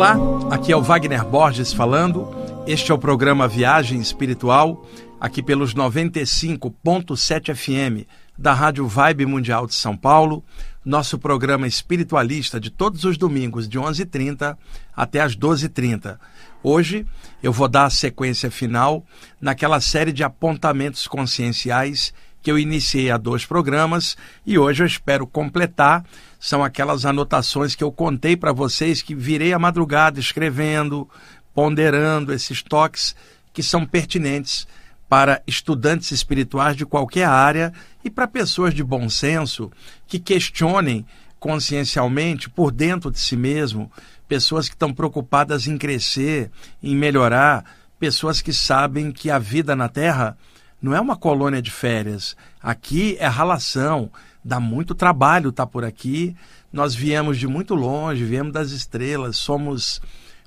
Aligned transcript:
Olá, 0.00 0.16
aqui 0.50 0.72
é 0.72 0.76
o 0.76 0.80
Wagner 0.80 1.26
Borges 1.26 1.74
falando. 1.74 2.26
Este 2.66 2.90
é 2.90 2.94
o 2.94 2.98
programa 2.98 3.46
Viagem 3.46 4.00
Espiritual, 4.00 4.88
aqui 5.20 5.42
pelos 5.42 5.74
95.7 5.74 7.54
FM 7.54 8.08
da 8.38 8.54
Rádio 8.54 8.86
Vibe 8.88 9.26
Mundial 9.26 9.66
de 9.66 9.74
São 9.74 9.94
Paulo, 9.94 10.42
nosso 10.82 11.18
programa 11.18 11.66
espiritualista 11.66 12.58
de 12.58 12.70
todos 12.70 13.04
os 13.04 13.18
domingos 13.18 13.68
de 13.68 13.78
11h30 13.78 14.56
até 14.96 15.20
as 15.20 15.36
12h30. 15.36 16.18
Hoje 16.62 17.06
eu 17.42 17.52
vou 17.52 17.68
dar 17.68 17.84
a 17.84 17.90
sequência 17.90 18.50
final 18.50 19.04
naquela 19.38 19.82
série 19.82 20.14
de 20.14 20.24
apontamentos 20.24 21.06
conscienciais 21.06 22.14
que 22.42 22.50
eu 22.50 22.58
iniciei 22.58 23.10
há 23.10 23.16
dois 23.16 23.44
programas 23.44 24.16
e 24.46 24.58
hoje 24.58 24.82
eu 24.82 24.86
espero 24.86 25.26
completar. 25.26 26.04
São 26.38 26.64
aquelas 26.64 27.04
anotações 27.04 27.74
que 27.74 27.84
eu 27.84 27.92
contei 27.92 28.36
para 28.36 28.52
vocês 28.52 29.02
que 29.02 29.14
virei 29.14 29.52
a 29.52 29.58
madrugada 29.58 30.18
escrevendo, 30.18 31.08
ponderando 31.54 32.32
esses 32.32 32.62
toques 32.62 33.14
que 33.52 33.62
são 33.62 33.84
pertinentes 33.84 34.66
para 35.08 35.42
estudantes 35.46 36.12
espirituais 36.12 36.76
de 36.76 36.86
qualquer 36.86 37.26
área 37.26 37.72
e 38.04 38.08
para 38.08 38.28
pessoas 38.28 38.72
de 38.72 38.82
bom 38.84 39.08
senso 39.08 39.70
que 40.06 40.18
questionem 40.18 41.04
consciencialmente 41.38 42.48
por 42.48 42.70
dentro 42.70 43.10
de 43.10 43.18
si 43.18 43.36
mesmo, 43.36 43.90
pessoas 44.28 44.68
que 44.68 44.74
estão 44.74 44.92
preocupadas 44.92 45.66
em 45.66 45.76
crescer, 45.76 46.50
em 46.82 46.94
melhorar, 46.94 47.64
pessoas 47.98 48.40
que 48.40 48.52
sabem 48.52 49.10
que 49.10 49.30
a 49.30 49.38
vida 49.38 49.74
na 49.74 49.88
Terra 49.88 50.38
não 50.80 50.94
é 50.94 51.00
uma 51.00 51.16
colônia 51.16 51.60
de 51.60 51.70
férias. 51.70 52.36
Aqui 52.62 53.16
é 53.18 53.26
ralação, 53.26 54.10
dá 54.44 54.58
muito 54.58 54.94
trabalho 54.94 55.50
estar 55.50 55.66
tá 55.66 55.70
por 55.70 55.84
aqui. 55.84 56.34
Nós 56.72 56.94
viemos 56.94 57.38
de 57.38 57.46
muito 57.46 57.74
longe, 57.74 58.24
viemos 58.24 58.52
das 58.52 58.70
estrelas, 58.70 59.36
somos 59.36 60.00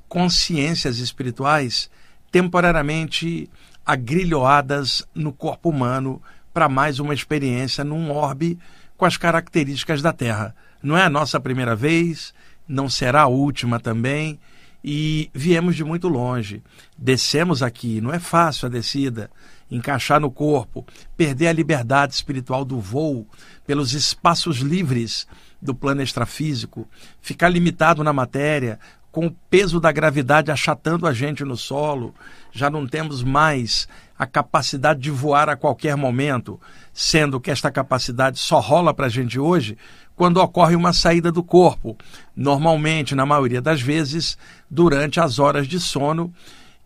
consciências 0.07 0.99
espirituais 0.99 1.89
temporariamente 2.31 3.49
agrilhoadas 3.85 5.05
no 5.13 5.31
corpo 5.31 5.69
humano 5.69 6.21
para 6.53 6.69
mais 6.69 6.99
uma 6.99 7.13
experiência 7.13 7.83
num 7.83 8.11
orbe 8.11 8.57
com 8.97 9.05
as 9.05 9.17
características 9.17 10.01
da 10.01 10.13
Terra. 10.13 10.55
Não 10.81 10.97
é 10.97 11.03
a 11.03 11.09
nossa 11.09 11.39
primeira 11.39 11.75
vez, 11.75 12.33
não 12.67 12.89
será 12.89 13.23
a 13.23 13.27
última 13.27 13.79
também, 13.79 14.39
e 14.83 15.29
viemos 15.33 15.75
de 15.75 15.83
muito 15.83 16.07
longe. 16.07 16.61
Descemos 16.97 17.63
aqui, 17.63 18.01
não 18.01 18.13
é 18.13 18.19
fácil 18.19 18.67
a 18.67 18.69
descida 18.69 19.29
encaixar 19.75 20.19
no 20.19 20.29
corpo, 20.29 20.85
perder 21.17 21.47
a 21.47 21.53
liberdade 21.53 22.13
espiritual 22.13 22.63
do 22.63 22.79
voo 22.79 23.27
pelos 23.65 23.93
espaços 23.93 24.57
livres 24.57 25.27
do 25.61 25.73
plano 25.73 26.01
extrafísico, 26.01 26.87
ficar 27.21 27.49
limitado 27.49 28.03
na 28.03 28.13
matéria, 28.13 28.79
com 29.11 29.27
o 29.27 29.35
peso 29.49 29.79
da 29.79 29.91
gravidade 29.91 30.51
achatando 30.51 31.05
a 31.07 31.13
gente 31.13 31.43
no 31.43 31.55
solo, 31.55 32.13
já 32.51 32.69
não 32.69 32.87
temos 32.87 33.23
mais 33.23 33.87
a 34.17 34.25
capacidade 34.25 34.99
de 34.99 35.11
voar 35.11 35.49
a 35.49 35.55
qualquer 35.55 35.95
momento, 35.95 36.59
sendo 36.91 37.39
que 37.39 37.51
esta 37.51 37.71
capacidade 37.71 38.39
só 38.39 38.59
rola 38.59 38.93
para 38.93 39.05
a 39.07 39.09
gente 39.09 39.39
hoje 39.39 39.77
quando 40.15 40.37
ocorre 40.37 40.75
uma 40.75 40.93
saída 40.93 41.31
do 41.31 41.43
corpo, 41.43 41.97
normalmente, 42.35 43.15
na 43.15 43.25
maioria 43.25 43.61
das 43.61 43.81
vezes, 43.81 44.37
durante 44.69 45.19
as 45.19 45.39
horas 45.39 45.67
de 45.67 45.79
sono, 45.79 46.31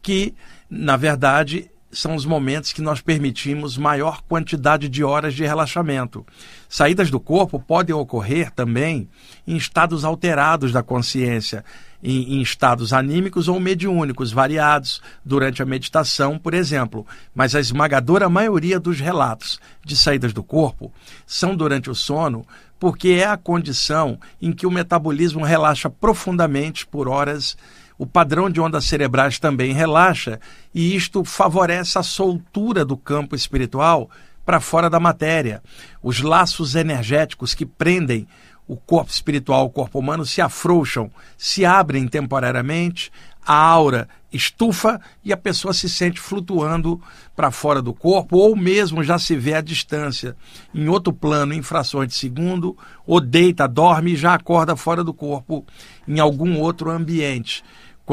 que, 0.01 0.33
na 0.69 0.95
verdade, 0.95 1.69
são 1.91 2.15
os 2.15 2.25
momentos 2.25 2.73
que 2.73 2.81
nós 2.81 3.01
permitimos 3.01 3.77
maior 3.77 4.21
quantidade 4.27 4.89
de 4.89 5.03
horas 5.03 5.33
de 5.33 5.45
relaxamento. 5.45 6.25
Saídas 6.67 7.09
do 7.09 7.19
corpo 7.19 7.59
podem 7.59 7.95
ocorrer 7.95 8.51
também 8.51 9.07
em 9.47 9.55
estados 9.55 10.03
alterados 10.03 10.71
da 10.71 10.83
consciência, 10.83 11.63
em, 12.03 12.35
em, 12.35 12.41
estados 12.41 12.91
anímicos 12.93 13.47
ou 13.47 13.59
mediúnicos 13.59 14.31
variados 14.31 15.01
durante 15.23 15.61
a 15.61 15.65
meditação, 15.65 16.37
por 16.37 16.53
exemplo. 16.53 17.05
Mas 17.33 17.55
a 17.55 17.59
esmagadora 17.59 18.29
maioria 18.29 18.79
dos 18.79 18.99
relatos 18.99 19.59
de 19.83 19.95
saídas 19.95 20.33
do 20.33 20.43
corpo 20.43 20.91
são 21.25 21.55
durante 21.55 21.89
o 21.89 21.95
sono, 21.95 22.45
porque 22.79 23.09
é 23.09 23.25
a 23.25 23.37
condição 23.37 24.19
em 24.41 24.51
que 24.51 24.67
o 24.67 24.71
metabolismo 24.71 25.43
relaxa 25.43 25.89
profundamente 25.89 26.85
por 26.85 27.07
horas 27.07 27.57
o 27.97 28.05
padrão 28.05 28.49
de 28.49 28.61
ondas 28.61 28.85
cerebrais 28.85 29.39
também 29.39 29.73
relaxa 29.73 30.39
e 30.73 30.95
isto 30.95 31.23
favorece 31.23 31.97
a 31.97 32.03
soltura 32.03 32.85
do 32.85 32.95
campo 32.95 33.35
espiritual 33.35 34.09
para 34.45 34.59
fora 34.59 34.89
da 34.89 34.99
matéria. 34.99 35.61
Os 36.01 36.21
laços 36.21 36.75
energéticos 36.75 37.53
que 37.53 37.65
prendem 37.65 38.27
o 38.67 38.75
corpo 38.75 39.09
espiritual 39.09 39.61
ao 39.61 39.69
corpo 39.69 39.97
humano 39.99 40.25
se 40.25 40.41
afrouxam, 40.41 41.09
se 41.37 41.65
abrem 41.65 42.07
temporariamente, 42.07 43.11
a 43.45 43.55
aura 43.55 44.09
estufa 44.31 44.99
e 45.23 45.31
a 45.31 45.37
pessoa 45.37 45.73
se 45.73 45.89
sente 45.89 46.19
flutuando 46.19 47.01
para 47.33 47.49
fora 47.49 47.81
do 47.81 47.93
corpo, 47.93 48.35
ou 48.35 48.57
mesmo 48.57 49.01
já 49.01 49.17
se 49.17 49.37
vê 49.37 49.53
à 49.53 49.61
distância, 49.61 50.35
em 50.75 50.89
outro 50.89 51.13
plano, 51.13 51.53
em 51.53 51.61
frações 51.61 52.09
de 52.09 52.15
segundo, 52.15 52.77
ou 53.05 53.21
deita, 53.21 53.67
dorme 53.67 54.11
e 54.11 54.17
já 54.17 54.33
acorda 54.33 54.75
fora 54.75 55.01
do 55.01 55.13
corpo, 55.13 55.65
em 56.05 56.19
algum 56.19 56.59
outro 56.59 56.91
ambiente 56.91 57.63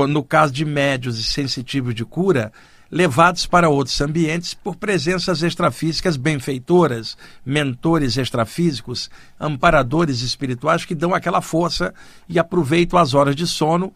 no 0.09 0.23
caso 0.23 0.53
de 0.53 0.65
médios 0.65 1.19
e 1.19 1.25
sensitivos 1.25 1.95
de 1.95 2.05
cura, 2.05 2.53
levados 2.91 3.47
para 3.47 3.69
outros 3.69 4.01
ambientes 4.01 4.55
por 4.55 4.77
presenças 4.77 5.43
extrafísicas 5.43 6.17
benfeitoras, 6.17 7.17
mentores 7.45 8.17
extrafísicos, 8.17 9.11
amparadores 9.39 10.21
espirituais 10.21 10.85
que 10.85 10.95
dão 10.95 11.15
aquela 11.15 11.41
força 11.41 11.93
e 12.29 12.39
aproveitam 12.39 12.99
as 12.99 13.15
horas 13.15 13.35
de 13.35 13.47
sono, 13.47 13.93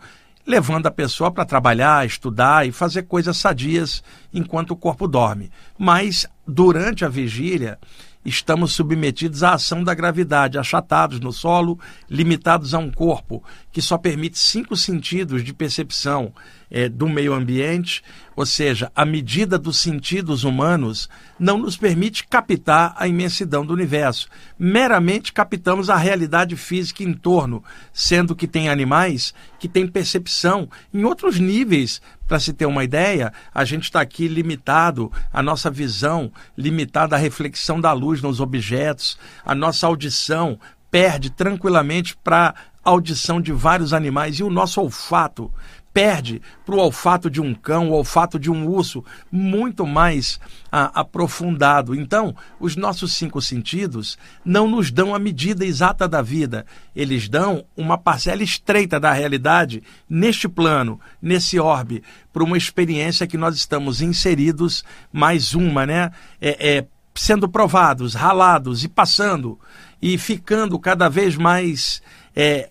levando 0.47 0.86
a 0.86 0.91
pessoa 0.91 1.31
para 1.31 1.44
trabalhar, 1.44 2.06
estudar 2.06 2.66
e 2.66 2.72
fazer 2.72 3.03
coisas 3.03 3.36
sadias 3.36 4.03
enquanto 4.32 4.70
o 4.70 4.76
corpo 4.76 5.06
dorme. 5.06 5.50
Mas 5.78 6.26
durante 6.47 7.04
a 7.04 7.09
vigília, 7.09 7.78
estamos 8.25 8.73
submetidos 8.73 9.43
à 9.43 9.55
ação 9.55 9.83
da 9.83 9.95
gravidade, 9.95 10.59
achatados 10.59 11.21
no 11.21 11.33
solo, 11.33 11.79
limitados 12.09 12.75
a 12.75 12.79
um 12.79 12.91
corpo 12.91 13.43
que 13.73 13.81
só 13.81 13.97
permite 13.97 14.39
cinco 14.39 14.77
sentidos 14.77 15.45
de 15.45 15.53
percepção 15.53 16.33
é, 16.71 16.89
do 16.89 17.09
meio 17.09 17.33
ambiente, 17.33 18.03
ou 18.37 18.47
seja, 18.47 18.93
a 18.95 19.05
medida 19.05 19.59
dos 19.59 19.79
sentidos 19.79 20.45
humanos 20.45 21.09
não 21.39 21.59
nos 21.59 21.77
permite 21.77 22.27
captar 22.27 22.95
a 22.97 23.09
imensidão 23.09 23.67
do 23.67 23.73
universo. 23.73 24.29
Meramente 24.59 25.33
captamos 25.33 25.91
a 25.91 25.97
realidade 25.97 26.55
física 26.57 27.03
em 27.03 27.12
torno, 27.12 27.65
sendo 27.93 28.37
que 28.37 28.47
tem 28.47 28.69
animais 28.69 29.34
que 29.59 29.69
têm 29.69 29.87
percepção 29.87 30.69
em 30.93 31.05
outros 31.05 31.39
níveis. 31.39 32.01
Para 32.28 32.39
se 32.39 32.53
ter 32.53 32.67
uma 32.67 32.84
ideia, 32.84 33.33
a 33.53 33.65
gente 33.65 33.84
está 33.84 34.01
aqui 34.01 34.28
limitado, 34.28 35.11
a 35.33 35.43
nossa 35.43 35.71
visão 35.71 36.31
limitada 36.57 37.17
à 37.17 37.19
reflexão 37.19 37.81
da 37.81 37.93
luz 37.93 38.21
nos 38.21 38.39
objetos, 38.39 39.19
a 39.45 39.55
nossa 39.55 39.87
audição 39.87 40.61
perde 40.91 41.31
tranquilamente 41.31 42.17
para 42.23 42.55
audição 42.84 43.41
de 43.41 43.53
vários 43.53 43.93
animais 43.93 44.37
e 44.37 44.43
o 44.43 44.51
nosso 44.51 44.81
olfato 44.81 45.53
perde 45.98 46.41
para 46.64 46.76
o 46.76 46.78
olfato 46.78 47.28
de 47.28 47.41
um 47.41 47.53
cão, 47.53 47.91
o 47.91 47.92
olfato 47.92 48.38
de 48.38 48.48
um 48.48 48.69
urso, 48.69 49.04
muito 49.32 49.84
mais 49.84 50.38
a, 50.70 51.00
aprofundado. 51.00 51.92
Então, 51.92 52.36
os 52.60 52.76
nossos 52.76 53.14
cinco 53.14 53.42
sentidos 53.42 54.16
não 54.44 54.69
nos 54.69 54.92
dão 54.92 55.12
a 55.12 55.19
medida 55.19 55.66
exata 55.66 56.06
da 56.06 56.22
vida, 56.22 56.64
eles 56.94 57.28
dão 57.28 57.64
uma 57.76 57.98
parcela 57.98 58.44
estreita 58.44 59.00
da 59.00 59.12
realidade 59.12 59.82
neste 60.09 60.48
plano, 60.48 61.00
nesse 61.20 61.59
orbe, 61.59 62.04
para 62.32 62.44
uma 62.44 62.56
experiência 62.56 63.26
que 63.26 63.36
nós 63.36 63.56
estamos 63.56 64.00
inseridos, 64.00 64.84
mais 65.12 65.53
uma, 65.53 65.84
né? 65.84 66.12
É, 66.41 66.76
é, 66.76 66.86
sendo 67.12 67.48
provados, 67.48 68.15
ralados 68.15 68.84
e 68.84 68.88
passando 68.88 69.59
e 70.00 70.16
ficando 70.16 70.78
cada 70.78 71.09
vez 71.09 71.34
mais 71.34 72.00
é, 72.36 72.68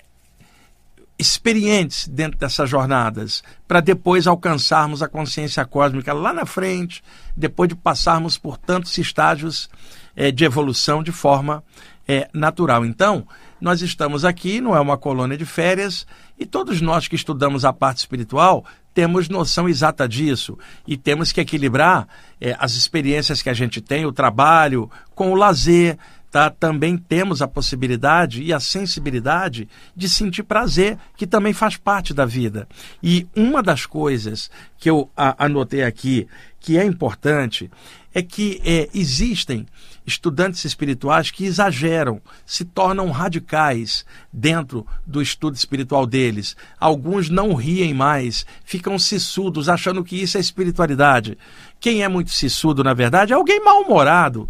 experientes 1.19 2.07
dentro 2.07 2.37
dessas 2.37 2.69
jornadas, 2.69 3.43
para 3.67 3.79
depois 3.79 4.27
alcançarmos 4.27 5.01
a 5.01 5.07
consciência 5.07 5.65
cósmica 5.65 6.13
lá 6.13 6.31
na 6.31 6.45
frente, 6.45 7.03
depois 7.35 7.69
de 7.69 7.75
passarmos 7.75 8.37
por 8.37 8.57
tantos 8.57 8.97
estágios 8.97 9.69
é, 10.15 10.31
de 10.31 10.45
evolução 10.45 11.01
de 11.01 11.11
forma 11.11 11.63
é, 12.07 12.29
natural. 12.33 12.85
Então, 12.85 13.27
nós 13.59 13.81
estamos 13.81 14.23
aqui, 14.23 14.61
não 14.61 14.75
é 14.75 14.79
uma 14.79 14.97
colônia 14.97 15.37
de 15.37 15.45
férias, 15.45 16.05
e 16.37 16.45
todos 16.45 16.81
nós 16.81 17.07
que 17.07 17.15
estudamos 17.15 17.65
a 17.65 17.73
parte 17.73 17.97
espiritual 17.97 18.63
temos 18.93 19.29
noção 19.29 19.69
exata 19.69 20.09
disso 20.09 20.57
e 20.87 20.97
temos 20.97 21.31
que 21.31 21.39
equilibrar 21.39 22.07
é, 22.41 22.55
as 22.59 22.73
experiências 22.73 23.43
que 23.43 23.49
a 23.49 23.53
gente 23.53 23.79
tem, 23.79 24.07
o 24.07 24.11
trabalho, 24.11 24.89
com 25.13 25.31
o 25.31 25.35
lazer 25.35 25.99
tá? 26.37 26.51
também 26.51 26.95
temos 26.95 27.41
a 27.41 27.47
possibilidade 27.47 28.43
e 28.43 28.53
a 28.53 28.59
sensibilidade 28.59 29.67
de 29.95 30.07
sentir 30.07 30.43
prazer, 30.43 30.95
que 31.15 31.25
também 31.25 31.51
faz 31.51 31.77
parte 31.77 32.13
da 32.13 32.25
vida. 32.25 32.67
E 33.01 33.27
uma 33.35 33.63
das 33.63 33.87
coisas 33.87 34.51
que 34.77 34.87
eu 34.87 35.09
anotei 35.15 35.81
aqui, 35.81 36.27
que 36.59 36.77
é 36.77 36.85
importante, 36.85 37.71
é 38.13 38.21
que 38.21 38.61
é, 38.63 38.87
existem 38.93 39.65
estudantes 40.07 40.63
espirituais 40.63 41.29
que 41.29 41.43
exageram, 41.43 42.21
se 42.45 42.63
tornam 42.63 43.11
radicais 43.11 44.05
dentro 44.31 44.87
do 45.05 45.21
estudo 45.21 45.55
espiritual 45.55 46.05
deles. 46.07 46.55
Alguns 46.79 47.29
não 47.29 47.53
riem 47.53 47.93
mais, 47.93 48.45
ficam 48.63 48.97
sissudos, 48.97 49.67
achando 49.67 50.05
que 50.05 50.15
isso 50.15 50.37
é 50.37 50.39
espiritualidade. 50.39 51.37
Quem 51.77 52.03
é 52.03 52.07
muito 52.07 52.31
sissudo, 52.31 52.83
na 52.83 52.93
verdade, 52.93 53.33
é 53.33 53.35
alguém 53.35 53.61
mal-humorado. 53.63 54.49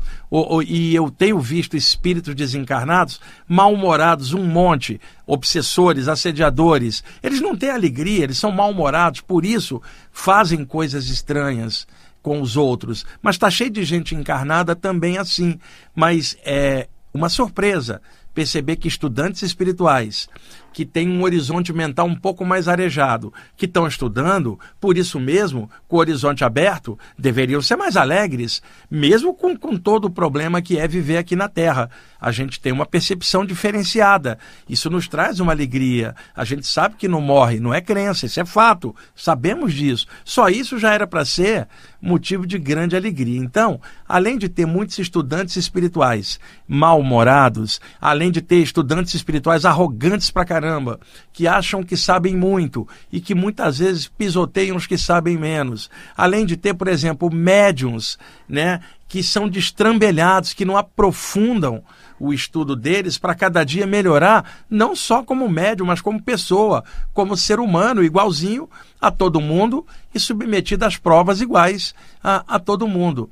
E 0.65 0.93
eu 0.93 1.09
tenho 1.09 1.39
visto 1.39 1.75
espíritos 1.75 2.35
desencarnados 2.35 3.19
mal-humorados, 3.47 4.33
um 4.33 4.45
monte, 4.45 5.01
obsessores, 5.25 6.07
assediadores. 6.07 7.03
Eles 7.23 7.41
não 7.41 7.55
têm 7.55 7.71
alegria, 7.71 8.23
eles 8.23 8.37
são 8.37 8.51
mal-humorados, 8.51 9.21
por 9.21 9.43
isso 9.43 9.81
fazem 10.11 10.63
coisas 10.63 11.09
estranhas 11.09 11.87
com 12.27 12.41
os 12.41 12.57
outros. 12.57 13.05
Mas 13.21 13.35
está 13.35 13.49
cheio 13.49 13.69
de 13.69 13.85
gente 13.85 14.13
encarnada 14.13 14.75
também 14.75 15.17
assim. 15.17 15.57
Mas 15.95 16.35
é 16.43 16.89
uma 17.13 17.29
surpresa 17.29 18.01
perceber 18.33 18.75
que 18.75 18.89
estudantes 18.89 19.43
espirituais 19.43 20.27
que 20.73 20.85
têm 20.85 21.09
um 21.09 21.23
horizonte 21.23 21.73
mental 21.73 22.05
um 22.07 22.15
pouco 22.15 22.45
mais 22.45 22.67
arejado, 22.67 23.33
que 23.55 23.65
estão 23.65 23.87
estudando, 23.87 24.59
por 24.79 24.97
isso 24.97 25.19
mesmo, 25.19 25.69
com 25.87 25.97
o 25.97 25.99
horizonte 25.99 26.43
aberto, 26.43 26.97
deveriam 27.17 27.61
ser 27.61 27.75
mais 27.75 27.97
alegres, 27.97 28.61
mesmo 28.89 29.33
com, 29.33 29.57
com 29.57 29.77
todo 29.77 30.05
o 30.05 30.09
problema 30.09 30.61
que 30.61 30.77
é 30.77 30.87
viver 30.87 31.17
aqui 31.17 31.35
na 31.35 31.47
Terra. 31.47 31.89
A 32.19 32.31
gente 32.31 32.59
tem 32.59 32.71
uma 32.71 32.85
percepção 32.85 33.45
diferenciada. 33.45 34.37
Isso 34.67 34.89
nos 34.89 35.07
traz 35.07 35.39
uma 35.39 35.51
alegria. 35.51 36.15
A 36.35 36.43
gente 36.43 36.65
sabe 36.65 36.95
que 36.95 37.07
não 37.07 37.21
morre, 37.21 37.59
não 37.59 37.73
é 37.73 37.81
crença, 37.81 38.25
isso 38.25 38.39
é 38.39 38.45
fato. 38.45 38.95
Sabemos 39.15 39.73
disso. 39.73 40.07
Só 40.23 40.49
isso 40.49 40.77
já 40.79 40.93
era 40.93 41.07
para 41.07 41.25
ser 41.25 41.67
motivo 42.01 42.45
de 42.45 42.57
grande 42.57 42.95
alegria. 42.95 43.39
Então, 43.39 43.79
além 44.07 44.37
de 44.37 44.49
ter 44.49 44.65
muitos 44.65 44.97
estudantes 44.99 45.55
espirituais 45.55 46.39
mal-humorados, 46.67 47.79
além 47.99 48.31
de 48.31 48.41
ter 48.41 48.57
estudantes 48.57 49.13
espirituais 49.13 49.65
arrogantes 49.65 50.31
pra 50.31 50.45
caramba, 50.45 50.66
caramba, 50.67 50.99
que 51.31 51.47
acham 51.47 51.81
que 51.81 51.95
sabem 51.95 52.35
muito 52.35 52.87
e 53.11 53.21
que 53.21 53.33
muitas 53.33 53.79
vezes 53.79 54.07
pisoteiam 54.07 54.75
os 54.75 54.85
que 54.85 54.97
sabem 54.97 55.37
menos. 55.37 55.89
Além 56.15 56.45
de 56.45 56.57
ter, 56.57 56.73
por 56.73 56.89
exemplo, 56.89 57.33
médiums, 57.33 58.17
né, 58.47 58.81
que 59.07 59.23
são 59.23 59.47
destrambelhados, 59.47 60.53
que 60.53 60.65
não 60.65 60.75
aprofundam 60.75 61.81
o 62.19 62.33
estudo 62.33 62.75
deles 62.75 63.17
para 63.17 63.35
cada 63.35 63.63
dia 63.63 63.87
melhorar, 63.87 64.63
não 64.69 64.95
só 64.95 65.23
como 65.23 65.47
médium, 65.47 65.85
mas 65.85 66.01
como 66.01 66.21
pessoa, 66.21 66.83
como 67.13 67.37
ser 67.37 67.59
humano, 67.59 68.03
igualzinho 68.03 68.69
a 68.99 69.09
todo 69.09 69.39
mundo 69.39 69.85
e 70.13 70.19
submetido 70.19 70.83
às 70.83 70.97
provas 70.97 71.39
iguais 71.39 71.95
a, 72.21 72.43
a 72.55 72.59
todo 72.59 72.87
mundo. 72.87 73.29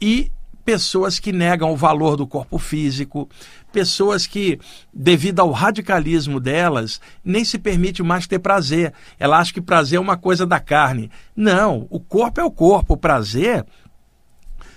E 0.00 0.30
pessoas 0.64 1.18
que 1.18 1.32
negam 1.32 1.72
o 1.72 1.76
valor 1.76 2.16
do 2.16 2.26
corpo 2.26 2.58
físico, 2.58 3.28
pessoas 3.72 4.26
que, 4.26 4.60
devido 4.92 5.40
ao 5.40 5.50
radicalismo 5.50 6.38
delas, 6.38 7.00
nem 7.24 7.44
se 7.44 7.58
permite 7.58 8.02
mais 8.02 8.26
ter 8.26 8.38
prazer. 8.38 8.92
Ela 9.18 9.38
acha 9.38 9.52
que 9.52 9.60
prazer 9.60 9.96
é 9.96 10.00
uma 10.00 10.16
coisa 10.16 10.46
da 10.46 10.60
carne. 10.60 11.10
Não, 11.34 11.86
o 11.90 11.98
corpo 11.98 12.40
é 12.40 12.44
o 12.44 12.50
corpo. 12.50 12.94
O 12.94 12.96
prazer, 12.96 13.64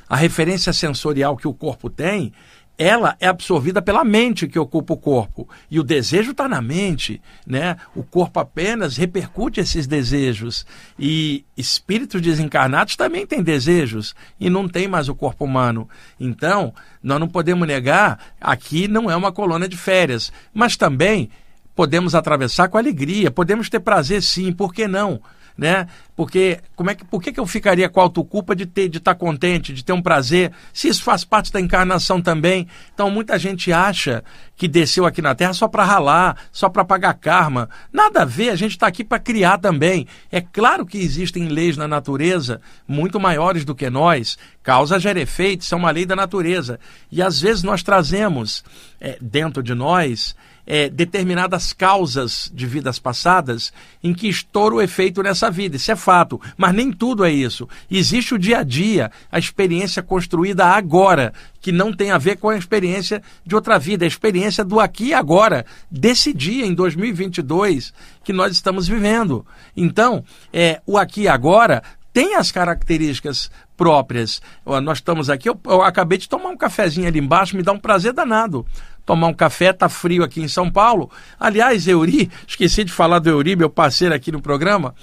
a 0.07 0.15
referência 0.15 0.71
sensorial 0.71 1.35
que 1.35 1.47
o 1.47 1.53
corpo 1.53 1.89
tem, 1.89 2.31
ela 2.77 3.15
é 3.19 3.27
absorvida 3.27 3.81
pela 3.81 4.03
mente 4.03 4.47
que 4.47 4.59
ocupa 4.59 4.93
o 4.93 4.97
corpo. 4.97 5.47
E 5.69 5.79
o 5.79 5.83
desejo 5.83 6.31
está 6.31 6.47
na 6.47 6.61
mente, 6.61 7.21
né? 7.47 7.77
O 7.95 8.03
corpo 8.03 8.39
apenas 8.39 8.97
repercute 8.97 9.59
esses 9.59 9.87
desejos. 9.87 10.65
E 10.99 11.45
espíritos 11.55 12.21
desencarnados 12.21 12.95
também 12.95 13.25
têm 13.25 13.41
desejos 13.41 14.13
e 14.39 14.49
não 14.49 14.67
tem 14.67 14.87
mais 14.87 15.07
o 15.07 15.15
corpo 15.15 15.45
humano. 15.45 15.87
Então, 16.19 16.73
nós 17.01 17.19
não 17.19 17.27
podemos 17.27 17.67
negar, 17.67 18.19
aqui 18.41 18.87
não 18.87 19.09
é 19.09 19.15
uma 19.15 19.31
colônia 19.31 19.67
de 19.67 19.77
férias, 19.77 20.31
mas 20.53 20.75
também 20.75 21.29
podemos 21.73 22.15
atravessar 22.15 22.67
com 22.69 22.77
alegria, 22.77 23.31
podemos 23.31 23.69
ter 23.69 23.79
prazer 23.79 24.21
sim, 24.21 24.51
por 24.51 24.73
que 24.73 24.87
não? 24.87 25.21
né? 25.57 25.87
Porque 26.15 26.59
como 26.75 26.89
é 26.89 26.95
que, 26.95 27.03
por 27.03 27.21
que, 27.21 27.33
que 27.33 27.39
eu 27.39 27.45
ficaria 27.45 27.89
com 27.89 27.99
autoculpa 27.99 28.55
de 28.55 28.65
ter 28.65 28.87
de 28.87 28.99
estar 28.99 29.13
tá 29.13 29.19
contente, 29.19 29.73
de 29.73 29.83
ter 29.83 29.91
um 29.91 30.01
prazer, 30.01 30.51
se 30.73 30.87
isso 30.87 31.03
faz 31.03 31.25
parte 31.25 31.51
da 31.51 31.59
encarnação 31.59 32.21
também? 32.21 32.67
Então 32.93 33.11
muita 33.11 33.37
gente 33.37 33.73
acha 33.73 34.23
que 34.55 34.67
desceu 34.67 35.05
aqui 35.05 35.21
na 35.21 35.35
Terra 35.35 35.53
só 35.53 35.67
para 35.67 35.83
ralar, 35.83 36.37
só 36.53 36.69
para 36.69 36.85
pagar 36.85 37.13
karma. 37.15 37.69
Nada 37.91 38.21
a 38.21 38.25
ver, 38.25 38.49
a 38.49 38.55
gente 38.55 38.71
está 38.71 38.87
aqui 38.87 39.03
para 39.03 39.19
criar 39.19 39.57
também. 39.57 40.07
É 40.31 40.39
claro 40.39 40.85
que 40.85 40.97
existem 40.97 41.49
leis 41.49 41.75
na 41.75 41.87
natureza 41.87 42.61
muito 42.87 43.19
maiores 43.19 43.65
do 43.65 43.75
que 43.75 43.89
nós. 43.89 44.37
Causa 44.63 44.99
gera 44.99 45.19
efeito, 45.19 45.65
são 45.65 45.79
uma 45.79 45.91
lei 45.91 46.05
da 46.05 46.15
natureza. 46.15 46.79
E 47.11 47.21
às 47.21 47.41
vezes 47.41 47.61
nós 47.61 47.83
trazemos 47.83 48.63
é, 49.01 49.17
dentro 49.19 49.61
de 49.61 49.73
nós 49.73 50.33
é, 50.65 50.89
determinadas 50.89 51.73
causas 51.73 52.49
de 52.53 52.65
vidas 52.65 52.97
passadas 52.97 53.71
em 54.03 54.13
que 54.13 54.27
estoura 54.27 54.75
o 54.75 54.81
efeito 54.81 55.21
nessa 55.21 55.51
vida. 55.51 55.75
Isso 55.75 55.91
é 55.91 55.95
fato. 56.05 56.39
Mas 56.55 56.73
nem 56.73 56.91
tudo 56.91 57.25
é 57.25 57.31
isso. 57.31 57.67
Existe 57.89 58.35
o 58.35 58.39
dia 58.39 58.59
a 58.59 58.63
dia, 58.63 59.11
a 59.31 59.39
experiência 59.39 60.03
construída 60.03 60.65
agora, 60.67 61.33
que 61.59 61.71
não 61.71 61.91
tem 61.91 62.11
a 62.11 62.17
ver 62.19 62.37
com 62.37 62.49
a 62.49 62.57
experiência 62.57 63.23
de 63.43 63.55
outra 63.55 63.79
vida, 63.79 64.05
a 64.05 64.07
experiência 64.07 64.63
do 64.63 64.79
aqui 64.79 65.05
e 65.07 65.13
agora, 65.13 65.65
desse 65.89 66.31
dia, 66.31 66.65
em 66.65 66.75
2022, 66.75 67.91
que 68.23 68.31
nós 68.31 68.51
estamos 68.51 68.87
vivendo. 68.87 69.43
Então, 69.75 70.23
é, 70.53 70.79
o 70.85 70.97
aqui 70.97 71.21
e 71.21 71.27
agora 71.27 71.81
tem 72.13 72.35
as 72.35 72.51
características 72.51 73.49
próprias. 73.75 74.41
Nós 74.83 74.99
estamos 74.99 75.29
aqui, 75.29 75.49
eu, 75.49 75.59
eu, 75.65 75.81
acabei 75.81 76.17
de 76.17 76.29
tomar 76.29 76.49
um 76.49 76.55
cafezinho 76.55 77.07
ali 77.07 77.19
embaixo, 77.19 77.57
me 77.57 77.63
dá 77.63 77.73
um 77.73 77.79
prazer 77.79 78.13
danado 78.13 78.65
tomar 79.05 79.27
um 79.27 79.33
café, 79.33 79.71
tá 79.71 79.87
frio 79.87 80.23
aqui 80.23 80.41
em 80.41 80.47
São 80.47 80.69
Paulo. 80.69 81.11
Aliás, 81.39 81.87
Euri, 81.87 82.29
esqueci 82.47 82.83
de 82.83 82.91
falar 82.91 83.19
do 83.19 83.29
Euri, 83.29 83.55
meu 83.55 83.69
parceiro 83.69 84.15
aqui 84.15 84.31
no 84.31 84.41
programa. 84.41 84.95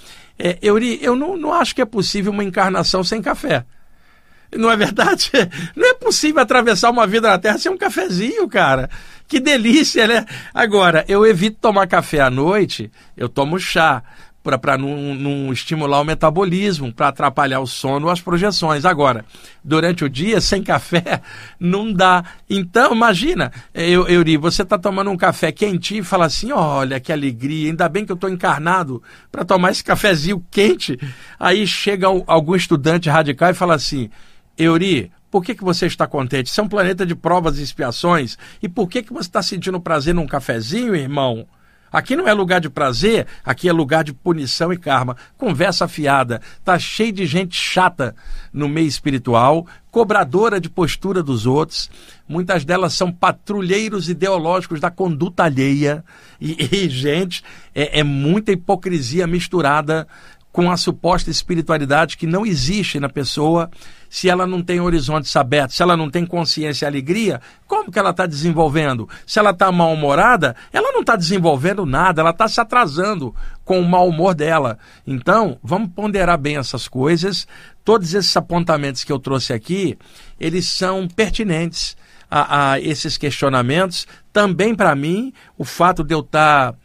É, 0.44 0.59
Euri, 0.61 0.99
eu 1.00 1.15
não, 1.15 1.37
não 1.37 1.55
acho 1.55 1.73
que 1.73 1.81
é 1.81 1.85
possível 1.85 2.33
uma 2.33 2.43
encarnação 2.43 3.05
sem 3.05 3.23
café. 3.23 3.65
Não 4.53 4.69
é 4.69 4.77
verdade? 4.77 5.31
Não 5.75 5.89
é 5.89 5.94
possível 5.94 6.43
atravessar 6.43 6.91
uma 6.91 7.06
vida 7.06 7.27
na 7.27 7.39
Terra 7.39 7.56
sem 7.56 7.73
um 7.73 7.79
cafezinho, 7.79 8.47
cara. 8.49 8.91
Que 9.27 9.41
delícia, 9.41 10.06
né? 10.06 10.27
Agora, 10.53 11.06
eu 11.09 11.25
evito 11.25 11.56
tomar 11.59 11.87
café 11.87 12.21
à 12.21 12.29
noite, 12.29 12.91
eu 13.17 13.31
tomo 13.31 13.59
chá 13.59 14.03
para 14.43 14.77
não, 14.77 15.15
não, 15.15 15.53
estimular 15.53 16.00
o 16.00 16.05
metabolismo, 16.05 16.93
para 16.93 17.09
atrapalhar 17.09 17.61
o 17.61 17.67
sono 17.67 18.09
as 18.09 18.21
projeções. 18.21 18.85
Agora, 18.85 19.25
durante 19.62 20.05
o 20.05 20.11
dia, 20.11 20.41
sem 20.41 20.62
café, 20.62 21.23
não 21.61 21.93
dá. 21.93 22.25
Então, 22.50 22.93
imagina, 22.93 23.53
eu, 23.73 24.09
Euri, 24.09 24.37
você 24.37 24.62
está 24.62 24.77
tomando 24.77 25.11
um 25.11 25.17
café 25.17 25.53
quentinho 25.53 26.00
e 26.00 26.05
fala 26.05 26.27
assim: 26.27 26.50
olha 26.50 26.99
que 26.99 27.12
alegria, 27.12 27.70
ainda 27.70 27.89
bem 27.89 28.05
que 28.05 28.11
eu 28.11 28.17
estou 28.17 28.29
encarnado 28.31 29.03
para 29.31 29.44
tomar 29.44 29.70
esse 29.70 29.84
cafezinho 29.84 30.44
quente. 30.51 30.99
Aí 31.39 31.67
chega 31.67 32.08
algum 32.27 32.56
estudante 32.56 33.08
radical 33.08 33.51
e 33.51 33.55
fala 33.55 33.75
assim: 33.75 34.11
Euri, 34.58 35.11
por 35.31 35.43
que, 35.43 35.55
que 35.55 35.65
você 35.65 35.87
está 35.87 36.06
contente? 36.06 36.49
Isso 36.49 36.61
é 36.61 36.65
um 36.65 36.69
planeta 36.69 37.06
de 37.06 37.15
provas 37.15 37.58
e 37.58 37.63
expiações. 37.63 38.37
E 38.63 38.69
por 38.69 38.89
que, 38.89 39.03
que 39.03 39.13
você 39.13 39.29
está 39.29 39.43
sentindo 39.43 39.81
prazer 39.81 40.15
num 40.15 40.27
cafezinho, 40.27 40.94
irmão? 40.94 41.46
Aqui 41.93 42.17
não 42.17 42.27
é 42.27 42.32
lugar 42.32 42.61
de 42.61 42.70
prazer, 42.70 43.27
aqui 43.44 43.69
é 43.69 43.72
lugar 43.72 44.03
de 44.03 44.13
punição 44.13 44.72
e 44.72 44.79
karma. 44.79 45.17
Conversa 45.37 45.87
fiada. 45.87 46.41
Tá 46.65 46.79
cheio 46.79 47.13
de 47.13 47.27
gente 47.27 47.55
chata 47.55 48.17
no 48.53 48.69
meio 48.69 48.89
espiritual, 48.89 49.67
cobradora 49.91 50.58
de 50.58 50.70
postura 50.70 51.22
dos 51.22 51.44
outros. 51.44 51.91
Muitas 52.27 52.65
delas 52.65 52.94
são 52.94 53.13
patrulheiros 53.13 54.08
ideológicos 54.08 54.81
da 54.81 54.91
conduta 54.91 55.44
alheia. 55.44 56.03
E, 56.41 56.56
e 56.75 56.89
gente, 56.89 57.44
é, 57.75 58.01
é 58.01 58.03
muita 58.03 58.53
hipocrisia 58.53 59.27
misturada 59.27 60.08
com 60.53 60.71
a 60.71 60.77
suposta 60.77 61.31
espiritualidade 61.31 62.17
que 62.17 62.27
não 62.27 62.44
existe 62.44 63.01
na 63.01 63.09
pessoa 63.09 63.71
se 64.11 64.29
ela 64.29 64.47
não 64.47 64.63
tem 64.63 64.79
horizontes 64.79 65.35
abertos, 65.35 65.75
se 65.75 65.82
ela 65.82 65.97
não 65.97 66.11
tem 66.11 66.27
consciência 66.27 66.85
e 66.85 66.87
alegria, 66.87 67.41
como 67.67 67.91
que 67.91 67.99
ela 67.99 68.11
está 68.11 68.27
desenvolvendo? 68.27 69.09
Se 69.27 69.39
ela 69.39 69.53
está 69.53 69.73
mal-humorada, 69.73 70.55
ela 70.71 70.93
não 70.93 71.01
está 71.01 71.17
desenvolvendo 71.17 71.87
nada, 71.87 72.21
ela 72.21 72.31
está 72.31 72.47
se 72.47 72.61
atrasando 72.61 73.35
com 73.65 73.81
o 73.81 73.89
mau 73.89 74.06
humor 74.06 74.35
dela. 74.35 74.79
Então, 75.06 75.59
vamos 75.63 75.91
ponderar 75.94 76.37
bem 76.37 76.59
essas 76.59 76.87
coisas. 76.87 77.49
Todos 77.82 78.13
esses 78.13 78.37
apontamentos 78.37 79.03
que 79.03 79.11
eu 79.11 79.19
trouxe 79.19 79.55
aqui, 79.55 79.99
eles 80.39 80.69
são 80.69 81.09
pertinentes 81.09 81.97
a, 82.31 82.73
a 82.73 82.81
esses 82.81 83.17
questionamentos. 83.17 84.06
Também 84.31 84.75
para 84.75 84.94
mim, 84.94 85.32
o 85.56 85.65
fato 85.65 86.05
de 86.05 86.15
eu 86.15 86.21
estar 86.21 86.73
tá 86.73 86.79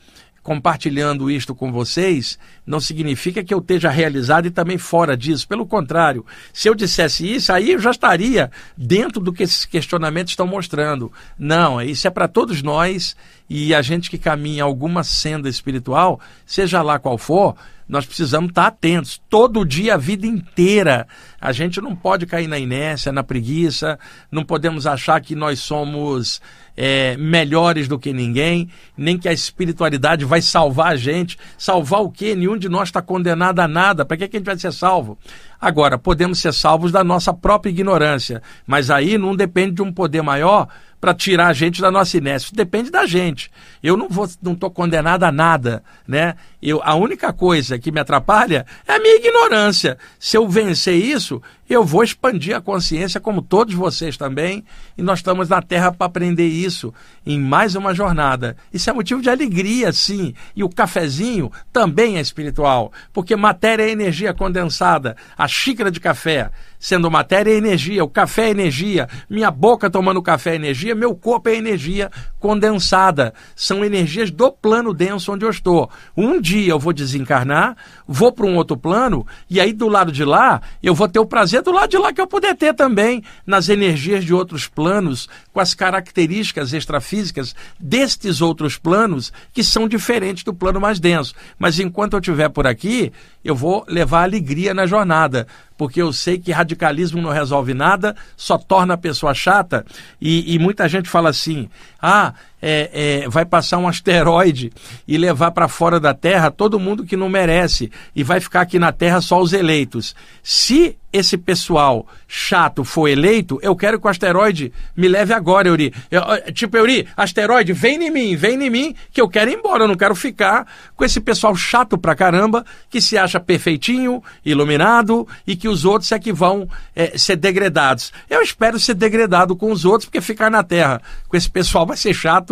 compartilhando 0.47 1.29
isto 1.29 1.53
com 1.53 1.73
vocês, 1.73 2.39
não 2.65 2.79
significa 2.79 3.43
que 3.43 3.53
eu 3.53 3.57
esteja 3.57 3.89
realizado 3.89 4.45
e 4.45 4.49
também 4.49 4.77
fora 4.77 5.17
disso. 5.17 5.45
Pelo 5.45 5.65
contrário, 5.65 6.25
se 6.53 6.69
eu 6.69 6.73
dissesse 6.73 7.29
isso, 7.29 7.51
aí 7.51 7.73
eu 7.73 7.79
já 7.79 7.91
estaria 7.91 8.49
dentro 8.77 9.19
do 9.19 9.33
que 9.33 9.43
esses 9.43 9.65
questionamentos 9.65 10.31
estão 10.31 10.47
mostrando. 10.47 11.11
Não, 11.37 11.81
isso 11.81 12.07
é 12.07 12.09
para 12.09 12.29
todos 12.29 12.63
nós 12.63 13.13
e 13.49 13.75
a 13.75 13.81
gente 13.81 14.09
que 14.09 14.17
caminha 14.17 14.63
alguma 14.63 15.03
senda 15.03 15.49
espiritual, 15.49 16.17
seja 16.45 16.81
lá 16.81 16.97
qual 16.97 17.17
for, 17.17 17.53
nós 17.87 18.05
precisamos 18.05 18.49
estar 18.49 18.67
atentos. 18.67 19.21
Todo 19.29 19.65
dia, 19.65 19.93
a 19.93 19.97
vida 19.97 20.27
inteira. 20.27 21.07
A 21.39 21.51
gente 21.51 21.79
não 21.79 21.95
pode 21.95 22.25
cair 22.25 22.47
na 22.47 22.59
inércia, 22.59 23.11
na 23.11 23.23
preguiça, 23.23 23.97
não 24.31 24.43
podemos 24.43 24.85
achar 24.85 25.21
que 25.21 25.35
nós 25.35 25.59
somos 25.59 26.41
é, 26.75 27.15
melhores 27.17 27.87
do 27.87 27.97
que 27.97 28.11
ninguém, 28.11 28.69
nem 28.95 29.17
que 29.17 29.29
a 29.29 29.33
espiritualidade 29.33 30.25
vai 30.25 30.41
salvar 30.41 30.93
a 30.93 30.95
gente. 30.95 31.37
Salvar 31.57 32.01
o 32.01 32.11
quê? 32.11 32.35
Nenhum 32.35 32.57
de 32.57 32.69
nós 32.69 32.89
está 32.89 33.01
condenado 33.01 33.59
a 33.59 33.67
nada. 33.67 34.05
Para 34.05 34.17
que, 34.17 34.27
que 34.27 34.37
a 34.37 34.39
gente 34.39 34.45
vai 34.45 34.57
ser 34.57 34.73
salvo? 34.73 35.17
Agora, 35.59 35.97
podemos 35.97 36.39
ser 36.39 36.53
salvos 36.53 36.91
da 36.91 37.03
nossa 37.03 37.33
própria 37.33 37.71
ignorância, 37.71 38.41
mas 38.65 38.89
aí 38.89 39.17
não 39.17 39.35
depende 39.35 39.75
de 39.75 39.81
um 39.81 39.91
poder 39.91 40.21
maior 40.21 40.67
para 40.99 41.13
tirar 41.13 41.47
a 41.47 41.53
gente 41.53 41.81
da 41.81 41.91
nossa 41.91 42.17
inércia. 42.17 42.51
Depende 42.53 42.89
da 42.89 43.05
gente. 43.05 43.51
Eu 43.81 43.95
não 43.95 44.09
vou, 44.09 44.27
não 44.41 44.53
estou 44.53 44.69
condenado 44.71 45.23
a 45.23 45.31
nada, 45.31 45.83
né? 46.07 46.35
Eu, 46.61 46.81
a 46.83 46.95
única 46.95 47.31
coisa 47.31 47.77
que 47.77 47.91
me 47.91 47.99
atrapalha 47.99 48.65
é 48.87 48.93
a 48.93 48.99
minha 48.99 49.15
ignorância. 49.15 49.97
Se 50.19 50.37
eu 50.37 50.47
vencer 50.47 50.95
isso, 50.95 51.41
eu 51.69 51.83
vou 51.83 52.03
expandir 52.03 52.55
a 52.55 52.61
consciência, 52.61 53.19
como 53.19 53.41
todos 53.41 53.73
vocês 53.73 54.15
também, 54.15 54.63
e 54.97 55.01
nós 55.01 55.19
estamos 55.19 55.49
na 55.49 55.61
Terra 55.61 55.91
para 55.91 56.07
aprender 56.07 56.47
isso 56.47 56.93
em 57.25 57.39
mais 57.39 57.75
uma 57.75 57.93
jornada. 57.93 58.55
Isso 58.73 58.89
é 58.89 58.93
motivo 58.93 59.21
de 59.21 59.29
alegria, 59.29 59.91
sim. 59.91 60.33
E 60.55 60.63
o 60.63 60.69
cafezinho 60.69 61.51
também 61.73 62.17
é 62.17 62.21
espiritual, 62.21 62.91
porque 63.11 63.35
matéria 63.35 63.83
é 63.83 63.91
energia 63.91 64.33
condensada. 64.33 65.15
A 65.37 65.47
xícara 65.47 65.91
de 65.91 65.99
café, 65.99 66.51
sendo 66.79 67.09
matéria, 67.09 67.51
é 67.51 67.55
energia, 67.55 68.03
o 68.03 68.09
café 68.09 68.47
é 68.47 68.49
energia, 68.49 69.07
minha 69.29 69.49
boca 69.49 69.89
tomando 69.89 70.21
café 70.21 70.51
é 70.51 70.55
energia, 70.55 70.95
meu 70.95 71.15
corpo 71.15 71.49
é 71.49 71.55
energia 71.55 72.11
condensada. 72.39 73.33
São 73.55 73.83
energias 73.83 74.31
do 74.31 74.51
plano 74.51 74.93
denso 74.93 75.31
onde 75.31 75.45
eu 75.45 75.49
estou. 75.49 75.89
Um 76.15 76.39
dia 76.39 76.71
eu 76.71 76.79
vou 76.79 76.93
desencarnar, 76.93 77.75
vou 78.07 78.31
para 78.31 78.45
um 78.45 78.55
outro 78.55 78.77
plano, 78.77 79.25
e 79.49 79.59
aí 79.59 79.73
do 79.73 79.87
lado 79.87 80.11
de 80.11 80.23
lá 80.23 80.61
eu 80.81 80.93
vou 80.93 81.07
ter 81.07 81.19
o 81.19 81.25
prazer 81.25 81.61
do 81.61 81.71
lado 81.71 81.89
de 81.89 81.97
lá 81.97 82.13
que 82.13 82.21
eu 82.21 82.27
puder 82.27 82.55
ter 82.55 82.73
também, 82.73 83.23
nas 83.45 83.69
energias 83.69 84.23
de 84.23 84.33
outros 84.33 84.67
planos, 84.67 85.27
com 85.51 85.59
as 85.59 85.73
características 85.73 86.73
extrafísicas 86.73 87.55
destes 87.79 88.41
outros 88.41 88.77
planos 88.77 89.33
que 89.53 89.63
são 89.63 89.87
diferentes 89.87 90.43
do 90.43 90.53
plano 90.53 90.79
mais 90.79 90.99
denso. 90.99 91.33
Mas 91.57 91.79
enquanto 91.79 92.13
eu 92.13 92.19
estiver 92.19 92.49
por 92.49 92.67
aqui, 92.67 93.11
eu 93.43 93.55
vou 93.55 93.85
levar 93.87 94.23
alegria 94.23 94.73
na 94.73 94.85
jornada, 94.85 95.47
porque 95.77 96.01
eu 96.01 96.11
sei 96.11 96.39
que 96.39 96.51
radicalismo 96.51 97.21
não 97.21 97.29
resolve 97.29 97.73
nada, 97.73 98.15
só 98.35 98.57
torna 98.57 98.95
a 98.95 98.97
pessoa 98.97 99.33
chata. 99.33 99.85
E, 100.19 100.55
e 100.55 100.59
muita 100.59 100.89
gente 100.89 101.09
fala 101.09 101.29
assim: 101.29 101.69
ah, 102.01 102.33
é, 102.61 103.21
é, 103.23 103.29
vai 103.29 103.45
passar 103.45 103.77
um 103.77 103.87
asteroide 103.87 104.71
e 105.07 105.17
levar 105.17 105.51
para 105.51 105.67
fora 105.67 105.99
da 105.99 106.13
Terra 106.13 106.51
todo 106.51 106.79
mundo 106.79 107.05
que 107.05 107.17
não 107.17 107.29
merece, 107.29 107.91
e 108.15 108.23
vai 108.23 108.39
ficar 108.39 108.61
aqui 108.61 108.79
na 108.79 108.91
Terra 108.91 109.21
só 109.21 109.39
os 109.39 109.53
eleitos. 109.53 110.15
Se 110.41 110.97
esse 111.11 111.37
pessoal 111.37 112.05
chato 112.27 112.83
for 112.83 113.07
eleito, 113.07 113.57
eu 113.61 113.75
quero 113.75 113.99
que 113.99 114.05
o 114.05 114.09
asteroide 114.09 114.73
me 114.95 115.07
leve 115.07 115.33
agora, 115.33 115.67
Euri. 115.67 115.93
Eu, 116.11 116.21
tipo, 116.53 116.75
Euri, 116.75 117.07
asteroide, 117.15 117.71
vem 117.73 118.03
em 118.03 118.11
mim, 118.11 118.35
vem 118.35 118.61
em 118.61 118.69
mim, 118.69 118.95
que 119.11 119.21
eu 119.21 119.29
quero 119.29 119.49
ir 119.49 119.57
embora, 119.57 119.83
eu 119.83 119.87
não 119.87 119.95
quero 119.95 120.13
ficar 120.13 120.67
com 120.95 121.05
esse 121.05 121.19
pessoal 121.21 121.55
chato 121.55 121.97
pra 121.97 122.15
caramba, 122.15 122.65
que 122.89 122.99
se 122.99 123.17
acha 123.17 123.39
perfeitinho, 123.39 124.21
iluminado, 124.45 125.27
e 125.45 125.55
que 125.55 125.69
os 125.69 125.85
outros 125.85 126.11
é 126.11 126.19
que 126.19 126.33
vão 126.33 126.67
é, 126.95 127.17
ser 127.17 127.37
degradados. 127.37 128.11
Eu 128.29 128.41
espero 128.41 128.79
ser 128.79 128.93
degradado 128.93 129.55
com 129.55 129.71
os 129.71 129.85
outros, 129.85 130.05
porque 130.05 130.21
ficar 130.21 130.51
na 130.51 130.61
Terra 130.61 131.01
com 131.27 131.37
esse 131.37 131.49
pessoal 131.49 131.85
vai 131.85 131.95
ser 131.95 132.13
chato 132.13 132.46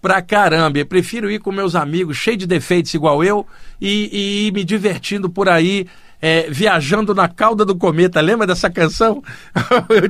pra 0.00 0.22
caramba. 0.22 0.78
Eu 0.78 0.86
prefiro 0.86 1.30
ir 1.30 1.40
com 1.40 1.52
meus 1.52 1.74
amigos, 1.74 2.16
cheios 2.16 2.38
de 2.38 2.46
defeitos 2.46 2.94
igual 2.94 3.22
eu, 3.22 3.46
e, 3.80 4.08
e 4.12 4.46
ir 4.46 4.52
me 4.52 4.64
divertindo 4.64 5.28
por 5.28 5.48
aí, 5.48 5.86
é, 6.20 6.50
viajando 6.50 7.14
na 7.14 7.28
cauda 7.28 7.64
do 7.64 7.76
cometa. 7.76 8.20
Lembra 8.20 8.46
dessa 8.46 8.70
canção? 8.70 9.22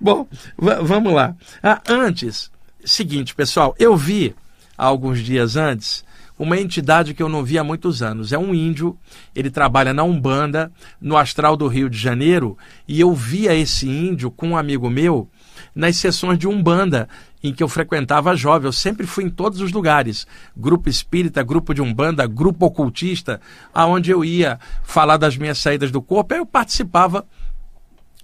Bom, 0.00 0.26
vamos 0.56 1.12
lá. 1.12 1.34
Ah, 1.62 1.80
antes, 1.88 2.50
seguinte, 2.84 3.34
pessoal, 3.34 3.74
eu 3.78 3.96
vi 3.96 4.34
alguns 4.76 5.20
dias 5.20 5.56
antes 5.56 6.04
uma 6.40 6.58
entidade 6.58 7.12
que 7.12 7.22
eu 7.22 7.28
não 7.28 7.44
vi 7.44 7.58
há 7.58 7.62
muitos 7.62 8.02
anos. 8.02 8.32
É 8.32 8.38
um 8.38 8.54
índio, 8.54 8.96
ele 9.34 9.50
trabalha 9.50 9.92
na 9.92 10.02
Umbanda, 10.02 10.72
no 10.98 11.18
Astral 11.18 11.54
do 11.54 11.68
Rio 11.68 11.90
de 11.90 11.98
Janeiro, 11.98 12.56
e 12.88 12.98
eu 12.98 13.12
via 13.12 13.54
esse 13.54 13.86
índio 13.86 14.30
com 14.30 14.48
um 14.48 14.56
amigo 14.56 14.88
meu 14.88 15.28
nas 15.74 15.96
sessões 15.96 16.38
de 16.38 16.48
Umbanda 16.48 17.06
em 17.42 17.52
que 17.52 17.62
eu 17.62 17.68
frequentava 17.68 18.36
jovem. 18.36 18.66
Eu 18.66 18.72
sempre 18.72 19.06
fui 19.06 19.24
em 19.24 19.30
todos 19.30 19.60
os 19.60 19.72
lugares. 19.72 20.26
Grupo 20.56 20.88
espírita, 20.88 21.42
grupo 21.42 21.74
de 21.74 21.80
umbanda, 21.80 22.26
grupo 22.26 22.66
ocultista, 22.66 23.40
aonde 23.72 24.10
eu 24.10 24.24
ia 24.24 24.58
falar 24.82 25.16
das 25.16 25.36
minhas 25.36 25.58
saídas 25.58 25.90
do 25.90 26.02
corpo, 26.02 26.34
eu 26.34 26.44
participava 26.44 27.26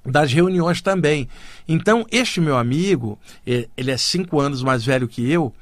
das 0.05 0.33
reuniões 0.33 0.81
também. 0.81 1.29
Então, 1.67 2.07
este 2.11 2.41
meu 2.41 2.57
amigo, 2.57 3.19
ele 3.45 3.91
é 3.91 3.97
cinco 3.97 4.41
anos 4.41 4.63
mais 4.63 4.85
velho 4.85 5.09
que 5.09 5.29
eu, 5.31 5.53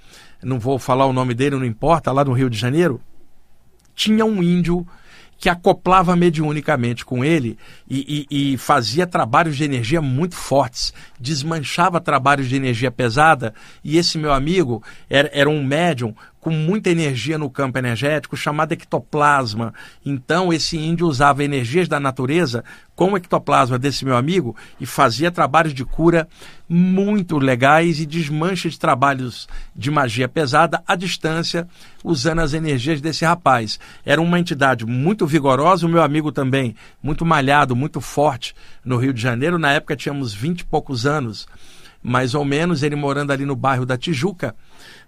não 0.42 0.58
vou 0.58 0.78
falar 0.78 1.06
o 1.06 1.12
nome 1.12 1.34
dele, 1.34 1.56
não 1.56 1.64
importa, 1.64 2.12
lá 2.12 2.24
no 2.24 2.32
Rio 2.32 2.50
de 2.50 2.58
Janeiro, 2.58 3.00
tinha 3.94 4.24
um 4.24 4.42
índio 4.42 4.86
que 5.44 5.48
acoplava 5.50 6.16
mediunicamente 6.16 7.04
com 7.04 7.22
ele 7.22 7.58
e, 7.86 8.26
e, 8.30 8.52
e, 8.54 8.56
fazia 8.56 9.06
trabalhos 9.06 9.58
de 9.58 9.62
energia 9.62 10.00
muito 10.00 10.34
fortes, 10.34 10.94
desmanchava 11.20 12.00
trabalhos 12.00 12.48
de 12.48 12.56
energia 12.56 12.90
pesada. 12.90 13.52
E 13.84 13.98
esse 13.98 14.16
meu 14.16 14.32
amigo 14.32 14.82
era, 15.06 15.30
era 15.34 15.50
um 15.50 15.62
médium 15.62 16.14
com 16.44 16.50
muita 16.50 16.90
energia 16.90 17.38
no 17.38 17.48
campo 17.48 17.78
energético, 17.78 18.36
chamado 18.36 18.72
ectoplasma. 18.72 19.72
Então, 20.04 20.52
esse 20.52 20.76
índio 20.76 21.06
usava 21.06 21.42
energias 21.42 21.88
da 21.88 21.98
natureza 21.98 22.62
com 22.94 23.12
o 23.12 23.16
ectoplasma 23.16 23.78
desse 23.78 24.04
meu 24.04 24.14
amigo 24.14 24.54
e 24.78 24.84
fazia 24.84 25.30
trabalhos 25.30 25.72
de 25.72 25.86
cura 25.86 26.28
muito 26.68 27.38
legais 27.38 27.98
e 27.98 28.04
desmanche 28.04 28.68
de 28.68 28.78
trabalhos 28.78 29.48
de 29.74 29.90
magia 29.90 30.28
pesada 30.28 30.82
à 30.86 30.94
distância, 30.94 31.66
usando 32.04 32.40
as 32.40 32.52
energias 32.52 33.00
desse 33.00 33.24
rapaz. 33.24 33.80
Era 34.04 34.20
uma 34.20 34.38
entidade 34.38 34.84
muito 34.84 35.26
vigorosa, 35.26 35.86
o 35.86 35.88
meu 35.88 36.02
amigo 36.02 36.30
também, 36.30 36.76
muito 37.02 37.24
malhado, 37.24 37.74
muito 37.74 38.02
forte 38.02 38.54
no 38.84 38.98
Rio 38.98 39.14
de 39.14 39.22
Janeiro. 39.22 39.58
Na 39.58 39.72
época 39.72 39.96
tínhamos 39.96 40.34
vinte 40.34 40.60
e 40.60 40.66
poucos 40.66 41.06
anos, 41.06 41.48
mais 42.02 42.34
ou 42.34 42.44
menos, 42.44 42.82
ele 42.82 42.96
morando 42.96 43.32
ali 43.32 43.46
no 43.46 43.56
bairro 43.56 43.86
da 43.86 43.96
Tijuca. 43.96 44.54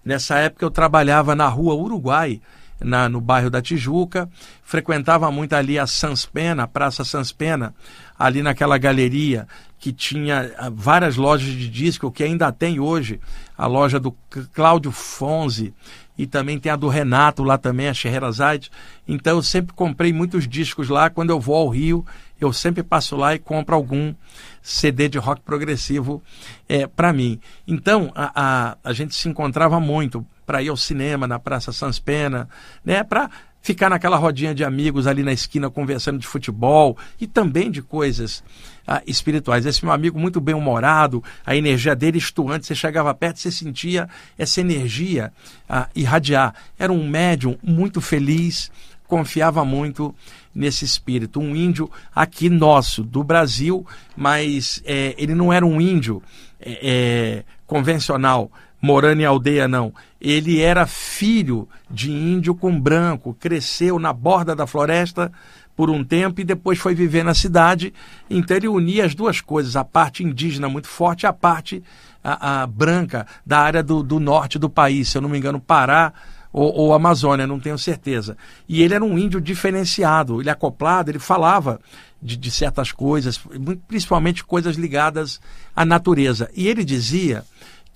Nessa 0.07 0.39
época 0.39 0.65
eu 0.65 0.71
trabalhava 0.71 1.35
na 1.35 1.49
rua 1.49 1.75
Uruguai, 1.75 2.41
na, 2.81 3.09
no 3.09 3.21
bairro 3.21 3.51
da 3.51 3.61
Tijuca, 3.61 4.31
frequentava 4.63 5.29
muito 5.33 5.55
ali 5.55 5.81
a 5.81 5.87
Sanspena, 5.87 6.63
a 6.63 6.69
Praça 6.69 7.05
Sanspena, 7.05 7.75
ali 8.17 8.41
naquela 8.41 8.79
galeria 8.79 9.49
que 9.81 9.93
tinha 9.93 10.55
ah, 10.59 10.71
várias 10.73 11.17
lojas 11.17 11.49
de 11.49 11.69
disco, 11.69 12.13
que 12.13 12.23
ainda 12.23 12.53
tem 12.53 12.79
hoje, 12.79 13.19
a 13.59 13.67
loja 13.67 13.99
do 13.99 14.15
Cláudio 14.55 14.93
Fonzi, 14.93 15.75
e 16.19 16.27
também 16.27 16.59
tem 16.59 16.73
a 16.73 16.77
do 16.77 16.89
Renato 16.89 17.43
lá 17.43 17.59
também, 17.59 17.89
a 17.89 17.95
Scheherazade. 17.95 18.71
Então 19.07 19.37
eu 19.37 19.43
sempre 19.43 19.75
comprei 19.75 20.13
muitos 20.13 20.49
discos 20.49 20.89
lá. 20.89 21.11
Quando 21.11 21.31
eu 21.31 21.41
vou 21.41 21.57
ao 21.57 21.69
Rio, 21.69 22.05
eu 22.41 22.53
sempre 22.53 22.83
passo 22.83 23.17
lá 23.17 23.35
e 23.35 23.39
compro 23.39 23.75
algum 23.75 24.15
CD 24.63 25.09
de 25.09 25.19
rock 25.19 25.41
progressivo 25.43 26.23
é, 26.69 26.87
para 26.87 27.13
mim. 27.13 27.41
Então, 27.67 28.13
a, 28.15 28.33
a, 28.35 28.79
a, 28.85 28.93
gente 28.93 29.15
se 29.15 29.29
encontrava 29.29 29.81
muito 29.81 30.27
para 30.45 30.63
ir 30.63 30.69
ao 30.69 30.77
cinema 30.77 31.27
na 31.27 31.39
Praça 31.39 31.73
Sans 31.73 31.99
Pena, 31.99 32.49
né, 32.85 33.03
para 33.03 33.31
ficar 33.63 33.91
naquela 33.91 34.17
rodinha 34.17 34.55
de 34.55 34.65
amigos 34.65 35.07
ali 35.07 35.23
na 35.23 35.33
esquina 35.33 35.69
conversando 35.69 36.19
de 36.19 36.27
futebol 36.27 36.97
e 37.21 37.27
também 37.27 37.71
de 37.71 37.83
coisas 37.83 38.45
ah, 38.87 39.03
espirituais. 39.07 39.67
Esse 39.67 39.85
meu 39.85 39.93
amigo 39.93 40.19
muito 40.19 40.41
bem 40.41 40.55
humorado, 40.55 41.23
a 41.45 41.57
energia 41.57 41.95
dele 41.97 42.19
estuante, 42.19 42.67
você 42.67 42.75
chegava 42.75 43.13
perto, 43.15 43.41
você 43.41 43.51
sentia 43.51 44.09
essa 44.39 44.61
energia 44.61 45.33
ah, 45.69 45.89
irradiar. 45.95 46.55
Era 46.79 46.93
um 46.93 47.09
médium 47.09 47.57
muito 47.63 48.01
feliz, 48.01 48.71
confiava 49.07 49.65
muito 49.65 50.15
nesse 50.55 50.85
espírito. 50.85 51.41
Um 51.41 51.55
índio 51.55 51.91
aqui 52.15 52.49
nosso, 52.49 53.03
do 53.03 53.23
Brasil, 53.23 53.87
mas 54.17 54.83
é, 54.85 55.15
ele 55.19 55.35
não 55.35 55.53
era 55.53 55.65
um 55.65 55.81
índio 55.81 56.23
é, 56.61 56.79
é, 56.83 57.45
convencional, 57.67 58.51
morando 58.81 59.21
em 59.21 59.25
aldeia, 59.25 59.69
não. 59.69 59.93
Ele 60.21 60.61
era 60.61 60.87
filho 60.87 61.69
de 61.91 62.11
índio 62.11 62.55
com 62.55 62.79
branco, 62.81 63.37
cresceu 63.39 63.99
na 63.99 64.13
borda 64.13 64.55
da 64.55 64.67
floresta 64.67 65.31
por 65.77 65.91
um 65.91 66.03
tempo 66.03 66.41
e 66.41 66.45
depois 66.45 66.79
foi 66.79 66.95
viver 66.95 67.23
na 67.23 67.35
cidade. 67.35 67.93
Então 68.29 68.57
ele 68.57 68.67
unia 68.67 69.05
as 69.05 69.15
duas 69.15 69.41
coisas, 69.41 69.77
a 69.77 69.85
parte 69.85 70.25
indígena 70.25 70.69
muito 70.69 70.89
forte 70.89 71.25
e 71.25 71.27
a 71.27 71.33
parte 71.33 71.83
a, 72.25 72.63
a 72.63 72.67
branca 72.67 73.27
da 73.45 73.61
área 73.61 73.83
do, 73.83 74.03
do 74.03 74.19
norte 74.19 74.59
do 74.59 74.71
país, 74.71 75.11
se 75.11 75.19
eu 75.19 75.23
não 75.23 75.29
me 75.29 75.39
engano, 75.39 75.61
Pará 75.61 76.13
ou, 76.53 76.75
ou 76.75 76.95
Amazônia, 76.95 77.47
não 77.47 77.61
tenho 77.61 77.79
certeza. 77.79 78.37
E 78.67 78.83
ele 78.83 78.95
era 78.95 79.05
um 79.05 79.19
índio 79.19 79.41
diferenciado, 79.41 80.41
ele 80.41 80.49
acoplado, 80.49 81.11
ele 81.11 81.19
falava 81.19 81.79
de, 82.21 82.37
de 82.37 82.51
certas 82.51 82.91
coisas, 82.91 83.39
principalmente 83.87 84.43
coisas 84.43 84.77
ligadas 84.77 85.39
à 85.75 85.85
natureza. 85.85 86.51
E 86.57 86.67
ele 86.67 86.83
dizia 86.83 87.45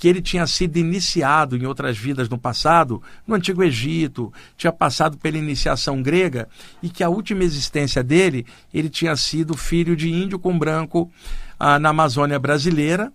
que 0.00 0.08
ele 0.08 0.22
tinha 0.22 0.46
sido 0.46 0.78
iniciado 0.78 1.58
em 1.58 1.66
outras 1.66 1.98
vidas 1.98 2.26
no 2.26 2.38
passado, 2.38 3.02
no 3.26 3.34
Antigo 3.34 3.62
Egito, 3.62 4.32
tinha 4.56 4.72
passado 4.72 5.18
pela 5.18 5.36
iniciação 5.36 6.00
grega 6.02 6.48
e 6.82 6.88
que 6.88 7.04
a 7.04 7.10
última 7.10 7.44
existência 7.44 8.02
dele, 8.02 8.46
ele 8.72 8.88
tinha 8.88 9.14
sido 9.14 9.54
filho 9.58 9.94
de 9.94 10.10
índio 10.10 10.38
com 10.38 10.58
branco 10.58 11.12
ah, 11.60 11.78
na 11.78 11.90
Amazônia 11.90 12.38
brasileira. 12.38 13.12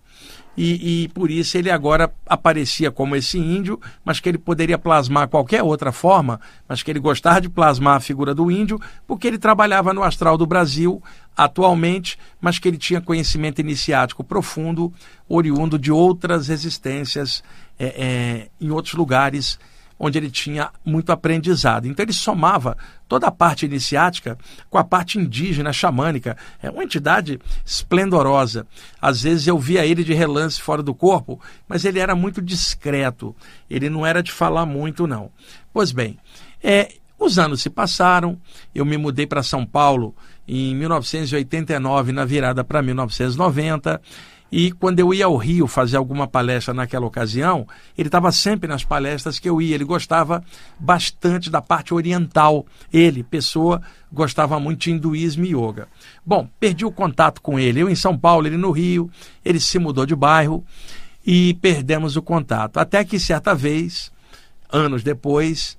E, 0.58 1.04
e, 1.04 1.08
por 1.10 1.30
isso 1.30 1.58
ele 1.58 1.70
agora 1.70 2.10
aparecia 2.26 2.90
como 2.90 3.14
esse 3.14 3.38
índio, 3.38 3.78
mas 4.06 4.22
que 4.22 4.30
ele 4.30 4.38
poderia 4.38 4.78
plasmar 4.78 5.28
qualquer 5.28 5.62
outra 5.62 5.92
forma, 5.92 6.40
mas 6.66 6.82
que 6.82 6.90
ele 6.90 7.00
gostava 7.00 7.42
de 7.42 7.50
plasmar 7.50 7.98
a 7.98 8.00
figura 8.00 8.34
do 8.34 8.50
índio, 8.50 8.80
porque 9.06 9.28
ele 9.28 9.38
trabalhava 9.38 9.94
no 9.94 10.02
astral 10.02 10.38
do 10.38 10.46
Brasil 10.46 11.04
atualmente, 11.36 12.18
mas 12.40 12.58
que 12.58 12.70
ele 12.70 12.78
tinha 12.78 13.02
conhecimento 13.02 13.60
iniciático 13.60 14.24
profundo, 14.24 14.94
oriundo 15.28 15.78
de 15.78 15.92
outras 15.92 16.48
existências 16.50 17.44
é, 17.78 17.86
é, 17.88 18.48
em 18.62 18.72
outros 18.72 18.94
lugares 18.94 19.60
onde 19.98 20.18
ele 20.18 20.30
tinha 20.30 20.70
muito 20.84 21.12
aprendizado. 21.12 21.88
Então 21.88 22.04
ele 22.04 22.14
somava 22.14 22.78
toda 23.08 23.28
a 23.28 23.32
parte 23.32 23.66
iniciática 23.66 24.38
com 24.70 24.78
a 24.78 24.84
parte 24.84 25.18
indígena, 25.18 25.72
xamânica. 25.72 26.38
É 26.62 26.70
uma 26.70 26.84
entidade 26.84 27.40
esplendorosa. 27.66 28.68
Às 29.02 29.22
vezes 29.24 29.48
eu 29.48 29.58
via 29.58 29.86
ele 29.86 30.04
de 30.04 30.14
relance 30.14 30.62
fora 30.62 30.84
do 30.84 30.94
corpo, 30.94 31.40
mas 31.68 31.86
ele 31.86 32.00
era 32.00 32.16
muito 32.16 32.42
discreto. 32.42 33.36
Ele 33.70 33.90
não 33.90 34.06
era 34.06 34.22
de 34.22 34.32
falar 34.32 34.66
muito, 34.66 35.08
não. 35.08 35.32
Pois 35.74 35.92
bem, 35.92 36.18
é, 36.64 36.94
os 37.18 37.40
anos 37.40 37.62
se 37.62 37.70
passaram, 37.70 38.38
eu 38.74 38.86
me 38.86 38.98
mudei 38.98 39.26
para 39.26 39.42
São 39.42 39.66
Paulo 39.66 40.14
em 40.48 40.76
1989, 40.76 42.12
na 42.12 42.26
virada 42.26 42.64
para 42.64 42.82
1990. 42.82 44.02
E 44.52 44.72
quando 44.72 45.00
eu 45.00 45.14
ia 45.14 45.26
ao 45.26 45.36
Rio 45.36 45.68
fazer 45.68 45.98
alguma 45.98 46.28
palestra 46.28 46.74
naquela 46.74 47.06
ocasião, 47.06 47.68
ele 47.98 48.08
estava 48.08 48.32
sempre 48.32 48.68
nas 48.68 48.84
palestras 48.84 49.40
que 49.40 49.50
eu 49.50 49.62
ia. 49.62 49.76
Ele 49.76 49.84
gostava 49.84 50.44
bastante 50.80 51.50
da 51.50 51.62
parte 51.62 51.94
oriental. 51.94 52.66
Ele, 52.94 53.24
pessoa, 53.24 53.82
gostava 54.12 54.60
muito 54.60 54.82
de 54.82 54.92
hinduísmo 54.92 55.46
e 55.46 55.50
yoga. 55.56 55.88
Bom, 56.26 56.48
perdi 56.60 56.86
o 56.86 56.92
contato 56.92 57.42
com 57.42 57.60
ele. 57.60 57.82
Eu 57.82 57.90
em 57.90 57.96
São 57.96 58.18
Paulo, 58.18 58.48
ele 58.48 58.58
no 58.58 58.72
Rio. 58.72 59.10
Ele 59.44 59.60
se 59.60 59.80
mudou 59.80 60.06
de 60.06 60.16
bairro 60.16 60.64
e 61.26 61.56
perdemos 61.56 62.16
o 62.16 62.22
contato. 62.22 62.78
Até 62.78 63.04
que 63.04 63.20
certa 63.20 63.56
vez, 63.56 64.12
anos 64.72 65.04
depois, 65.04 65.78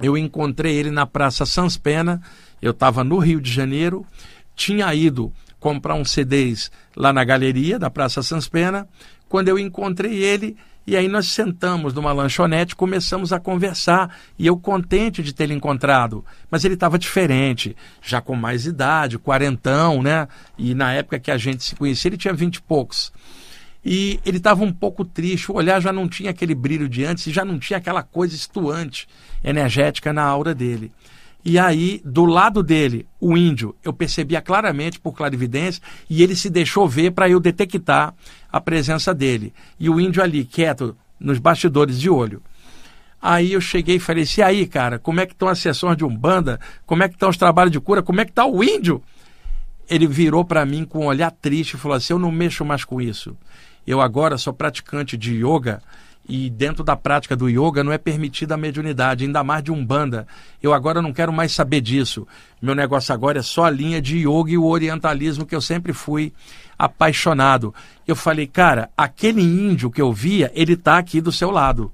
eu 0.00 0.16
encontrei 0.16 0.76
ele 0.76 0.90
na 0.90 1.04
Praça 1.04 1.44
Sans 1.44 1.76
Pena. 1.76 2.22
Eu 2.62 2.70
estava 2.70 3.02
no 3.02 3.18
Rio 3.18 3.40
de 3.40 3.50
Janeiro, 3.50 4.06
tinha 4.54 4.94
ido 4.94 5.32
comprar 5.60 5.94
uns 5.94 6.10
CDs 6.10 6.70
lá 6.94 7.12
na 7.12 7.24
galeria 7.24 7.78
da 7.78 7.90
Praça 7.90 8.22
Sans 8.22 8.48
Pena, 8.48 8.88
quando 9.28 9.48
eu 9.48 9.58
encontrei 9.58 10.22
ele, 10.22 10.56
e 10.86 10.96
aí 10.96 11.08
nós 11.08 11.26
sentamos 11.26 11.92
numa 11.92 12.12
lanchonete, 12.12 12.76
começamos 12.76 13.32
a 13.32 13.40
conversar, 13.40 14.16
e 14.38 14.46
eu 14.46 14.56
contente 14.56 15.20
de 15.20 15.34
tê-lo 15.34 15.52
encontrado, 15.52 16.24
mas 16.48 16.64
ele 16.64 16.74
estava 16.74 16.96
diferente, 16.96 17.76
já 18.00 18.20
com 18.20 18.36
mais 18.36 18.66
idade, 18.66 19.18
quarentão, 19.18 20.00
né? 20.00 20.28
E 20.56 20.74
na 20.74 20.92
época 20.92 21.18
que 21.18 21.30
a 21.30 21.36
gente 21.36 21.64
se 21.64 21.74
conhecia, 21.74 22.08
ele 22.08 22.16
tinha 22.16 22.32
vinte 22.32 22.56
e 22.56 22.62
poucos. 22.62 23.12
E 23.84 24.20
ele 24.24 24.36
estava 24.36 24.62
um 24.62 24.72
pouco 24.72 25.04
triste, 25.04 25.50
o 25.50 25.56
olhar 25.56 25.80
já 25.80 25.92
não 25.92 26.08
tinha 26.08 26.30
aquele 26.30 26.54
brilho 26.54 26.88
de 26.88 27.04
antes, 27.04 27.26
e 27.26 27.32
já 27.32 27.44
não 27.44 27.58
tinha 27.58 27.78
aquela 27.78 28.04
coisa 28.04 28.36
estuante, 28.36 29.08
energética 29.42 30.12
na 30.12 30.22
aura 30.22 30.54
dele. 30.54 30.92
E 31.48 31.60
aí, 31.60 32.02
do 32.04 32.24
lado 32.24 32.60
dele, 32.60 33.06
o 33.20 33.36
índio, 33.36 33.76
eu 33.84 33.92
percebia 33.92 34.42
claramente 34.42 34.98
por 34.98 35.12
clarividência 35.12 35.80
e 36.10 36.20
ele 36.20 36.34
se 36.34 36.50
deixou 36.50 36.88
ver 36.88 37.12
para 37.12 37.28
eu 37.28 37.38
detectar 37.38 38.12
a 38.50 38.60
presença 38.60 39.14
dele. 39.14 39.54
E 39.78 39.88
o 39.88 40.00
índio 40.00 40.20
ali, 40.20 40.44
quieto, 40.44 40.96
nos 41.20 41.38
bastidores 41.38 42.00
de 42.00 42.10
olho. 42.10 42.42
Aí 43.22 43.52
eu 43.52 43.60
cheguei 43.60 43.94
e 43.94 44.00
falei 44.00 44.24
assim, 44.24 44.42
aí, 44.42 44.66
cara, 44.66 44.98
como 44.98 45.20
é 45.20 45.26
que 45.26 45.34
estão 45.34 45.46
as 45.46 45.60
sessões 45.60 45.96
de 45.96 46.04
Umbanda? 46.04 46.58
Como 46.84 47.04
é 47.04 47.08
que 47.08 47.14
estão 47.14 47.28
os 47.28 47.36
trabalhos 47.36 47.70
de 47.70 47.78
cura? 47.78 48.02
Como 48.02 48.20
é 48.20 48.24
que 48.24 48.32
está 48.32 48.44
o 48.44 48.64
índio? 48.64 49.00
Ele 49.88 50.08
virou 50.08 50.44
para 50.44 50.66
mim 50.66 50.84
com 50.84 51.04
um 51.04 51.06
olhar 51.06 51.30
triste 51.30 51.74
e 51.74 51.78
falou 51.78 51.96
assim, 51.96 52.12
eu 52.12 52.18
não 52.18 52.32
mexo 52.32 52.64
mais 52.64 52.84
com 52.84 53.00
isso. 53.00 53.36
Eu 53.86 54.00
agora 54.00 54.36
sou 54.36 54.52
praticante 54.52 55.16
de 55.16 55.36
yoga 55.36 55.80
e 56.28 56.50
dentro 56.50 56.82
da 56.82 56.96
prática 56.96 57.36
do 57.36 57.48
yoga 57.48 57.84
não 57.84 57.92
é 57.92 57.98
permitida 57.98 58.54
a 58.54 58.58
mediunidade, 58.58 59.24
ainda 59.24 59.44
mais 59.44 59.62
de 59.62 59.70
umbanda. 59.70 60.26
Eu 60.62 60.74
agora 60.74 61.00
não 61.00 61.12
quero 61.12 61.32
mais 61.32 61.52
saber 61.52 61.80
disso. 61.80 62.26
Meu 62.60 62.74
negócio 62.74 63.14
agora 63.14 63.38
é 63.38 63.42
só 63.42 63.64
a 63.64 63.70
linha 63.70 64.02
de 64.02 64.18
yoga 64.18 64.50
e 64.50 64.58
o 64.58 64.66
orientalismo 64.66 65.46
que 65.46 65.54
eu 65.54 65.60
sempre 65.60 65.92
fui 65.92 66.32
apaixonado. 66.78 67.74
Eu 68.06 68.16
falei, 68.16 68.46
cara, 68.46 68.90
aquele 68.96 69.42
índio 69.42 69.90
que 69.90 70.02
eu 70.02 70.12
via, 70.12 70.50
ele 70.54 70.72
está 70.72 70.98
aqui 70.98 71.20
do 71.20 71.30
seu 71.30 71.50
lado. 71.50 71.92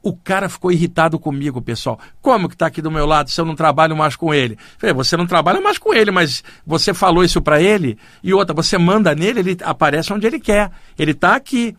O 0.00 0.16
cara 0.16 0.48
ficou 0.48 0.70
irritado 0.70 1.18
comigo, 1.18 1.60
pessoal. 1.60 1.98
Como 2.22 2.48
que 2.48 2.54
está 2.54 2.66
aqui 2.66 2.80
do 2.80 2.90
meu 2.90 3.04
lado 3.04 3.30
se 3.30 3.40
eu 3.40 3.44
não 3.44 3.56
trabalho 3.56 3.96
mais 3.96 4.14
com 4.14 4.32
ele? 4.32 4.56
Falei, 4.78 4.94
você 4.94 5.16
não 5.16 5.26
trabalha 5.26 5.60
mais 5.60 5.76
com 5.76 5.92
ele, 5.92 6.12
mas 6.12 6.44
você 6.64 6.94
falou 6.94 7.24
isso 7.24 7.42
para 7.42 7.60
ele 7.60 7.98
e 8.22 8.32
outra, 8.32 8.54
você 8.54 8.78
manda 8.78 9.14
nele, 9.14 9.40
ele 9.40 9.56
aparece 9.62 10.12
onde 10.12 10.26
ele 10.26 10.38
quer. 10.38 10.70
Ele 10.96 11.10
está 11.10 11.34
aqui. 11.34 11.76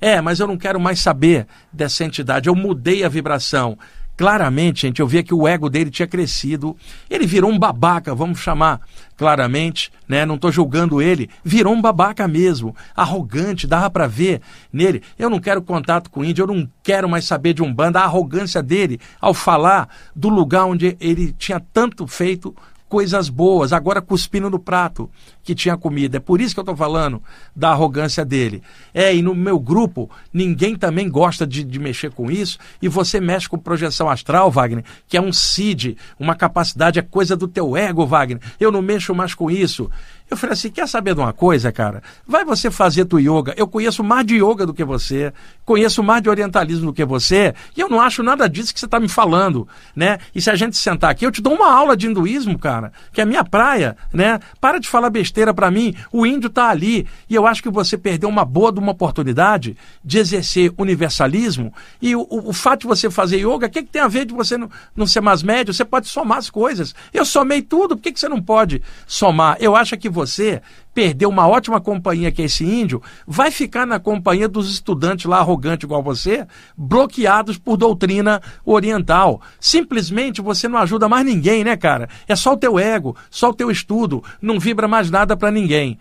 É, 0.00 0.20
mas 0.20 0.40
eu 0.40 0.46
não 0.46 0.56
quero 0.56 0.80
mais 0.80 1.00
saber 1.00 1.46
dessa 1.72 2.04
entidade. 2.04 2.48
Eu 2.48 2.54
mudei 2.54 3.04
a 3.04 3.08
vibração. 3.08 3.76
Claramente, 4.16 4.80
gente, 4.80 4.98
eu 4.98 5.06
via 5.06 5.22
que 5.22 5.32
o 5.32 5.46
ego 5.46 5.70
dele 5.70 5.92
tinha 5.92 6.06
crescido. 6.08 6.76
Ele 7.08 7.24
virou 7.24 7.52
um 7.52 7.58
babaca, 7.58 8.12
vamos 8.16 8.40
chamar 8.40 8.80
claramente, 9.16 9.92
né? 10.08 10.26
Não 10.26 10.34
estou 10.34 10.50
julgando 10.50 11.00
ele. 11.00 11.30
Virou 11.44 11.72
um 11.72 11.80
babaca 11.80 12.26
mesmo, 12.26 12.74
arrogante, 12.96 13.64
dava 13.64 13.88
para 13.88 14.08
ver 14.08 14.40
nele. 14.72 15.04
Eu 15.16 15.30
não 15.30 15.38
quero 15.38 15.62
contato 15.62 16.10
com 16.10 16.24
índio, 16.24 16.42
eu 16.42 16.48
não 16.48 16.68
quero 16.82 17.08
mais 17.08 17.26
saber 17.26 17.54
de 17.54 17.62
um 17.62 17.72
bando. 17.72 17.98
A 17.98 18.02
arrogância 18.02 18.60
dele 18.60 18.98
ao 19.20 19.32
falar 19.32 19.88
do 20.16 20.28
lugar 20.28 20.64
onde 20.64 20.96
ele 20.98 21.32
tinha 21.38 21.60
tanto 21.72 22.04
feito 22.08 22.56
coisas 22.88 23.28
boas, 23.28 23.72
agora 23.72 24.00
cuspindo 24.00 24.50
no 24.50 24.58
prato 24.58 25.10
que 25.48 25.54
tinha 25.54 25.78
comida. 25.78 26.18
É 26.18 26.20
por 26.20 26.42
isso 26.42 26.52
que 26.52 26.60
eu 26.60 26.62
estou 26.62 26.76
falando 26.76 27.22
da 27.56 27.70
arrogância 27.70 28.22
dele. 28.22 28.62
É, 28.92 29.16
e 29.16 29.22
no 29.22 29.34
meu 29.34 29.58
grupo, 29.58 30.10
ninguém 30.30 30.76
também 30.76 31.08
gosta 31.08 31.46
de, 31.46 31.64
de, 31.64 31.78
mexer 31.78 32.10
com 32.10 32.30
isso, 32.30 32.58
e 32.82 32.88
você 32.88 33.18
mexe 33.18 33.48
com 33.48 33.56
projeção 33.56 34.10
astral, 34.10 34.50
Wagner, 34.50 34.84
que 35.08 35.16
é 35.16 35.22
um 35.22 35.32
CID, 35.32 35.96
uma 36.20 36.34
capacidade, 36.34 36.98
é 36.98 37.02
coisa 37.02 37.34
do 37.34 37.48
teu 37.48 37.74
ego, 37.78 38.04
Wagner. 38.04 38.42
Eu 38.60 38.70
não 38.70 38.82
mexo 38.82 39.14
mais 39.14 39.34
com 39.34 39.50
isso. 39.50 39.90
Eu 40.30 40.36
falei 40.36 40.52
assim: 40.52 40.70
quer 40.70 40.86
saber 40.86 41.14
de 41.14 41.20
uma 41.20 41.32
coisa, 41.32 41.72
cara? 41.72 42.02
Vai 42.26 42.44
você 42.44 42.70
fazer 42.70 43.06
tu 43.06 43.18
yoga. 43.18 43.54
Eu 43.56 43.66
conheço 43.66 44.04
mais 44.04 44.26
de 44.26 44.36
yoga 44.36 44.66
do 44.66 44.74
que 44.74 44.84
você, 44.84 45.32
conheço 45.64 46.02
mais 46.02 46.22
de 46.22 46.28
orientalismo 46.28 46.86
do 46.86 46.92
que 46.92 47.04
você, 47.04 47.54
e 47.76 47.80
eu 47.80 47.88
não 47.88 48.00
acho 48.00 48.22
nada 48.22 48.48
disso 48.48 48.74
que 48.74 48.80
você 48.80 48.86
está 48.86 49.00
me 49.00 49.08
falando, 49.08 49.66
né? 49.96 50.18
E 50.34 50.40
se 50.40 50.50
a 50.50 50.54
gente 50.54 50.76
sentar 50.76 51.10
aqui, 51.10 51.24
eu 51.24 51.32
te 51.32 51.40
dou 51.40 51.54
uma 51.54 51.72
aula 51.72 51.96
de 51.96 52.06
hinduísmo, 52.06 52.58
cara, 52.58 52.92
que 53.12 53.20
é 53.20 53.24
a 53.24 53.26
minha 53.26 53.44
praia, 53.44 53.96
né? 54.12 54.38
Para 54.60 54.78
de 54.78 54.88
falar 54.88 55.08
besteira 55.08 55.37
para 55.54 55.70
mim. 55.70 55.94
O 56.12 56.26
índio 56.26 56.48
está 56.48 56.68
ali, 56.68 57.06
e 57.28 57.34
eu 57.34 57.46
acho 57.46 57.62
que 57.62 57.70
você 57.70 57.96
perdeu 57.96 58.28
uma 58.28 58.44
boa 58.44 58.72
de 58.72 58.78
uma 58.78 58.92
oportunidade 58.92 59.76
de 60.04 60.18
exercer 60.18 60.72
universalismo. 60.76 61.72
E 62.00 62.14
o, 62.16 62.20
o, 62.28 62.50
o 62.50 62.52
fato 62.52 62.80
de 62.82 62.86
você 62.86 63.10
fazer 63.10 63.38
yoga, 63.38 63.66
o 63.66 63.70
que, 63.70 63.82
que 63.82 63.90
tem 63.90 64.02
a 64.02 64.08
ver 64.08 64.24
de 64.24 64.34
você 64.34 64.56
não, 64.56 64.70
não 64.96 65.06
ser 65.06 65.20
mais 65.20 65.42
médio? 65.42 65.72
Você 65.72 65.84
pode 65.84 66.08
somar 66.08 66.38
as 66.38 66.50
coisas. 66.50 66.94
Eu 67.12 67.24
somei 67.24 67.62
tudo, 67.62 67.96
por 67.96 68.02
que, 68.02 68.12
que 68.12 68.20
você 68.20 68.28
não 68.28 68.42
pode 68.42 68.82
somar? 69.06 69.56
Eu 69.60 69.76
acho 69.76 69.96
que 69.96 70.08
você 70.08 70.60
perdeu 70.92 71.28
uma 71.28 71.46
ótima 71.46 71.80
companhia 71.80 72.32
que 72.32 72.42
é 72.42 72.46
esse 72.46 72.64
índio, 72.64 73.02
vai 73.26 73.50
ficar 73.50 73.86
na 73.86 74.00
companhia 74.00 74.48
dos 74.48 74.70
estudantes 74.70 75.26
lá 75.26 75.38
arrogantes 75.38 75.84
igual 75.84 76.02
você, 76.02 76.46
bloqueados 76.76 77.56
por 77.56 77.76
doutrina 77.76 78.42
oriental. 78.64 79.40
Simplesmente 79.60 80.40
você 80.40 80.66
não 80.66 80.78
ajuda 80.78 81.08
mais 81.08 81.24
ninguém, 81.24 81.62
né, 81.62 81.76
cara? 81.76 82.08
É 82.26 82.34
só 82.34 82.54
o 82.54 82.56
teu 82.56 82.78
ego, 82.78 83.16
só 83.30 83.50
o 83.50 83.54
teu 83.54 83.70
estudo, 83.70 84.22
não 84.40 84.58
vibra 84.58 84.88
mais 84.88 85.10
nada 85.10 85.36
para 85.36 85.50
ninguém. 85.50 85.98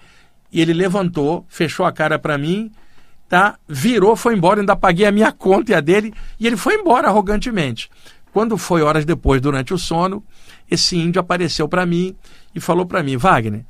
E 0.52 0.62
ele 0.62 0.74
levantou, 0.74 1.46
fechou 1.48 1.86
a 1.86 1.92
cara 1.92 2.18
para 2.18 2.38
mim, 2.38 2.72
tá? 3.28 3.58
Virou, 3.68 4.16
foi 4.16 4.36
embora, 4.36 4.62
ainda 4.62 4.76
paguei 4.76 5.06
a 5.06 5.12
minha 5.12 5.32
conta 5.32 5.72
e 5.72 5.76
a 5.76 5.82
dele, 5.82 6.14
e 6.40 6.48
ele 6.48 6.58
foi 6.58 6.76
embora 6.76 7.08
arrogantemente. 7.08 7.90
Quando 8.32 8.58
foi 8.58 8.82
horas 8.82 9.06
depois, 9.06 9.42
durante 9.42 9.74
o 9.74 9.78
sono, 9.78 10.24
esse 10.70 10.98
índio 10.98 11.20
apareceu 11.20 11.68
para 11.68 11.86
mim 11.86 12.16
e 12.54 12.60
falou 12.60 12.86
para 12.86 13.02
mim, 13.02 13.18
Wagner, 13.18 13.66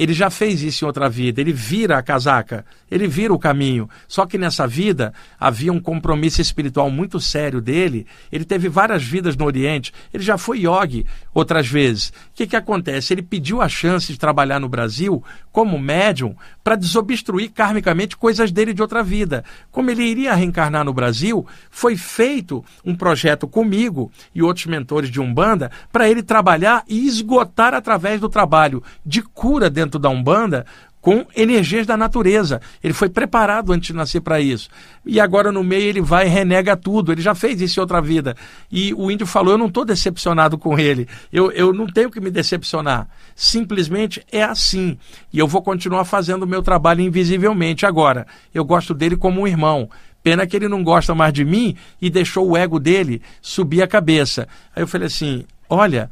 ele 0.00 0.14
já 0.14 0.30
fez 0.30 0.62
isso 0.62 0.82
em 0.82 0.86
outra 0.86 1.10
vida, 1.10 1.42
ele 1.42 1.52
vira 1.52 1.98
a 1.98 2.02
casaca, 2.02 2.64
ele 2.90 3.06
vira 3.06 3.34
o 3.34 3.38
caminho. 3.38 3.86
Só 4.08 4.24
que 4.24 4.38
nessa 4.38 4.66
vida 4.66 5.12
havia 5.38 5.70
um 5.70 5.78
compromisso 5.78 6.40
espiritual 6.40 6.90
muito 6.90 7.20
sério 7.20 7.60
dele. 7.60 8.06
Ele 8.32 8.46
teve 8.46 8.66
várias 8.66 9.02
vidas 9.02 9.36
no 9.36 9.44
Oriente, 9.44 9.92
ele 10.10 10.22
já 10.22 10.38
foi 10.38 10.60
yogi 10.60 11.04
outras 11.34 11.68
vezes. 11.68 12.08
O 12.08 12.12
que, 12.34 12.46
que 12.46 12.56
acontece? 12.56 13.12
Ele 13.12 13.20
pediu 13.20 13.60
a 13.60 13.68
chance 13.68 14.10
de 14.10 14.18
trabalhar 14.18 14.58
no 14.58 14.70
Brasil 14.70 15.22
como 15.52 15.78
médium 15.78 16.34
para 16.62 16.76
desobstruir 16.76 17.50
karmicamente 17.52 18.16
coisas 18.16 18.52
dele 18.52 18.72
de 18.72 18.82
outra 18.82 19.02
vida. 19.02 19.44
Como 19.70 19.90
ele 19.90 20.04
iria 20.04 20.34
reencarnar 20.34 20.84
no 20.84 20.92
Brasil, 20.92 21.46
foi 21.70 21.96
feito 21.96 22.64
um 22.84 22.94
projeto 22.94 23.48
comigo 23.48 24.10
e 24.34 24.42
outros 24.42 24.66
mentores 24.66 25.10
de 25.10 25.20
Umbanda 25.20 25.70
para 25.92 26.08
ele 26.08 26.22
trabalhar 26.22 26.84
e 26.88 27.06
esgotar 27.06 27.74
através 27.74 28.20
do 28.20 28.28
trabalho 28.28 28.82
de 29.04 29.22
cura 29.22 29.68
dentro 29.68 29.98
da 29.98 30.08
Umbanda 30.08 30.66
com 31.00 31.26
energias 31.34 31.86
da 31.86 31.96
natureza. 31.96 32.60
Ele 32.82 32.92
foi 32.92 33.08
preparado 33.08 33.72
antes 33.72 33.88
de 33.88 33.94
nascer 33.94 34.20
para 34.20 34.40
isso. 34.40 34.68
E 35.04 35.18
agora 35.18 35.50
no 35.50 35.64
meio 35.64 35.84
ele 35.84 36.00
vai 36.00 36.26
e 36.26 36.28
renega 36.28 36.76
tudo. 36.76 37.12
Ele 37.12 37.22
já 37.22 37.34
fez 37.34 37.60
isso 37.60 37.80
em 37.80 37.82
outra 37.82 38.00
vida. 38.00 38.36
E 38.70 38.92
o 38.94 39.10
índio 39.10 39.26
falou: 39.26 39.54
Eu 39.54 39.58
não 39.58 39.66
estou 39.66 39.84
decepcionado 39.84 40.58
com 40.58 40.78
ele. 40.78 41.08
Eu, 41.32 41.50
eu 41.52 41.72
não 41.72 41.86
tenho 41.86 42.10
que 42.10 42.20
me 42.20 42.30
decepcionar. 42.30 43.08
Simplesmente 43.34 44.24
é 44.30 44.42
assim. 44.42 44.98
E 45.32 45.38
eu 45.38 45.48
vou 45.48 45.62
continuar 45.62 46.04
fazendo 46.04 46.42
o 46.42 46.48
meu 46.48 46.62
trabalho 46.62 47.00
invisivelmente. 47.00 47.86
Agora, 47.86 48.26
eu 48.54 48.64
gosto 48.64 48.92
dele 48.92 49.16
como 49.16 49.40
um 49.40 49.46
irmão. 49.46 49.88
Pena 50.22 50.46
que 50.46 50.54
ele 50.54 50.68
não 50.68 50.84
gosta 50.84 51.14
mais 51.14 51.32
de 51.32 51.46
mim 51.46 51.74
e 52.00 52.10
deixou 52.10 52.50
o 52.50 52.56
ego 52.56 52.78
dele 52.78 53.22
subir 53.40 53.82
a 53.82 53.88
cabeça. 53.88 54.46
Aí 54.76 54.82
eu 54.82 54.86
falei 54.86 55.06
assim: 55.06 55.46
Olha 55.68 56.10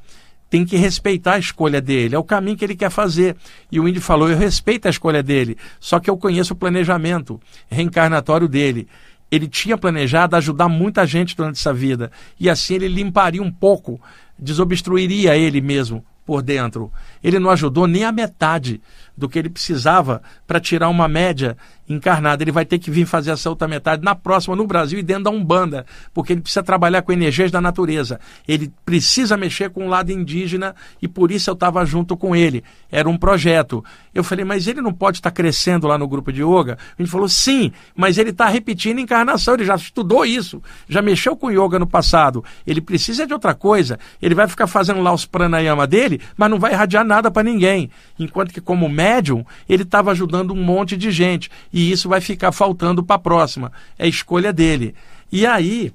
tem 0.50 0.64
que 0.64 0.76
respeitar 0.76 1.34
a 1.34 1.38
escolha 1.38 1.80
dele, 1.80 2.14
é 2.14 2.18
o 2.18 2.24
caminho 2.24 2.56
que 2.56 2.64
ele 2.64 2.76
quer 2.76 2.90
fazer. 2.90 3.37
E 3.70 3.78
o 3.78 3.88
índio 3.88 4.00
falou: 4.00 4.30
Eu 4.30 4.38
respeito 4.38 4.87
a 4.87 4.90
escolha 4.90 5.22
dele, 5.22 5.56
só 5.78 6.00
que 6.00 6.08
eu 6.08 6.16
conheço 6.16 6.54
o 6.54 6.56
planejamento 6.56 7.40
reencarnatório 7.68 8.48
dele. 8.48 8.88
Ele 9.30 9.46
tinha 9.46 9.76
planejado 9.76 10.37
ajudar 10.37 10.68
muita 10.68 11.06
gente 11.06 11.37
durante 11.37 11.58
essa 11.58 11.72
vida, 11.72 12.11
e 12.40 12.48
assim 12.48 12.74
ele 12.74 12.88
limparia 12.88 13.42
um 13.42 13.52
pouco, 13.52 14.00
desobstruiria 14.38 15.37
ele 15.37 15.61
mesmo 15.61 16.04
por 16.24 16.42
dentro. 16.42 16.92
Ele 17.22 17.38
não 17.38 17.50
ajudou 17.50 17.87
nem 17.87 18.04
a 18.04 18.12
metade 18.12 18.81
do 19.18 19.28
que 19.28 19.38
ele 19.38 19.48
precisava 19.50 20.22
para 20.46 20.61
tirar 20.61 20.88
uma 20.88 21.09
média 21.09 21.57
encarnada. 21.88 22.42
Ele 22.42 22.52
vai 22.52 22.64
ter 22.64 22.78
que 22.78 22.90
vir 22.90 23.07
fazer 23.07 23.33
essa 23.33 23.48
outra 23.48 23.66
metade 23.66 24.02
na 24.02 24.14
próxima, 24.14 24.54
no 24.54 24.66
Brasil 24.66 24.98
e 24.98 25.02
dentro 25.02 25.24
da 25.24 25.31
Umbanda, 25.31 25.85
porque 26.14 26.33
ele 26.33 26.40
precisa 26.40 26.62
trabalhar 26.62 27.02
com 27.02 27.12
energias 27.12 27.50
da 27.50 27.61
natureza. 27.61 28.20
Ele 28.46 28.70
precisa 28.85 29.37
mexer 29.37 29.70
com 29.70 29.87
o 29.87 29.88
lado 29.88 30.12
indígena 30.12 30.74
e 31.02 31.09
por 31.09 31.33
isso 31.33 31.50
eu 31.50 31.54
estava 31.54 31.85
junto 31.85 32.16
com 32.16 32.37
ele. 32.37 32.62
Era 32.90 33.09
um 33.09 33.16
projeto. 33.16 33.85
Eu 34.14 34.22
falei, 34.22 34.44
mas 34.44 34.68
ele 34.68 34.81
não 34.81 34.92
pode 34.92 35.18
estar 35.18 35.31
tá 35.31 35.35
crescendo 35.35 35.87
lá 35.87 35.98
no 35.98 36.07
grupo 36.07 36.33
de 36.33 36.42
yoga? 36.42 36.78
Gente 36.98 37.11
falou, 37.11 37.28
sim, 37.28 37.72
mas 37.96 38.18
ele 38.18 38.31
está 38.31 38.48
repetindo 38.48 39.00
encarnação, 39.00 39.54
ele 39.54 39.64
já 39.64 39.74
estudou 39.74 40.24
isso, 40.24 40.62
já 40.88 41.02
mexeu 41.02 41.37
com 41.37 41.50
yoga 41.50 41.78
no 41.78 41.87
passado. 41.87 42.44
Ele 42.66 42.81
precisa 42.81 43.26
de 43.26 43.33
outra 43.33 43.54
coisa. 43.54 43.98
Ele 44.22 44.35
vai 44.35 44.46
ficar 44.46 44.66
fazendo 44.66 45.00
lá 45.00 45.12
os 45.12 45.26
pranayama 45.26 45.87
dele, 45.87 46.20
mas 46.37 46.50
não 46.50 46.59
vai 46.59 46.72
irradiar 46.72 47.04
nada 47.09 47.31
para 47.31 47.42
ninguém. 47.42 47.90
Enquanto 48.18 48.53
que, 48.53 48.61
como 48.61 48.88
médium, 48.88 49.44
ele 49.68 49.83
estava 49.83 50.12
ajudando 50.12 50.53
um 50.53 50.62
monte 50.62 50.97
de 50.97 51.11
gente 51.11 51.51
e 51.73 51.90
isso 51.90 52.09
vai 52.09 52.21
ficar 52.21 52.53
faltando 52.53 53.03
para 53.03 53.16
a 53.16 53.18
próxima. 53.18 53.73
É 53.99 54.07
escolha 54.07 54.53
dele. 54.53 54.94
E 55.33 55.44
aí, 55.44 55.92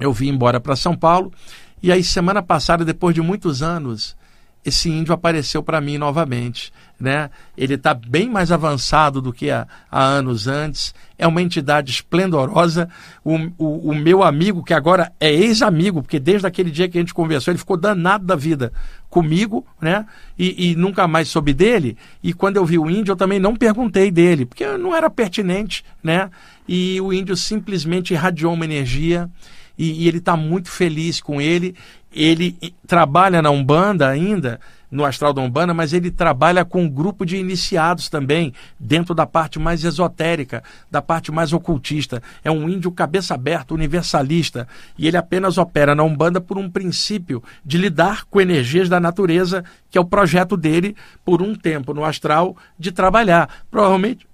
eu 0.00 0.12
vim 0.12 0.28
embora 0.28 0.58
para 0.58 0.76
São 0.76 0.96
Paulo, 0.96 1.32
e 1.82 1.92
aí, 1.92 2.02
semana 2.02 2.42
passada, 2.42 2.84
depois 2.84 3.14
de 3.14 3.20
muitos 3.20 3.62
anos, 3.62 4.16
esse 4.64 4.90
índio 4.90 5.14
apareceu 5.14 5.62
para 5.62 5.80
mim 5.80 5.98
novamente. 5.98 6.72
Né? 6.98 7.30
Ele 7.56 7.74
está 7.74 7.94
bem 7.94 8.28
mais 8.28 8.50
avançado 8.50 9.20
do 9.22 9.32
que 9.32 9.50
há, 9.50 9.68
há, 9.88 10.02
anos 10.02 10.48
antes. 10.48 10.92
É 11.16 11.26
uma 11.26 11.40
entidade 11.40 11.92
esplendorosa. 11.92 12.88
O, 13.22 13.36
o, 13.56 13.90
o 13.90 13.94
meu 13.94 14.24
amigo, 14.24 14.64
que 14.64 14.74
agora 14.74 15.12
é 15.20 15.32
ex-amigo, 15.32 16.02
porque 16.02 16.18
desde 16.18 16.46
aquele 16.46 16.70
dia 16.70 16.88
que 16.88 16.98
a 16.98 17.00
gente 17.00 17.14
conversou, 17.14 17.52
ele 17.52 17.58
ficou 17.58 17.76
danado 17.76 18.24
da 18.24 18.34
vida 18.34 18.72
comigo, 19.08 19.64
né? 19.80 20.04
E, 20.38 20.70
e, 20.70 20.76
nunca 20.76 21.06
mais 21.06 21.28
soube 21.28 21.52
dele. 21.52 21.96
E 22.22 22.32
quando 22.32 22.56
eu 22.56 22.64
vi 22.64 22.78
o 22.78 22.90
índio, 22.90 23.12
eu 23.12 23.16
também 23.16 23.38
não 23.38 23.56
perguntei 23.56 24.10
dele, 24.10 24.44
porque 24.44 24.66
não 24.76 24.94
era 24.94 25.08
pertinente, 25.08 25.84
né? 26.02 26.30
E 26.68 27.00
o 27.00 27.12
índio 27.12 27.36
simplesmente 27.36 28.12
irradiou 28.12 28.52
uma 28.52 28.64
energia 28.64 29.30
e, 29.78 30.04
e 30.04 30.08
ele 30.08 30.18
está 30.18 30.36
muito 30.36 30.70
feliz 30.70 31.20
com 31.20 31.40
ele. 31.40 31.74
Ele 32.16 32.56
trabalha 32.86 33.42
na 33.42 33.50
Umbanda 33.50 34.08
ainda, 34.08 34.58
no 34.90 35.04
Astral 35.04 35.34
da 35.34 35.42
Umbanda, 35.42 35.74
mas 35.74 35.92
ele 35.92 36.10
trabalha 36.10 36.64
com 36.64 36.84
um 36.84 36.88
grupo 36.88 37.26
de 37.26 37.36
iniciados 37.36 38.08
também, 38.08 38.54
dentro 38.80 39.14
da 39.14 39.26
parte 39.26 39.58
mais 39.58 39.84
esotérica, 39.84 40.62
da 40.90 41.02
parte 41.02 41.30
mais 41.30 41.52
ocultista. 41.52 42.22
É 42.42 42.50
um 42.50 42.68
índio 42.70 42.90
cabeça 42.90 43.34
aberta, 43.34 43.74
universalista, 43.74 44.66
e 44.96 45.06
ele 45.06 45.18
apenas 45.18 45.58
opera 45.58 45.94
na 45.94 46.02
Umbanda 46.02 46.40
por 46.40 46.56
um 46.56 46.70
princípio 46.70 47.42
de 47.62 47.76
lidar 47.76 48.24
com 48.30 48.40
energias 48.40 48.88
da 48.88 48.98
natureza, 48.98 49.62
que 49.90 49.98
é 49.98 50.00
o 50.00 50.04
projeto 50.04 50.56
dele, 50.56 50.96
por 51.22 51.42
um 51.42 51.54
tempo 51.54 51.92
no 51.92 52.02
astral, 52.02 52.56
de 52.78 52.90
trabalhar. 52.90 53.50
Provavelmente 53.70 54.26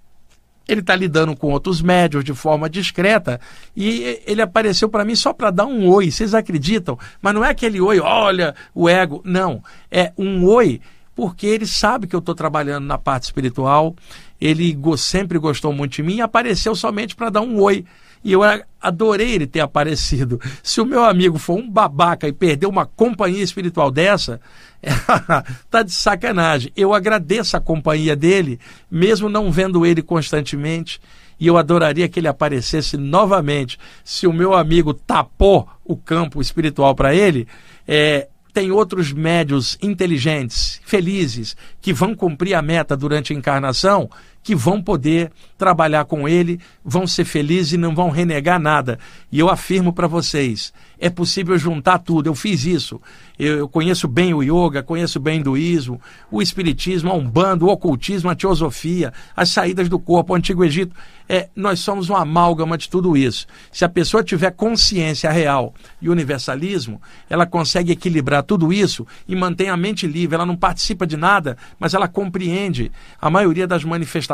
ele 0.72 0.80
está 0.80 0.96
lidando 0.96 1.36
com 1.36 1.50
outros 1.50 1.80
médios 1.80 2.24
de 2.24 2.34
forma 2.34 2.68
discreta 2.68 3.40
e 3.76 4.20
ele 4.26 4.42
apareceu 4.42 4.88
para 4.88 5.04
mim 5.04 5.14
só 5.14 5.32
para 5.32 5.50
dar 5.50 5.66
um 5.66 5.88
oi. 5.88 6.10
Vocês 6.10 6.34
acreditam? 6.34 6.98
Mas 7.20 7.34
não 7.34 7.44
é 7.44 7.50
aquele 7.50 7.80
oi, 7.80 8.00
olha 8.00 8.54
o 8.74 8.88
ego. 8.88 9.22
Não. 9.24 9.62
É 9.90 10.12
um 10.16 10.44
oi 10.46 10.80
porque 11.14 11.46
ele 11.46 11.66
sabe 11.66 12.06
que 12.06 12.16
eu 12.16 12.20
estou 12.20 12.34
trabalhando 12.34 12.86
na 12.86 12.98
parte 12.98 13.24
espiritual. 13.24 13.94
Ele 14.40 14.76
sempre 14.96 15.38
gostou 15.38 15.72
muito 15.72 15.92
de 15.92 16.02
mim 16.02 16.16
e 16.16 16.20
apareceu 16.20 16.74
somente 16.74 17.14
para 17.14 17.30
dar 17.30 17.42
um 17.42 17.60
oi. 17.60 17.84
E 18.24 18.32
eu 18.32 18.40
adorei 18.80 19.32
ele 19.32 19.46
ter 19.46 19.60
aparecido. 19.60 20.40
Se 20.62 20.80
o 20.80 20.86
meu 20.86 21.04
amigo 21.04 21.38
for 21.38 21.58
um 21.58 21.68
babaca 21.68 22.28
e 22.28 22.32
perder 22.32 22.66
uma 22.66 22.86
companhia 22.86 23.42
espiritual 23.42 23.90
dessa, 23.90 24.40
tá 25.70 25.82
de 25.82 25.92
sacanagem. 25.92 26.72
Eu 26.76 26.94
agradeço 26.94 27.56
a 27.56 27.60
companhia 27.60 28.14
dele, 28.14 28.60
mesmo 28.90 29.28
não 29.28 29.50
vendo 29.50 29.84
ele 29.84 30.02
constantemente. 30.02 31.00
E 31.38 31.46
eu 31.46 31.56
adoraria 31.56 32.08
que 32.08 32.20
ele 32.20 32.28
aparecesse 32.28 32.96
novamente. 32.96 33.78
Se 34.04 34.26
o 34.26 34.32
meu 34.32 34.54
amigo 34.54 34.94
tapou 34.94 35.68
o 35.84 35.96
campo 35.96 36.40
espiritual 36.40 36.94
para 36.94 37.12
ele, 37.12 37.48
é, 37.88 38.28
tem 38.52 38.70
outros 38.70 39.12
médios 39.12 39.78
inteligentes, 39.82 40.80
felizes, 40.84 41.56
que 41.80 41.92
vão 41.92 42.14
cumprir 42.14 42.54
a 42.54 42.62
meta 42.62 42.96
durante 42.96 43.32
a 43.32 43.36
encarnação 43.36 44.08
que 44.42 44.54
vão 44.54 44.82
poder 44.82 45.30
trabalhar 45.56 46.04
com 46.04 46.28
ele, 46.28 46.58
vão 46.84 47.06
ser 47.06 47.24
felizes 47.24 47.74
e 47.74 47.76
não 47.76 47.94
vão 47.94 48.10
renegar 48.10 48.58
nada. 48.58 48.98
E 49.30 49.38
eu 49.38 49.48
afirmo 49.48 49.92
para 49.92 50.08
vocês, 50.08 50.72
é 50.98 51.08
possível 51.08 51.56
juntar 51.56 51.98
tudo. 51.98 52.26
Eu 52.26 52.34
fiz 52.34 52.64
isso. 52.64 53.00
Eu, 53.38 53.58
eu, 53.58 53.68
conheço 53.68 54.08
bem 54.08 54.34
o 54.34 54.42
yoga, 54.42 54.82
conheço 54.82 55.20
bem 55.20 55.38
o 55.38 55.40
hinduísmo, 55.40 56.00
o 56.30 56.42
espiritismo, 56.42 57.10
a 57.10 57.14
umbanda, 57.14 57.64
o 57.64 57.68
ocultismo, 57.68 58.28
a 58.30 58.34
teosofia, 58.34 59.12
as 59.36 59.50
saídas 59.50 59.88
do 59.88 59.98
corpo, 59.98 60.32
o 60.32 60.36
antigo 60.36 60.64
Egito. 60.64 60.94
É, 61.28 61.48
nós 61.54 61.80
somos 61.80 62.10
uma 62.10 62.20
amálgama 62.20 62.76
de 62.76 62.88
tudo 62.88 63.16
isso. 63.16 63.46
Se 63.70 63.84
a 63.84 63.88
pessoa 63.88 64.22
tiver 64.22 64.50
consciência 64.50 65.30
real 65.30 65.72
e 66.00 66.08
universalismo, 66.08 67.00
ela 67.30 67.46
consegue 67.46 67.92
equilibrar 67.92 68.42
tudo 68.42 68.72
isso 68.72 69.06
e 69.26 69.34
mantém 69.34 69.70
a 69.70 69.76
mente 69.76 70.06
livre. 70.06 70.34
Ela 70.34 70.44
não 70.46 70.56
participa 70.56 71.06
de 71.06 71.16
nada, 71.16 71.56
mas 71.78 71.94
ela 71.94 72.06
compreende 72.06 72.92
a 73.20 73.30
maioria 73.30 73.66
das 73.66 73.84
manifestações 73.84 74.31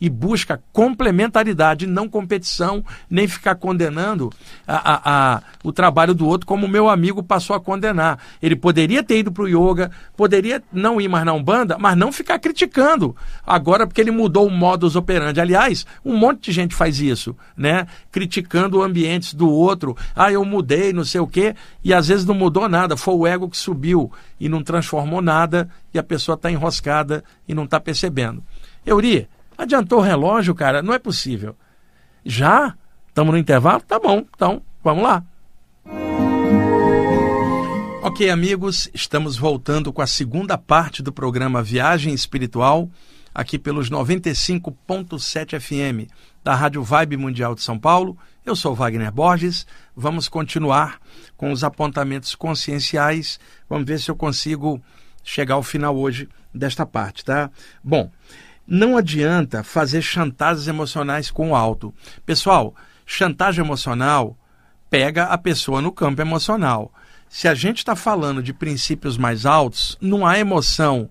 e 0.00 0.08
busca 0.08 0.62
complementaridade, 0.72 1.86
não 1.86 2.08
competição, 2.08 2.84
nem 3.08 3.26
ficar 3.26 3.54
condenando 3.54 4.30
a, 4.66 4.92
a, 4.92 5.00
a, 5.36 5.42
o 5.62 5.72
trabalho 5.72 6.14
do 6.14 6.26
outro, 6.26 6.46
como 6.46 6.66
o 6.66 6.68
meu 6.68 6.88
amigo 6.88 7.22
passou 7.22 7.54
a 7.54 7.60
condenar. 7.60 8.18
Ele 8.40 8.56
poderia 8.56 9.02
ter 9.02 9.18
ido 9.18 9.32
para 9.32 9.44
o 9.44 9.48
yoga, 9.48 9.90
poderia 10.16 10.62
não 10.72 11.00
ir 11.00 11.08
mais 11.08 11.24
na 11.24 11.32
Umbanda, 11.32 11.76
mas 11.78 11.96
não 11.96 12.12
ficar 12.12 12.38
criticando. 12.38 13.14
Agora, 13.46 13.86
porque 13.86 14.00
ele 14.00 14.10
mudou 14.10 14.46
o 14.46 14.50
modus 14.50 14.96
operandi. 14.96 15.40
Aliás, 15.40 15.86
um 16.04 16.16
monte 16.16 16.44
de 16.44 16.52
gente 16.52 16.74
faz 16.74 17.00
isso, 17.00 17.36
né? 17.56 17.86
Criticando 18.10 18.82
ambientes 18.82 19.34
do 19.34 19.48
outro. 19.48 19.96
Ah, 20.14 20.32
eu 20.32 20.44
mudei, 20.44 20.92
não 20.92 21.04
sei 21.04 21.20
o 21.20 21.26
quê. 21.26 21.54
E 21.82 21.92
às 21.92 22.08
vezes 22.08 22.24
não 22.24 22.34
mudou 22.34 22.68
nada. 22.68 22.96
Foi 22.96 23.14
o 23.14 23.26
ego 23.26 23.48
que 23.48 23.56
subiu 23.56 24.10
e 24.38 24.48
não 24.48 24.62
transformou 24.62 25.22
nada. 25.22 25.68
E 25.92 25.98
a 25.98 26.02
pessoa 26.02 26.34
está 26.34 26.50
enroscada 26.50 27.24
e 27.46 27.54
não 27.54 27.64
está 27.64 27.78
percebendo. 27.78 28.42
Euri, 28.84 29.28
adiantou 29.56 30.00
o 30.00 30.02
relógio, 30.02 30.54
cara? 30.54 30.82
Não 30.82 30.92
é 30.92 30.98
possível. 30.98 31.56
Já? 32.24 32.74
Estamos 33.08 33.32
no 33.32 33.38
intervalo? 33.38 33.80
Tá 33.80 33.98
bom. 33.98 34.24
Então, 34.34 34.62
vamos 34.82 35.04
lá. 35.04 35.24
Ok, 38.02 38.28
amigos, 38.28 38.90
estamos 38.92 39.36
voltando 39.36 39.92
com 39.92 40.02
a 40.02 40.06
segunda 40.06 40.58
parte 40.58 41.02
do 41.02 41.12
programa 41.12 41.62
Viagem 41.62 42.12
Espiritual, 42.12 42.90
aqui 43.32 43.56
pelos 43.56 43.90
95.7 43.90 45.60
FM 45.60 46.10
da 46.42 46.52
Rádio 46.52 46.82
Vibe 46.82 47.16
Mundial 47.16 47.54
de 47.54 47.62
São 47.62 47.78
Paulo. 47.78 48.18
Eu 48.44 48.56
sou 48.56 48.74
Wagner 48.74 49.12
Borges. 49.12 49.64
Vamos 49.94 50.28
continuar 50.28 50.98
com 51.36 51.52
os 51.52 51.62
apontamentos 51.62 52.34
conscienciais. 52.34 53.38
Vamos 53.68 53.86
ver 53.86 54.00
se 54.00 54.10
eu 54.10 54.16
consigo 54.16 54.82
chegar 55.22 55.54
ao 55.54 55.62
final 55.62 55.96
hoje 55.96 56.28
desta 56.52 56.84
parte, 56.84 57.24
tá? 57.24 57.50
Bom, 57.84 58.10
não 58.66 58.96
adianta 58.96 59.62
fazer 59.62 60.02
chantagens 60.02 60.68
emocionais 60.68 61.30
com 61.30 61.50
o 61.50 61.54
alto. 61.54 61.92
Pessoal, 62.24 62.74
chantagem 63.04 63.64
emocional 63.64 64.36
pega 64.88 65.24
a 65.24 65.38
pessoa 65.38 65.80
no 65.80 65.90
campo 65.90 66.20
emocional 66.20 66.92
se 67.32 67.48
a 67.48 67.54
gente 67.54 67.78
está 67.78 67.96
falando 67.96 68.42
de 68.42 68.52
princípios 68.52 69.16
mais 69.16 69.46
altos, 69.46 69.96
não 70.02 70.26
há 70.26 70.38
emoção 70.38 71.08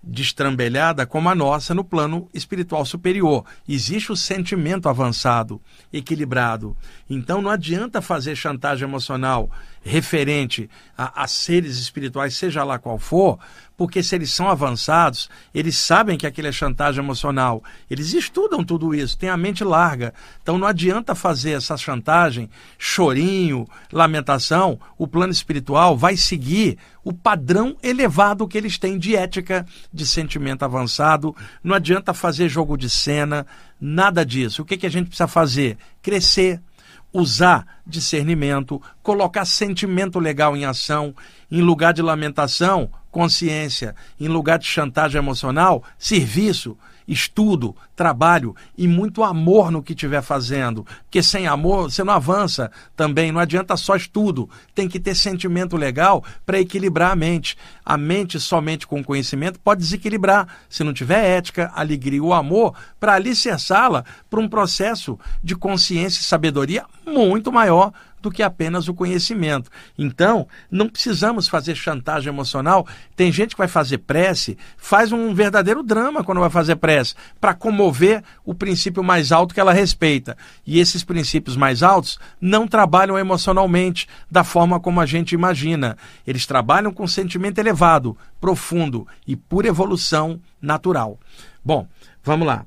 destrambelhada 0.00 1.04
como 1.04 1.28
a 1.28 1.34
nossa 1.34 1.74
no 1.74 1.82
plano 1.82 2.28
espiritual 2.32 2.86
superior. 2.86 3.44
Existe 3.68 4.12
o 4.12 4.16
sentimento 4.16 4.88
avançado, 4.88 5.60
equilibrado. 5.92 6.76
Então 7.10 7.42
não 7.42 7.50
adianta 7.50 8.00
fazer 8.00 8.36
chantagem 8.36 8.86
emocional 8.86 9.50
referente 9.82 10.70
a, 10.96 11.24
a 11.24 11.26
seres 11.26 11.78
espirituais, 11.78 12.36
seja 12.36 12.62
lá 12.62 12.78
qual 12.78 12.96
for, 12.96 13.36
porque 13.76 14.02
se 14.02 14.14
eles 14.14 14.32
são 14.32 14.48
avançados, 14.48 15.28
eles 15.54 15.76
sabem 15.76 16.16
que 16.16 16.26
aquilo 16.26 16.48
é 16.48 16.52
chantagem 16.52 17.02
emocional. 17.02 17.62
Eles 17.90 18.14
estudam 18.14 18.64
tudo 18.64 18.94
isso, 18.94 19.18
têm 19.18 19.28
a 19.28 19.36
mente 19.36 19.62
larga. 19.62 20.14
Então 20.42 20.56
não 20.56 20.66
adianta 20.66 21.14
fazer 21.14 21.52
essa 21.52 21.76
chantagem, 21.76 22.48
chorinho, 22.78 23.68
lamentação. 23.92 24.78
O 24.96 25.06
plano 25.06 25.32
espiritual 25.32 25.96
vai 25.96 26.16
seguir 26.16 26.78
o 27.04 27.12
padrão 27.12 27.76
elevado 27.82 28.48
que 28.48 28.56
eles 28.56 28.78
têm 28.78 28.98
de 28.98 29.14
ética, 29.14 29.66
de 29.92 30.06
sentimento 30.06 30.64
avançado. 30.64 31.36
Não 31.62 31.74
adianta 31.74 32.14
fazer 32.14 32.48
jogo 32.48 32.76
de 32.76 32.88
cena, 32.88 33.46
nada 33.80 34.24
disso. 34.24 34.62
O 34.62 34.64
que, 34.64 34.76
que 34.76 34.86
a 34.86 34.90
gente 34.90 35.08
precisa 35.08 35.28
fazer? 35.28 35.76
Crescer 36.00 36.60
usar 37.12 37.80
discernimento, 37.86 38.80
colocar 39.02 39.46
sentimento 39.46 40.18
legal 40.18 40.54
em 40.54 40.66
ação, 40.66 41.14
em 41.50 41.62
lugar 41.62 41.94
de 41.94 42.02
lamentação, 42.02 42.90
consciência, 43.16 43.96
em 44.20 44.28
lugar 44.28 44.58
de 44.58 44.66
chantagem 44.66 45.18
emocional, 45.18 45.82
serviço, 45.98 46.76
estudo, 47.08 47.74
trabalho 47.94 48.54
e 48.76 48.86
muito 48.86 49.24
amor 49.24 49.70
no 49.70 49.82
que 49.82 49.94
estiver 49.94 50.20
fazendo. 50.20 50.84
Porque 51.04 51.22
sem 51.22 51.46
amor 51.46 51.90
você 51.90 52.04
não 52.04 52.12
avança 52.12 52.70
também, 52.94 53.32
não 53.32 53.40
adianta 53.40 53.74
só 53.74 53.96
estudo, 53.96 54.50
tem 54.74 54.86
que 54.86 55.00
ter 55.00 55.14
sentimento 55.14 55.78
legal 55.78 56.22
para 56.44 56.60
equilibrar 56.60 57.12
a 57.12 57.16
mente. 57.16 57.56
A 57.82 57.96
mente 57.96 58.38
somente 58.38 58.86
com 58.86 59.02
conhecimento 59.02 59.58
pode 59.60 59.80
desequilibrar 59.80 60.46
se 60.68 60.84
não 60.84 60.92
tiver 60.92 61.24
ética, 61.24 61.72
alegria 61.74 62.22
ou 62.22 62.34
amor 62.34 62.74
para 63.00 63.14
alicerçá-la 63.14 64.04
para 64.28 64.40
um 64.40 64.48
processo 64.48 65.18
de 65.42 65.56
consciência 65.56 66.20
e 66.20 66.24
sabedoria 66.24 66.84
muito 67.06 67.50
maior 67.50 67.94
do 68.26 68.30
que 68.30 68.42
apenas 68.42 68.88
o 68.88 68.94
conhecimento. 68.94 69.70
Então, 69.96 70.48
não 70.68 70.88
precisamos 70.88 71.46
fazer 71.46 71.76
chantagem 71.76 72.28
emocional. 72.28 72.84
Tem 73.14 73.30
gente 73.30 73.54
que 73.54 73.58
vai 73.58 73.68
fazer 73.68 73.98
prece, 73.98 74.58
faz 74.76 75.12
um 75.12 75.32
verdadeiro 75.32 75.80
drama 75.80 76.24
quando 76.24 76.40
vai 76.40 76.50
fazer 76.50 76.74
prece, 76.74 77.14
para 77.40 77.54
comover 77.54 78.24
o 78.44 78.52
princípio 78.52 79.02
mais 79.02 79.30
alto 79.30 79.54
que 79.54 79.60
ela 79.60 79.72
respeita. 79.72 80.36
E 80.66 80.80
esses 80.80 81.04
princípios 81.04 81.56
mais 81.56 81.84
altos 81.84 82.18
não 82.40 82.66
trabalham 82.66 83.16
emocionalmente 83.16 84.08
da 84.28 84.42
forma 84.42 84.80
como 84.80 85.00
a 85.00 85.06
gente 85.06 85.32
imagina. 85.32 85.96
Eles 86.26 86.46
trabalham 86.46 86.92
com 86.92 87.06
sentimento 87.06 87.58
elevado, 87.58 88.16
profundo 88.40 89.06
e 89.24 89.36
por 89.36 89.64
evolução 89.64 90.40
natural. 90.60 91.16
Bom, 91.64 91.86
vamos 92.24 92.46
lá. 92.46 92.66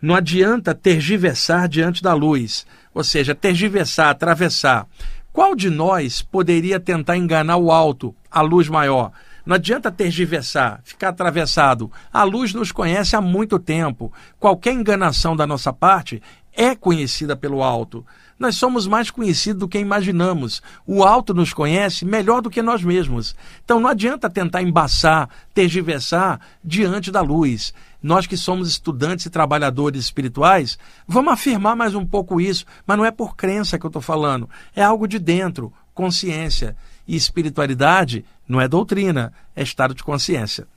Não 0.00 0.14
adianta 0.14 0.74
tergiversar 0.74 1.68
diante 1.68 2.02
da 2.02 2.14
luz 2.14 2.66
ou 2.98 3.04
seja, 3.04 3.32
tergiversar, 3.32 4.10
atravessar. 4.10 4.84
Qual 5.32 5.54
de 5.54 5.70
nós 5.70 6.20
poderia 6.20 6.80
tentar 6.80 7.16
enganar 7.16 7.56
o 7.56 7.70
alto, 7.70 8.12
a 8.28 8.40
luz 8.40 8.68
maior? 8.68 9.12
Não 9.46 9.54
adianta 9.54 9.88
tergiversar, 9.88 10.80
ficar 10.82 11.10
atravessado. 11.10 11.92
A 12.12 12.24
luz 12.24 12.52
nos 12.52 12.72
conhece 12.72 13.14
há 13.14 13.20
muito 13.20 13.56
tempo. 13.56 14.12
Qualquer 14.40 14.72
enganação 14.72 15.36
da 15.36 15.46
nossa 15.46 15.72
parte 15.72 16.20
é 16.52 16.74
conhecida 16.74 17.36
pelo 17.36 17.62
alto. 17.62 18.04
Nós 18.36 18.56
somos 18.56 18.84
mais 18.88 19.12
conhecidos 19.12 19.60
do 19.60 19.68
que 19.68 19.78
imaginamos. 19.78 20.60
O 20.84 21.04
alto 21.04 21.32
nos 21.32 21.52
conhece 21.52 22.04
melhor 22.04 22.42
do 22.42 22.50
que 22.50 22.60
nós 22.60 22.82
mesmos. 22.82 23.36
Então 23.64 23.78
não 23.78 23.88
adianta 23.88 24.28
tentar 24.28 24.60
embaçar, 24.60 25.28
tergiversar 25.54 26.40
diante 26.64 27.12
da 27.12 27.20
luz 27.20 27.72
nós 28.02 28.26
que 28.26 28.36
somos 28.36 28.68
estudantes 28.68 29.26
e 29.26 29.30
trabalhadores 29.30 30.04
espirituais, 30.04 30.78
vamos 31.06 31.32
afirmar 31.32 31.74
mais 31.74 31.94
um 31.94 32.06
pouco 32.06 32.40
isso, 32.40 32.64
mas 32.86 32.96
não 32.96 33.04
é 33.04 33.10
por 33.10 33.36
crença 33.36 33.78
que 33.78 33.84
eu 33.84 33.88
estou 33.88 34.02
falando, 34.02 34.48
é 34.74 34.82
algo 34.82 35.08
de 35.08 35.18
dentro, 35.18 35.72
consciência. 35.92 36.76
E 37.06 37.16
espiritualidade 37.16 38.24
não 38.46 38.60
é 38.60 38.68
doutrina, 38.68 39.32
é 39.56 39.62
estado 39.62 39.94
de 39.94 40.04
consciência. 40.04 40.68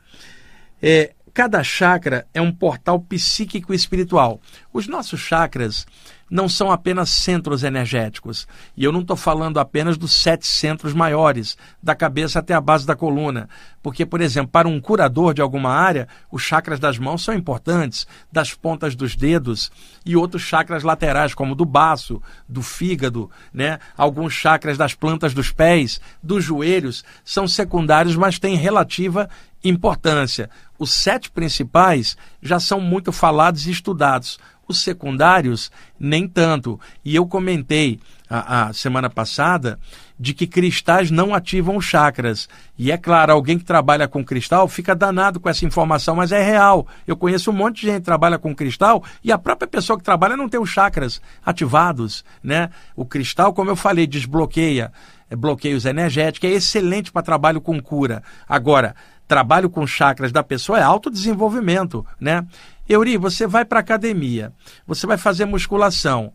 É, 0.81 1.13
cada 1.33 1.63
chakra 1.63 2.25
é 2.33 2.41
um 2.41 2.51
portal 2.51 2.99
psíquico 2.99 3.73
espiritual. 3.73 4.41
Os 4.73 4.87
nossos 4.87 5.19
chakras 5.19 5.85
não 6.31 6.47
são 6.47 6.71
apenas 6.71 7.09
centros 7.09 7.61
energéticos. 7.61 8.47
E 8.77 8.85
eu 8.85 8.91
não 8.93 9.01
estou 9.01 9.17
falando 9.17 9.59
apenas 9.59 9.97
dos 9.97 10.15
sete 10.15 10.47
centros 10.47 10.93
maiores, 10.93 11.57
da 11.83 11.93
cabeça 11.93 12.39
até 12.39 12.53
a 12.53 12.61
base 12.61 12.87
da 12.87 12.95
coluna. 12.95 13.49
Porque, 13.83 14.05
por 14.05 14.21
exemplo, 14.21 14.49
para 14.49 14.67
um 14.67 14.79
curador 14.79 15.33
de 15.33 15.41
alguma 15.41 15.71
área, 15.71 16.07
os 16.31 16.41
chakras 16.41 16.79
das 16.79 16.97
mãos 16.97 17.21
são 17.21 17.35
importantes, 17.35 18.07
das 18.31 18.53
pontas 18.53 18.95
dos 18.95 19.13
dedos 19.13 19.69
e 20.05 20.15
outros 20.15 20.43
chakras 20.43 20.83
laterais, 20.83 21.33
como 21.33 21.53
do 21.53 21.65
baço, 21.65 22.21
do 22.47 22.61
fígado, 22.61 23.29
né? 23.53 23.77
alguns 23.97 24.33
chakras 24.33 24.77
das 24.77 24.93
plantas 24.93 25.33
dos 25.33 25.51
pés, 25.51 25.99
dos 26.23 26.45
joelhos, 26.45 27.03
são 27.25 27.45
secundários, 27.45 28.15
mas 28.15 28.39
têm 28.39 28.55
relativa 28.55 29.29
importância. 29.63 30.49
Os 30.79 30.91
sete 30.91 31.29
principais 31.29 32.15
já 32.41 32.59
são 32.59 32.79
muito 32.79 33.11
falados 33.11 33.67
e 33.67 33.71
estudados. 33.71 34.39
Os 34.71 34.81
secundários, 34.81 35.69
nem 35.99 36.25
tanto. 36.25 36.79
E 37.03 37.13
eu 37.13 37.27
comentei 37.27 37.99
a, 38.29 38.69
a, 38.69 38.73
semana 38.73 39.09
passada 39.09 39.77
de 40.17 40.33
que 40.33 40.47
cristais 40.47 41.11
não 41.11 41.35
ativam 41.35 41.81
chakras. 41.81 42.47
E 42.77 42.89
é 42.89 42.97
claro, 42.97 43.33
alguém 43.33 43.59
que 43.59 43.65
trabalha 43.65 44.07
com 44.07 44.23
cristal 44.23 44.69
fica 44.69 44.95
danado 44.95 45.41
com 45.41 45.49
essa 45.49 45.65
informação, 45.65 46.15
mas 46.15 46.31
é 46.31 46.41
real. 46.41 46.87
Eu 47.05 47.17
conheço 47.17 47.51
um 47.51 47.53
monte 47.53 47.81
de 47.81 47.87
gente 47.87 47.99
que 47.99 48.05
trabalha 48.05 48.39
com 48.39 48.55
cristal 48.55 49.03
e 49.21 49.29
a 49.29 49.37
própria 49.37 49.67
pessoa 49.67 49.97
que 49.97 50.05
trabalha 50.05 50.37
não 50.37 50.47
tem 50.47 50.59
os 50.59 50.69
chakras 50.69 51.21
ativados, 51.45 52.23
né? 52.41 52.69
O 52.95 53.03
cristal, 53.03 53.53
como 53.53 53.69
eu 53.69 53.75
falei, 53.75 54.07
desbloqueia 54.07 54.93
é, 55.29 55.35
bloqueios 55.35 55.85
energéticos, 55.85 56.49
é 56.49 56.53
excelente 56.53 57.11
para 57.11 57.21
trabalho 57.21 57.59
com 57.59 57.81
cura. 57.81 58.23
Agora, 58.47 58.95
trabalho 59.27 59.69
com 59.69 59.85
chakras 59.85 60.31
da 60.31 60.43
pessoa 60.43 60.79
é 60.79 60.83
autodesenvolvimento, 60.83 62.05
né? 62.19 62.45
Euri, 62.91 63.17
você 63.17 63.47
vai 63.47 63.63
para 63.63 63.79
academia, 63.79 64.53
você 64.85 65.07
vai 65.07 65.17
fazer 65.17 65.45
musculação. 65.45 66.33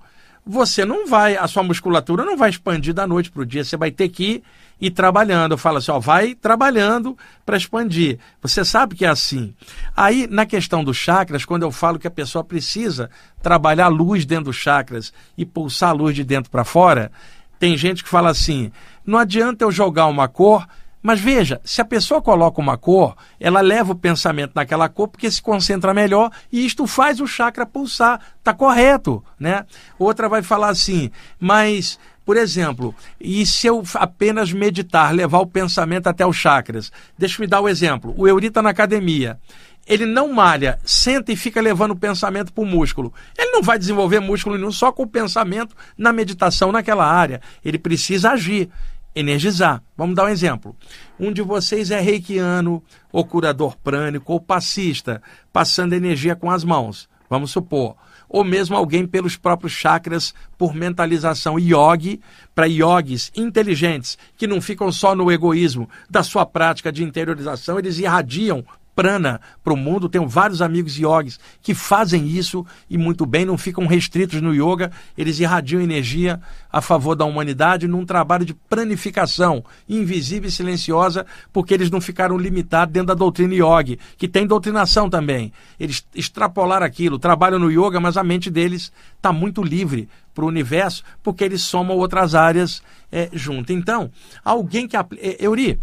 Você 0.49 0.85
não 0.85 1.09
vai, 1.09 1.37
a 1.37 1.49
sua 1.49 1.65
musculatura 1.65 2.25
não 2.25 2.37
vai 2.37 2.49
expandir 2.49 2.95
da 2.95 3.05
noite 3.05 3.33
para 3.33 3.43
o 3.43 3.47
dia. 3.47 3.65
Você 3.65 3.77
vai 3.77 3.91
ter 3.91 4.09
que 4.09 4.45
ir, 4.81 4.91
trabalhando. 4.93 5.53
Eu 5.53 5.59
falo 5.59 5.79
assim, 5.79 5.91
ó, 5.91 5.99
vai 5.99 6.37
trabalhando 6.37 7.19
para 7.45 7.57
expandir. 7.57 8.21
Você 8.41 8.65
sabe 8.65 8.95
que 8.95 9.05
é 9.05 9.09
assim. 9.09 9.53
Aí, 9.97 10.29
na 10.31 10.47
questão 10.47 10.85
dos 10.85 10.97
chakras, 10.97 11.45
quando 11.45 11.65
eu 11.65 11.73
falo 11.73 11.99
que 11.99 12.07
a 12.07 12.13
pessoa 12.13 12.45
precisa 12.45 13.11
trabalhar 13.43 13.89
luz 13.89 14.25
dentro 14.25 14.45
dos 14.45 14.57
chakras 14.57 15.13
e 15.37 15.45
pulsar 15.45 15.91
a 15.91 15.93
luz 15.93 16.15
de 16.15 16.23
dentro 16.23 16.49
para 16.49 16.65
fora, 16.65 17.11
tem 17.59 17.77
gente 17.77 18.05
que 18.05 18.09
fala 18.09 18.31
assim: 18.31 18.71
não 19.05 19.19
adianta 19.19 19.65
eu 19.65 19.73
jogar 19.73 20.07
uma 20.07 20.29
cor 20.29 20.65
mas 21.07 21.21
veja, 21.21 21.61
se 21.63 21.81
a 21.81 21.85
pessoa 21.85 22.21
coloca 22.21 22.61
uma 22.61 22.77
cor, 22.77 23.17
ela 23.39 23.61
leva 23.61 23.93
o 23.93 23.95
pensamento 23.95 24.55
naquela 24.57 24.89
cor 24.89 25.07
porque 25.07 25.31
se 25.31 25.41
concentra 25.41 25.95
melhor 25.95 26.33
e 26.51 26.67
isto 26.67 26.85
faz 26.85 27.21
o 27.21 27.29
chakra 27.29 27.65
pulsar. 27.65 28.21
Está 28.41 28.53
correto, 28.53 29.23
né? 29.39 29.65
Outra 30.01 30.29
vai 30.29 30.43
falar 30.43 30.71
assim, 30.71 31.13
mas 31.39 31.97
por 32.25 32.37
exemplo, 32.37 32.93
e 33.21 33.47
se 33.47 33.69
eu 33.69 33.85
apenas 33.95 34.53
meditar, 34.53 35.15
levar 35.15 35.39
o 35.39 35.47
pensamento 35.47 36.09
até 36.09 36.27
os 36.27 36.35
chakras? 36.35 36.91
Deixa-me 37.17 37.47
dar 37.47 37.61
o 37.61 37.67
um 37.67 37.69
exemplo. 37.69 38.13
O 38.17 38.27
Eurita 38.27 38.61
na 38.61 38.71
academia. 38.71 39.39
Ele 39.87 40.05
não 40.05 40.33
malha, 40.33 40.81
senta 40.85 41.31
e 41.31 41.37
fica 41.37 41.61
levando 41.61 41.93
o 41.93 41.97
pensamento 41.97 42.53
para 42.53 42.65
o 42.65 42.67
músculo. 42.67 43.15
Ele 43.39 43.53
não 43.53 43.63
vai 43.63 43.79
desenvolver 43.79 44.19
músculo 44.19 44.59
nenhum 44.59 44.73
só 44.73 44.91
com 44.91 45.05
o 45.05 45.07
pensamento 45.07 45.77
na 45.97 46.13
meditação 46.13 46.73
naquela 46.73 47.07
área. 47.07 47.41
Ele 47.65 47.79
precisa 47.79 48.33
agir 48.33 48.69
energizar. 49.17 49.83
Vamos 49.97 50.15
dar 50.15 50.27
um 50.27 50.29
exemplo. 50.29 50.77
Um 51.19 51.33
de 51.33 51.41
vocês 51.41 51.91
é 51.91 51.99
reikiano, 51.99 52.83
ou 53.11 53.25
curador 53.25 53.77
prânico, 53.79 54.35
ou 54.35 54.41
passista, 54.41 55.23
passando 55.51 55.95
energia 55.95 56.37
com 56.37 56.51
as 56.51 56.63
mãos. 56.63 57.09
Vamos 57.29 57.51
supor. 57.51 57.97
Ou 58.29 58.45
mesmo 58.45 58.77
alguém 58.77 59.07
pelos 59.07 59.37
próprios 59.37 59.73
chakras, 59.73 60.35
por 60.59 60.75
mentalização 60.75 61.59
yogi, 61.59 62.21
para 62.55 62.67
yogis 62.67 63.33
inteligentes, 63.35 64.19
que 64.37 64.47
não 64.47 64.61
ficam 64.61 64.93
só 64.93 65.15
no 65.15 65.33
egoísmo 65.33 65.89
da 66.11 66.23
sua 66.23 66.45
prática 66.45 66.93
de 66.93 67.03
interiorização, 67.03 67.79
eles 67.79 67.99
irradiam 67.99 68.65
prana 68.97 69.41
para 69.63 69.75
o 69.75 69.77
mundo. 69.77 70.09
Tenho 70.09 70.27
vários 70.27 70.63
amigos 70.63 70.99
yogis 70.99 71.39
que 71.63 71.75
fazem 71.75 72.27
isso 72.27 72.65
e 72.89 72.97
muito 72.97 73.27
bem, 73.27 73.45
não 73.45 73.59
ficam 73.59 73.87
restritos 73.87 74.41
no 74.41 74.55
yoga, 74.55 74.91
eles 75.17 75.39
irradiam 75.39 75.83
energia 75.83 76.41
a 76.73 76.81
favor 76.81 77.15
da 77.15 77.27
humanidade 77.27 77.87
num 77.87 78.07
trabalho 78.07 78.47
de 78.47 78.55
pranificação 78.55 79.63
invisível 79.89 80.49
e 80.49 80.53
silenciosa, 80.53 81.27
porque 81.53 81.75
eles 81.75 81.91
não 81.91 82.01
ficaram 82.01 82.39
limitados 82.39 82.93
dentro 82.93 83.09
da 83.09 83.15
doutrina 83.15 83.55
yogi, 83.55 83.99
que 84.17 84.27
tem 84.27 84.47
doutrinação 84.47 85.11
também. 85.11 85.53
Eles 85.79 86.05
extrapolaram 86.15 86.87
aquilo, 86.87 87.19
trabalham 87.19 87.59
no 87.59 87.71
yoga, 87.71 88.01
mas 88.01 88.17
a 88.17 88.25
mente 88.25 88.51
deles 88.51 88.91
está 89.27 89.33
muito 89.33 89.63
livre 89.63 90.09
para 90.33 90.45
o 90.45 90.49
universo, 90.49 91.03
porque 91.23 91.43
eles 91.43 91.63
somam 91.63 91.97
outras 91.97 92.35
áreas 92.35 92.83
é, 93.11 93.29
junto. 93.33 93.73
Então, 93.73 94.11
alguém 94.45 94.87
que. 94.87 94.97
É, 94.97 95.37
Euri, 95.41 95.79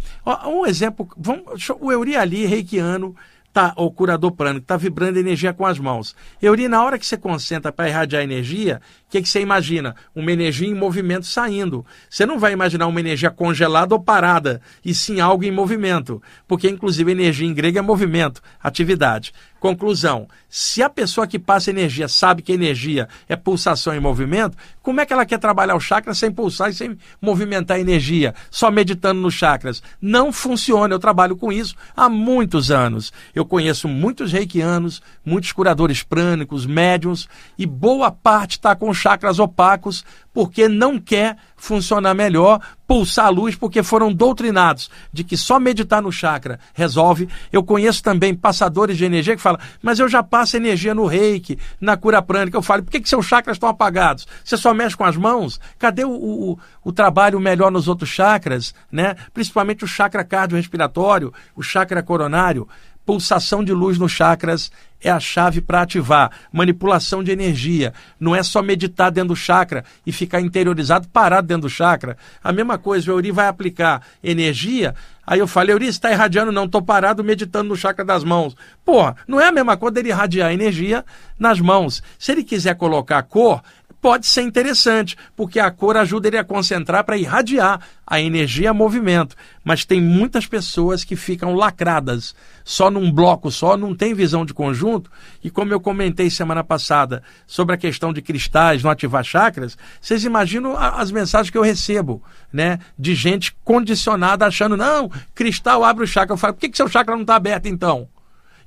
um 0.46 0.64
exemplo. 0.64 1.08
Vamos, 1.16 1.68
o 1.80 1.92
Euri 1.92 2.16
ali, 2.16 2.46
reikiano, 2.46 3.14
tá, 3.52 3.72
o 3.76 3.90
curador 3.90 4.32
prânico, 4.32 4.64
está 4.64 4.76
vibrando 4.76 5.18
energia 5.18 5.52
com 5.52 5.66
as 5.66 5.78
mãos. 5.78 6.16
Euri, 6.42 6.68
na 6.68 6.82
hora 6.82 6.98
que 6.98 7.06
você 7.06 7.16
concentra 7.16 7.70
para 7.70 7.88
irradiar 7.88 8.22
energia, 8.22 8.80
o 9.06 9.10
que, 9.10 9.22
que 9.22 9.28
você 9.28 9.40
imagina? 9.40 9.94
Uma 10.14 10.32
energia 10.32 10.68
em 10.68 10.74
movimento 10.74 11.26
saindo. 11.26 11.84
Você 12.10 12.24
não 12.24 12.38
vai 12.38 12.52
imaginar 12.52 12.86
uma 12.86 13.00
energia 13.00 13.30
congelada 13.30 13.94
ou 13.94 14.00
parada, 14.00 14.60
e 14.84 14.94
sim 14.94 15.20
algo 15.20 15.44
em 15.44 15.52
movimento. 15.52 16.22
Porque, 16.48 16.68
inclusive, 16.68 17.12
energia 17.12 17.46
em 17.46 17.54
grego 17.54 17.78
é 17.78 17.82
movimento, 17.82 18.42
atividade. 18.60 19.32
Conclusão: 19.64 20.28
se 20.46 20.82
a 20.82 20.90
pessoa 20.90 21.26
que 21.26 21.38
passa 21.38 21.70
energia 21.70 22.06
sabe 22.06 22.42
que 22.42 22.52
energia 22.52 23.08
é 23.26 23.34
pulsação 23.34 23.94
em 23.94 23.98
movimento, 23.98 24.58
como 24.82 25.00
é 25.00 25.06
que 25.06 25.12
ela 25.14 25.24
quer 25.24 25.38
trabalhar 25.38 25.74
o 25.74 25.80
chakra 25.80 26.12
sem 26.12 26.30
pulsar 26.30 26.68
e 26.68 26.74
sem 26.74 26.98
movimentar 27.18 27.78
a 27.78 27.80
energia, 27.80 28.34
só 28.50 28.70
meditando 28.70 29.22
nos 29.22 29.32
chakras? 29.32 29.82
Não 29.98 30.30
funciona. 30.30 30.94
Eu 30.94 30.98
trabalho 30.98 31.34
com 31.34 31.50
isso 31.50 31.74
há 31.96 32.10
muitos 32.10 32.70
anos. 32.70 33.10
Eu 33.34 33.46
conheço 33.46 33.88
muitos 33.88 34.32
reikianos, 34.32 35.00
muitos 35.24 35.50
curadores 35.50 36.02
prânicos, 36.02 36.66
médiums, 36.66 37.26
e 37.56 37.64
boa 37.64 38.10
parte 38.10 38.58
está 38.58 38.76
com 38.76 38.92
chakras 38.92 39.38
opacos 39.38 40.04
porque 40.34 40.68
não 40.68 40.98
quer 40.98 41.36
funcionar 41.56 42.12
melhor, 42.12 42.60
pulsar 42.86 43.26
a 43.26 43.30
luz, 43.30 43.54
porque 43.54 43.82
foram 43.82 44.12
doutrinados 44.12 44.90
de 45.12 45.24
que 45.24 45.36
só 45.36 45.58
meditar 45.58 46.02
no 46.02 46.12
chakra 46.12 46.58
resolve. 46.74 47.28
Eu 47.52 47.62
conheço 47.62 48.02
também 48.02 48.34
passadores 48.34 48.98
de 48.98 49.04
energia 49.04 49.36
que 49.36 49.40
falam, 49.40 49.60
mas 49.80 50.00
eu 50.00 50.08
já 50.08 50.22
passo 50.22 50.56
energia 50.56 50.92
no 50.94 51.06
reiki, 51.06 51.58
na 51.80 51.96
cura 51.96 52.20
prânica. 52.20 52.58
Eu 52.58 52.62
falo, 52.62 52.82
por 52.82 52.90
que, 52.90 53.00
que 53.00 53.08
seus 53.08 53.24
chakras 53.24 53.56
estão 53.56 53.68
apagados? 53.68 54.26
Você 54.44 54.56
só 54.56 54.74
mexe 54.74 54.96
com 54.96 55.04
as 55.04 55.16
mãos? 55.16 55.58
Cadê 55.78 56.04
o, 56.04 56.10
o, 56.10 56.58
o 56.82 56.92
trabalho 56.92 57.40
melhor 57.40 57.70
nos 57.70 57.88
outros 57.88 58.10
chakras? 58.10 58.74
Né? 58.90 59.14
Principalmente 59.32 59.84
o 59.84 59.88
chakra 59.88 60.24
cardiorrespiratório, 60.24 61.32
o 61.56 61.62
chakra 61.62 62.02
coronário 62.02 62.68
pulsação 63.04 63.62
de 63.62 63.72
luz 63.72 63.98
nos 63.98 64.12
chakras 64.12 64.70
é 65.02 65.10
a 65.10 65.20
chave 65.20 65.60
para 65.60 65.82
ativar. 65.82 66.30
Manipulação 66.50 67.22
de 67.22 67.30
energia. 67.30 67.92
Não 68.18 68.34
é 68.34 68.42
só 68.42 68.62
meditar 68.62 69.10
dentro 69.10 69.28
do 69.28 69.36
chakra 69.36 69.84
e 70.06 70.10
ficar 70.10 70.40
interiorizado, 70.40 71.06
parado 71.08 71.46
dentro 71.46 71.62
do 71.62 71.70
chakra. 71.70 72.16
A 72.42 72.52
mesma 72.52 72.78
coisa, 72.78 73.10
o 73.10 73.14
Euri 73.14 73.30
vai 73.30 73.46
aplicar 73.46 74.02
energia. 74.22 74.94
Aí 75.26 75.38
eu 75.38 75.46
falei, 75.46 75.74
Euri, 75.74 75.86
você 75.86 75.90
está 75.90 76.10
irradiando? 76.10 76.52
Não, 76.52 76.64
estou 76.64 76.82
parado 76.82 77.22
meditando 77.22 77.68
no 77.68 77.76
chakra 77.76 78.04
das 78.04 78.24
mãos. 78.24 78.56
Porra, 78.84 79.16
não 79.28 79.40
é 79.40 79.48
a 79.48 79.52
mesma 79.52 79.76
coisa 79.76 79.94
dele 79.94 80.08
irradiar 80.08 80.52
energia 80.52 81.04
nas 81.38 81.60
mãos. 81.60 82.02
Se 82.18 82.32
ele 82.32 82.42
quiser 82.42 82.74
colocar 82.74 83.22
cor, 83.24 83.62
pode 84.04 84.26
ser 84.26 84.42
interessante, 84.42 85.16
porque 85.34 85.58
a 85.58 85.70
cor 85.70 85.96
ajuda 85.96 86.28
ele 86.28 86.36
a 86.36 86.44
concentrar 86.44 87.04
para 87.04 87.16
irradiar 87.16 87.80
a 88.06 88.20
energia 88.20 88.68
a 88.68 88.74
movimento. 88.74 89.34
Mas 89.64 89.86
tem 89.86 89.98
muitas 89.98 90.46
pessoas 90.46 91.04
que 91.04 91.16
ficam 91.16 91.54
lacradas 91.54 92.34
só 92.62 92.90
num 92.90 93.10
bloco 93.10 93.50
só, 93.50 93.78
não 93.78 93.94
tem 93.96 94.12
visão 94.12 94.44
de 94.44 94.52
conjunto. 94.52 95.10
E 95.42 95.48
como 95.48 95.72
eu 95.72 95.80
comentei 95.80 96.28
semana 96.28 96.62
passada 96.62 97.22
sobre 97.46 97.76
a 97.76 97.78
questão 97.78 98.12
de 98.12 98.20
cristais, 98.20 98.82
não 98.82 98.90
ativar 98.90 99.24
chakras, 99.24 99.74
vocês 99.98 100.22
imaginam 100.22 100.76
as 100.76 101.10
mensagens 101.10 101.48
que 101.48 101.56
eu 101.56 101.62
recebo, 101.62 102.22
né? 102.52 102.80
De 102.98 103.14
gente 103.14 103.56
condicionada 103.64 104.44
achando, 104.44 104.76
não, 104.76 105.10
cristal 105.34 105.82
abre 105.82 106.04
o 106.04 106.06
chakra. 106.06 106.34
Eu 106.34 106.36
falo, 106.38 106.52
por 106.52 106.60
que, 106.60 106.68
que 106.68 106.76
seu 106.76 106.88
chakra 106.88 107.14
não 107.14 107.22
está 107.22 107.36
aberto 107.36 107.68
então? 107.68 108.06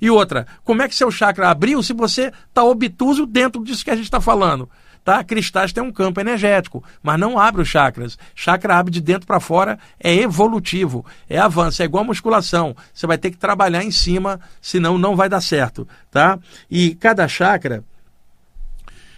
E 0.00 0.10
outra, 0.10 0.48
como 0.64 0.82
é 0.82 0.88
que 0.88 0.96
seu 0.96 1.12
chakra 1.12 1.48
abriu 1.48 1.80
se 1.80 1.92
você 1.92 2.32
está 2.48 2.64
obtuso 2.64 3.24
dentro 3.24 3.62
disso 3.62 3.84
que 3.84 3.90
a 3.92 3.94
gente 3.94 4.06
está 4.06 4.20
falando? 4.20 4.68
Tá? 5.04 5.24
Cristais 5.24 5.72
têm 5.72 5.82
um 5.82 5.92
campo 5.92 6.20
energético, 6.20 6.82
mas 7.02 7.18
não 7.18 7.38
abre 7.38 7.62
os 7.62 7.68
chakras. 7.68 8.18
Chakra 8.34 8.76
abre 8.76 8.92
de 8.92 9.00
dentro 9.00 9.26
para 9.26 9.40
fora, 9.40 9.78
é 9.98 10.14
evolutivo, 10.14 11.04
é 11.28 11.38
avanço, 11.38 11.82
é 11.82 11.84
igual 11.84 12.04
musculação. 12.04 12.76
Você 12.92 13.06
vai 13.06 13.18
ter 13.18 13.30
que 13.30 13.36
trabalhar 13.36 13.82
em 13.82 13.90
cima, 13.90 14.40
senão 14.60 14.98
não 14.98 15.16
vai 15.16 15.28
dar 15.28 15.40
certo, 15.40 15.88
tá? 16.10 16.38
E 16.70 16.94
cada 16.94 17.26
chakra 17.26 17.84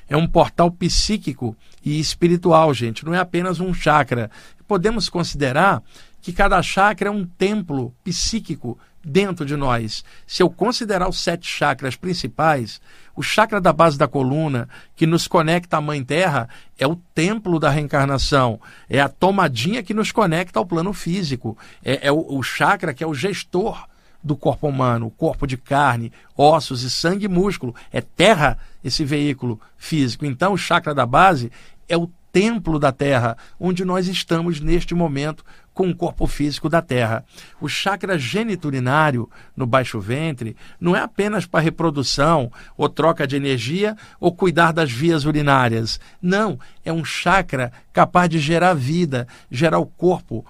é 0.08 0.16
um 0.16 0.26
portal 0.26 0.70
psíquico 0.70 1.56
e 1.84 2.00
espiritual, 2.00 2.74
gente. 2.74 3.04
Não 3.04 3.14
é 3.14 3.18
apenas 3.18 3.60
um 3.60 3.72
chakra. 3.72 4.30
Podemos 4.66 5.08
considerar 5.08 5.82
que 6.20 6.32
cada 6.32 6.62
chakra 6.62 7.08
é 7.08 7.12
um 7.12 7.24
templo 7.24 7.94
psíquico 8.04 8.78
dentro 9.04 9.46
de 9.46 9.56
nós. 9.56 10.04
Se 10.26 10.42
eu 10.42 10.50
considerar 10.50 11.08
os 11.08 11.20
sete 11.20 11.46
chakras 11.48 11.96
principais, 11.96 12.80
o 13.16 13.22
chakra 13.22 13.60
da 13.60 13.72
base 13.72 13.98
da 13.98 14.06
coluna, 14.06 14.68
que 14.94 15.06
nos 15.06 15.26
conecta 15.26 15.78
à 15.78 15.80
Mãe 15.80 16.02
Terra, 16.04 16.48
é 16.78 16.86
o 16.86 16.96
templo 17.14 17.58
da 17.58 17.70
reencarnação, 17.70 18.60
é 18.88 19.00
a 19.00 19.08
tomadinha 19.08 19.82
que 19.82 19.94
nos 19.94 20.12
conecta 20.12 20.58
ao 20.58 20.66
plano 20.66 20.92
físico, 20.92 21.56
é, 21.84 22.08
é 22.08 22.12
o, 22.12 22.38
o 22.38 22.42
chakra 22.42 22.94
que 22.94 23.02
é 23.02 23.06
o 23.06 23.14
gestor 23.14 23.88
do 24.22 24.36
corpo 24.36 24.68
humano, 24.68 25.06
o 25.06 25.10
corpo 25.10 25.46
de 25.46 25.56
carne, 25.56 26.12
ossos 26.36 26.82
e 26.82 26.90
sangue 26.90 27.24
e 27.24 27.28
músculo. 27.28 27.74
É 27.90 28.00
terra 28.02 28.58
esse 28.84 29.04
veículo 29.04 29.58
físico. 29.78 30.26
Então, 30.26 30.52
o 30.52 30.58
chakra 30.58 30.94
da 30.94 31.06
base 31.06 31.50
é 31.88 31.96
o 31.96 32.10
templo 32.32 32.78
da 32.78 32.92
terra, 32.92 33.36
onde 33.58 33.84
nós 33.84 34.06
estamos 34.08 34.60
neste 34.60 34.94
momento 34.94 35.44
com 35.72 35.88
o 35.88 35.94
corpo 35.94 36.26
físico 36.26 36.68
da 36.68 36.82
terra. 36.82 37.24
O 37.60 37.68
chakra 37.68 38.18
geniturinário 38.18 39.30
no 39.56 39.66
baixo 39.66 40.00
ventre 40.00 40.56
não 40.80 40.94
é 40.94 41.00
apenas 41.00 41.46
para 41.46 41.60
reprodução 41.60 42.50
ou 42.76 42.88
troca 42.88 43.26
de 43.26 43.36
energia 43.36 43.96
ou 44.18 44.32
cuidar 44.32 44.72
das 44.72 44.90
vias 44.90 45.24
urinárias. 45.24 46.00
Não, 46.20 46.58
é 46.84 46.92
um 46.92 47.04
chakra 47.04 47.72
capaz 47.92 48.28
de 48.28 48.38
gerar 48.38 48.74
vida, 48.74 49.26
gerar 49.50 49.78
o 49.78 49.86
corpo 49.86 50.44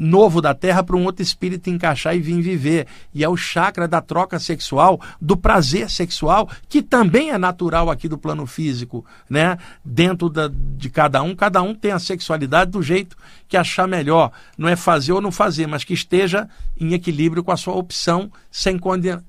novo 0.00 0.40
da 0.40 0.54
terra 0.54 0.82
para 0.82 0.96
um 0.96 1.04
outro 1.04 1.22
espírito 1.22 1.68
encaixar 1.68 2.16
e 2.16 2.20
vir 2.20 2.40
viver. 2.40 2.86
E 3.12 3.22
é 3.22 3.28
o 3.28 3.36
chakra 3.36 3.86
da 3.86 4.00
troca 4.00 4.38
sexual, 4.38 4.98
do 5.20 5.36
prazer 5.36 5.90
sexual, 5.90 6.48
que 6.68 6.80
também 6.80 7.30
é 7.30 7.36
natural 7.36 7.90
aqui 7.90 8.08
do 8.08 8.16
plano 8.16 8.46
físico, 8.46 9.04
né? 9.28 9.58
Dentro 9.84 10.30
da, 10.30 10.50
de 10.50 10.88
cada 10.88 11.22
um, 11.22 11.36
cada 11.36 11.60
um 11.60 11.74
tem 11.74 11.92
a 11.92 11.98
sexualidade 11.98 12.70
do 12.70 12.82
jeito 12.82 13.14
que 13.46 13.58
achar 13.58 13.86
melhor. 13.86 14.32
Não 14.56 14.68
é 14.68 14.74
fazer 14.74 15.12
ou 15.12 15.20
não 15.20 15.30
fazer, 15.30 15.66
mas 15.66 15.84
que 15.84 15.92
esteja 15.92 16.48
em 16.80 16.94
equilíbrio 16.94 17.44
com 17.44 17.52
a 17.52 17.56
sua 17.56 17.74
opção, 17.74 18.32
sem 18.50 18.78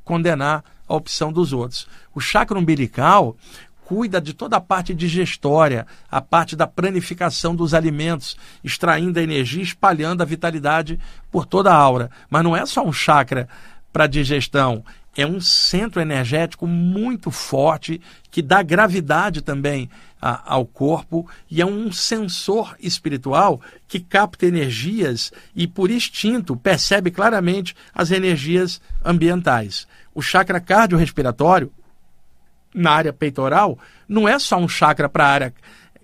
condenar 0.03 0.63
a 0.87 0.95
opção 0.95 1.33
dos 1.33 1.51
outros. 1.51 1.87
O 2.13 2.19
chakra 2.19 2.57
umbilical, 2.57 3.35
cuida 3.91 4.21
de 4.21 4.33
toda 4.33 4.55
a 4.55 4.61
parte 4.61 4.93
digestória, 4.93 5.85
a 6.09 6.21
parte 6.21 6.55
da 6.55 6.65
planificação 6.65 7.53
dos 7.53 7.73
alimentos, 7.73 8.37
extraindo 8.63 9.19
a 9.19 9.21
energia, 9.21 9.61
espalhando 9.61 10.21
a 10.21 10.25
vitalidade 10.25 10.97
por 11.29 11.45
toda 11.45 11.73
a 11.73 11.75
aura. 11.75 12.09
Mas 12.29 12.41
não 12.41 12.55
é 12.55 12.65
só 12.65 12.85
um 12.85 12.93
chakra 12.93 13.49
para 13.91 14.07
digestão, 14.07 14.81
é 15.13 15.25
um 15.25 15.41
centro 15.41 15.99
energético 15.99 16.65
muito 16.65 17.29
forte 17.31 17.99
que 18.31 18.41
dá 18.41 18.63
gravidade 18.63 19.41
também 19.41 19.89
a, 20.21 20.53
ao 20.53 20.65
corpo 20.65 21.27
e 21.49 21.61
é 21.61 21.65
um 21.65 21.91
sensor 21.91 22.77
espiritual 22.79 23.59
que 23.89 23.99
capta 23.99 24.45
energias 24.45 25.33
e, 25.53 25.67
por 25.67 25.91
instinto, 25.91 26.55
percebe 26.55 27.11
claramente 27.11 27.75
as 27.93 28.09
energias 28.09 28.79
ambientais. 29.03 29.85
O 30.15 30.21
chakra 30.21 30.61
cardiorrespiratório 30.61 31.73
na 32.73 32.91
área 32.91 33.13
peitoral 33.13 33.77
não 34.07 34.27
é 34.27 34.37
só 34.39 34.57
um 34.57 34.67
chakra 34.67 35.09
para 35.09 35.25
a 35.25 35.29
área 35.29 35.53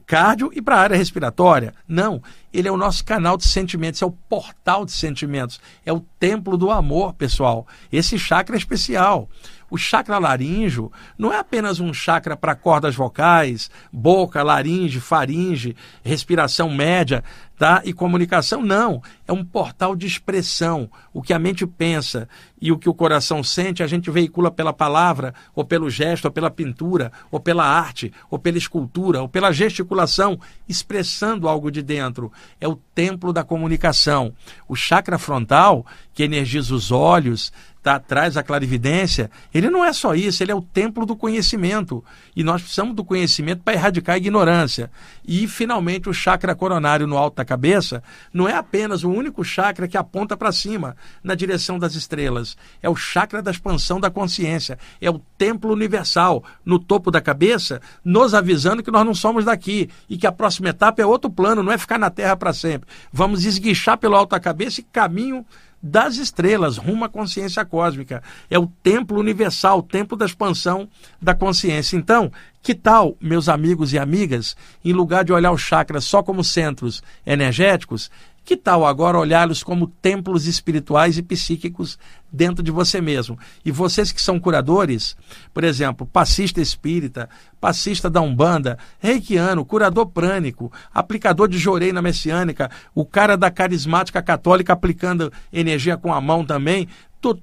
cardio 0.07 0.49
e 0.53 0.61
para 0.61 0.77
a 0.77 0.79
área 0.79 0.97
respiratória. 0.97 1.73
Não, 1.85 2.23
ele 2.53 2.69
é 2.69 2.71
o 2.71 2.77
nosso 2.77 3.03
canal 3.03 3.35
de 3.35 3.45
sentimentos, 3.45 4.01
é 4.01 4.05
o 4.05 4.11
portal 4.11 4.85
de 4.85 4.93
sentimentos, 4.93 5.59
é 5.85 5.91
o 5.91 5.99
templo 6.17 6.57
do 6.57 6.71
amor, 6.71 7.13
pessoal. 7.13 7.67
Esse 7.91 8.17
chakra 8.17 8.55
é 8.55 8.57
especial. 8.57 9.29
O 9.69 9.77
chakra 9.77 10.17
laríngeo 10.17 10.89
não 11.17 11.33
é 11.33 11.37
apenas 11.37 11.81
um 11.81 11.93
chakra 11.93 12.37
para 12.37 12.55
cordas 12.55 12.95
vocais, 12.95 13.69
boca, 13.91 14.41
laringe, 14.41 15.01
faringe, 15.01 15.75
respiração 16.01 16.69
média 16.69 17.21
tá? 17.57 17.81
e 17.83 17.91
comunicação, 17.91 18.61
não. 18.61 19.01
É 19.27 19.33
um 19.33 19.43
portal 19.43 19.95
de 19.95 20.05
expressão. 20.05 20.89
O 21.11 21.21
que 21.21 21.33
a 21.33 21.39
mente 21.39 21.65
pensa 21.65 22.29
e 22.61 22.71
o 22.71 22.77
que 22.77 22.87
o 22.87 22.93
coração 22.93 23.43
sente, 23.43 23.83
a 23.83 23.87
gente 23.87 24.09
veicula 24.11 24.51
pela 24.51 24.71
palavra, 24.71 25.33
ou 25.55 25.65
pelo 25.65 25.89
gesto, 25.89 26.25
ou 26.25 26.31
pela 26.31 26.51
pintura, 26.51 27.11
ou 27.31 27.39
pela 27.39 27.65
arte, 27.65 28.13
ou 28.29 28.37
pela 28.37 28.57
escultura, 28.57 29.21
ou 29.21 29.27
pela 29.27 29.51
gesticulação, 29.51 30.39
expressando 30.69 31.47
algo 31.47 31.71
de 31.71 31.81
dentro. 31.81 32.31
É 32.61 32.67
o 32.67 32.75
templo 32.75 33.33
da 33.33 33.43
comunicação. 33.43 34.33
O 34.67 34.75
chakra 34.75 35.17
frontal, 35.17 35.85
que 36.13 36.23
energiza 36.23 36.73
os 36.73 36.91
olhos, 36.91 37.51
tá, 37.87 37.99
traz 37.99 38.35
a 38.35 38.43
clarividência, 38.43 39.31
ele 39.53 39.69
não 39.69 39.85
é 39.85 39.93
só 39.93 40.13
isso, 40.13 40.43
ele 40.43 40.51
é 40.51 40.55
o 40.55 40.61
templo 40.61 41.05
do 41.05 41.15
conhecimento. 41.15 42.03
E 42.35 42.43
nós 42.43 42.61
precisamos 42.61 42.93
do 42.93 43.03
conhecimento 43.03 43.61
para 43.63 43.75
erradicar 43.75 44.15
a 44.15 44.17
ignorância. 44.17 44.91
E, 45.25 45.47
finalmente, 45.47 46.09
o 46.09 46.13
chakra 46.13 46.53
coronário 46.53 47.07
no 47.07 47.17
alto 47.17 47.37
da 47.37 47.45
cabeça 47.47 48.03
não 48.31 48.47
é 48.47 48.53
apenas 48.53 49.03
o 49.03 49.09
único 49.09 49.43
chakra 49.43 49.87
que 49.87 49.97
aponta 49.97 50.37
para 50.37 50.51
cima, 50.51 50.95
na 51.23 51.33
direção 51.33 51.79
das 51.79 51.95
estrelas. 51.95 52.55
É 52.81 52.87
o 52.87 52.95
chakra 52.95 53.41
da 53.41 53.49
expansão 53.49 53.99
da 53.99 54.11
consciência. 54.11 54.77
É 55.01 55.09
o 55.09 55.19
templo 55.37 55.71
universal, 55.73 56.43
no 56.63 56.77
topo 56.77 57.09
da 57.09 57.19
cabeça, 57.19 57.81
nos 58.03 58.35
avisando 58.35 58.83
que 58.83 58.91
nós 58.91 59.05
não 59.05 59.15
somos 59.15 59.45
daqui 59.45 59.89
e 60.07 60.17
que 60.17 60.27
a 60.27 60.31
próxima 60.31 60.69
etapa 60.69 61.01
é 61.01 61.05
outro 61.05 61.31
plano, 61.31 61.63
não 61.63 61.71
é 61.71 61.77
ficar 61.77 61.97
na 61.97 62.11
Terra 62.11 62.37
para 62.37 62.53
sempre. 62.53 62.87
Vamos 63.11 63.45
esguichar 63.45 63.97
pelo 63.97 64.15
alto 64.15 64.31
da 64.31 64.39
cabeça 64.39 64.81
e 64.81 64.83
caminho 64.83 65.45
das 65.81 66.17
estrelas, 66.17 66.77
rumo 66.77 67.05
à 67.05 67.09
consciência 67.09 67.63
cósmica. 67.63 68.23
É 68.49 68.57
o 68.57 68.67
templo 68.81 69.19
universal, 69.19 69.79
o 69.79 69.83
templo 69.83 70.17
da 70.17 70.25
expansão 70.25 70.89
da 71.21 71.35
consciência. 71.35 71.95
Então, 71.95 72.31
que 72.61 72.73
tal, 72.73 73.15
meus 73.21 73.47
amigos 73.47 73.93
e 73.93 73.99
amigas, 73.99 74.55
em 74.83 74.91
lugar 74.91 75.23
de 75.23 75.31
olhar 75.31 75.51
os 75.51 75.61
chakras 75.61 76.03
só 76.03 76.23
como 76.23 76.43
centros 76.43 77.01
energéticos, 77.25 78.11
que 78.47 78.55
tal 78.55 78.85
agora 78.85 79.19
olhá-los 79.19 79.61
como 79.61 79.87
templos 80.01 80.47
espirituais 80.47 81.17
e 81.17 81.21
psíquicos 81.21 81.99
dentro 82.31 82.63
de 82.63 82.71
você 82.71 83.01
mesmo? 83.01 83.37
E 83.65 83.73
vocês 83.73 84.09
que 84.13 84.21
são 84.21 84.39
curadores, 84.39 85.17
por 85.53 85.65
exemplo, 85.65 86.07
passista 86.07 86.61
espírita, 86.61 87.27
passista 87.59 88.09
da 88.09 88.21
Umbanda, 88.21 88.77
reikiano, 88.99 89.65
curador 89.65 90.05
prânico, 90.05 90.71
aplicador 90.93 91.49
de 91.49 91.57
joreina 91.57 92.01
messiânica, 92.01 92.71
o 92.95 93.05
cara 93.05 93.35
da 93.35 93.51
carismática 93.51 94.21
católica 94.21 94.71
aplicando 94.71 95.29
energia 95.51 95.97
com 95.97 96.13
a 96.13 96.21
mão 96.21 96.45
também, 96.45 96.87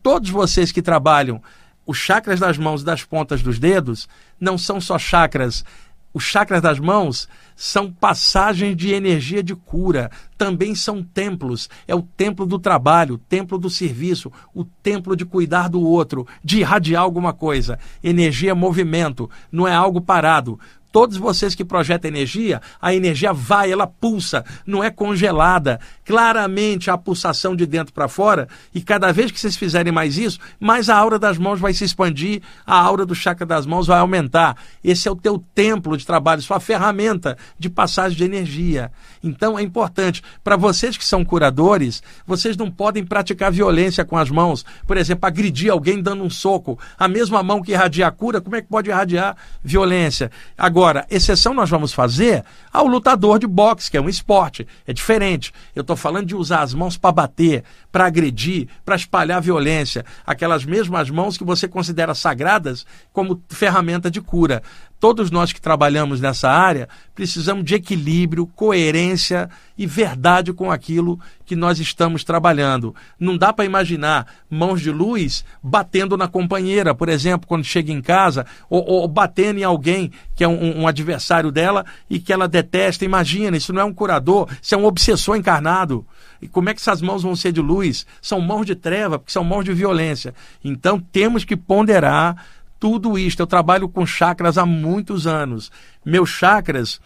todos 0.03 0.31
vocês 0.31 0.73
que 0.73 0.81
trabalham 0.81 1.43
os 1.85 1.99
chakras 1.99 2.41
das 2.41 2.57
mãos 2.57 2.81
e 2.81 2.85
das 2.87 3.05
pontas 3.05 3.43
dos 3.43 3.59
dedos 3.59 4.09
não 4.41 4.57
são 4.57 4.81
só 4.81 4.99
chakras 4.99 5.67
os 6.15 6.23
chakras 6.23 6.63
das 6.63 6.79
mãos 6.79 7.29
são 7.57 7.93
passagens 7.93 8.77
de 8.77 8.93
energia 8.93 9.43
de 9.43 9.55
cura, 9.55 10.11
também 10.37 10.75
são 10.75 11.03
templos. 11.03 11.69
É 11.87 11.95
o 11.95 12.03
templo 12.03 12.47
do 12.47 12.59
trabalho, 12.59 13.15
o 13.15 13.19
templo 13.19 13.59
do 13.59 13.71
serviço, 13.71 14.33
o 14.55 14.65
templo 14.65 15.17
de 15.17 15.25
cuidar 15.25 15.69
do 15.69 15.81
outro, 15.81 16.27
de 16.43 16.61
irradiar 16.61 17.03
alguma 17.03 17.33
coisa. 17.33 17.79
Energia 18.03 18.51
é 18.51 18.55
movimento, 18.55 19.31
não 19.51 19.67
é 19.67 19.75
algo 19.75 20.01
parado 20.01 20.59
todos 20.95 21.17
vocês 21.17 21.57
que 21.57 21.65
projetam 21.65 22.09
energia, 22.09 22.63
a 22.81 22.95
energia 22.95 23.33
vai, 23.33 23.73
ela 23.73 23.85
pulsa, 23.85 24.45
não 24.65 24.85
é 24.85 24.93
congelada. 24.93 25.81
Claramente 26.05 26.89
a 26.89 26.97
pulsação 26.97 27.57
de 27.57 27.67
dentro 27.67 27.93
para 27.93 28.07
fora, 28.07 28.47
e 28.73 28.81
cada 28.81 29.11
vez 29.11 29.33
que 29.33 29.41
vocês 29.41 29.57
fizerem 29.57 29.93
mais 29.93 30.17
isso, 30.17 30.39
mais 30.61 30.89
a 30.89 30.97
aura 30.97 31.19
das 31.19 31.37
mãos 31.37 31.59
vai 31.59 31.73
se 31.73 31.83
expandir, 31.83 32.43
a 32.65 32.79
aura 32.79 33.05
do 33.05 33.13
chakra 33.13 33.45
das 33.45 33.67
mãos 33.67 33.89
vai 33.89 33.99
aumentar. 33.99 34.57
Esse 34.85 35.09
é 35.09 35.11
o 35.11 35.17
teu 35.17 35.43
templo 35.53 35.97
de 35.97 36.07
trabalho, 36.07 36.41
sua 36.43 36.61
ferramenta 36.61 37.37
de 37.59 37.69
passagem 37.69 38.17
de 38.17 38.23
energia. 38.23 38.93
Então 39.21 39.59
é 39.59 39.63
importante, 39.63 40.23
para 40.45 40.57
vocês 40.57 40.97
que 40.97 41.05
são 41.05 41.25
curadores, 41.25 42.05
vocês 42.25 42.57
não 42.57 42.71
podem 42.71 43.05
praticar 43.05 43.51
violência 43.51 44.05
com 44.05 44.17
as 44.17 44.31
mãos. 44.31 44.65
Por 44.87 44.97
exemplo, 44.97 45.27
agredir 45.27 45.73
alguém 45.73 46.01
dando 46.01 46.23
um 46.23 46.31
soco. 46.31 46.79
A 46.97 47.09
mesma 47.09 47.43
mão 47.43 47.61
que 47.61 47.73
irradia 47.73 48.07
a 48.07 48.13
cura, 48.13 48.41
como 48.41 48.55
é 48.55 48.63
que 48.63 48.69
pode 48.69 48.91
irradiar 48.91 49.37
violência? 49.61 50.31
Agora, 50.57 50.84
Agora, 50.85 51.07
exceção 51.11 51.55
nós 51.55 51.71
vamos 51.71 51.95
fazer 51.95 52.45
ao 52.71 52.87
lutador 52.87 53.39
de 53.39 53.47
boxe, 53.47 53.91
que 53.91 53.97
é 53.97 54.01
um 54.03 54.07
esporte, 54.07 54.69
é 54.87 54.93
diferente. 54.93 55.51
Eu 55.75 55.81
estou 55.81 55.97
falando 55.97 56.27
de 56.27 56.37
usar 56.37 56.61
as 56.61 56.75
mãos 56.75 56.99
para 56.99 57.11
bater, 57.11 57.65
para 57.91 58.05
agredir, 58.05 58.69
para 58.85 58.95
espalhar 58.95 59.41
violência, 59.41 60.05
aquelas 60.27 60.63
mesmas 60.67 61.09
mãos 61.09 61.39
que 61.39 61.45
você 61.45 61.67
considera 61.67 62.15
sagradas 62.15 62.85
como 63.15 63.43
ferramenta 63.49 64.11
de 64.11 64.21
cura. 64.21 64.63
Todos 65.05 65.31
nós 65.31 65.53
que 65.53 65.61
trabalhamos 65.61 66.19
nessa 66.19 66.49
área 66.49 66.89
precisamos 67.15 67.63
de 67.63 67.75
equilíbrio, 67.75 68.47
coerência 68.47 69.51
e 69.77 69.87
verdade 69.87 70.51
com 70.51 70.71
aquilo 70.71 71.21
que 71.45 71.55
nós 71.55 71.79
estamos 71.79 72.25
trabalhando. 72.25 72.95
Não 73.21 73.37
dá 73.37 73.53
para 73.53 73.67
imaginar 73.67 74.27
mãos 74.49 74.81
de 74.81 74.91
luz 74.91 75.45
batendo 75.63 76.17
na 76.17 76.27
companheira, 76.27 76.95
por 76.95 77.11
exemplo, 77.11 77.47
quando 77.47 77.65
chega 77.65 77.93
em 77.93 78.01
casa, 78.01 78.47
ou, 78.71 78.83
ou 78.83 79.07
batendo 79.07 79.61
em 79.61 79.63
alguém 79.63 80.11
que 80.35 80.43
é 80.43 80.49
um, 80.49 80.81
um, 80.81 80.89
adversário 80.89 81.53
dela 81.53 81.85
e 82.09 82.19
que 82.19 82.33
ela 82.33 82.49
detesta. 82.49 83.05
Imagina, 83.05 83.59
isso 83.59 83.75
não 83.75 83.83
é 83.83 83.85
um 83.85 83.93
curador, 83.93 84.49
isso 84.63 84.75
é 84.75 84.79
um 84.79 84.87
obsessor 84.87 85.37
encarnado. 85.37 86.07
E 86.41 86.49
como 86.49 86.71
é 86.71 86.75
que 86.75 86.81
essas 86.81 87.03
mãos 87.03 87.23
vão 87.23 87.37
ser 87.37 87.53
de 87.53 87.61
luz? 87.61 88.07
São 88.23 88.41
mãos 88.41 88.65
de 88.65 88.75
treva, 88.75 89.19
porque 89.19 89.33
são 89.33 89.45
mãos 89.45 89.67
de 89.67 89.73
violência. 89.75 90.35
Então 90.65 90.99
temos 90.99 91.45
que 91.45 91.59
ponderar 91.59 92.43
tudo 92.85 93.19
isto. 93.19 93.41
Eu 93.41 93.47
trabalho 93.47 93.89
com 93.89 94.05
chakras 94.05 94.59
há 94.59 94.67
muitos 94.67 95.27
anos. 95.27 95.73
Meus 96.05 96.29
chakras 96.29 97.01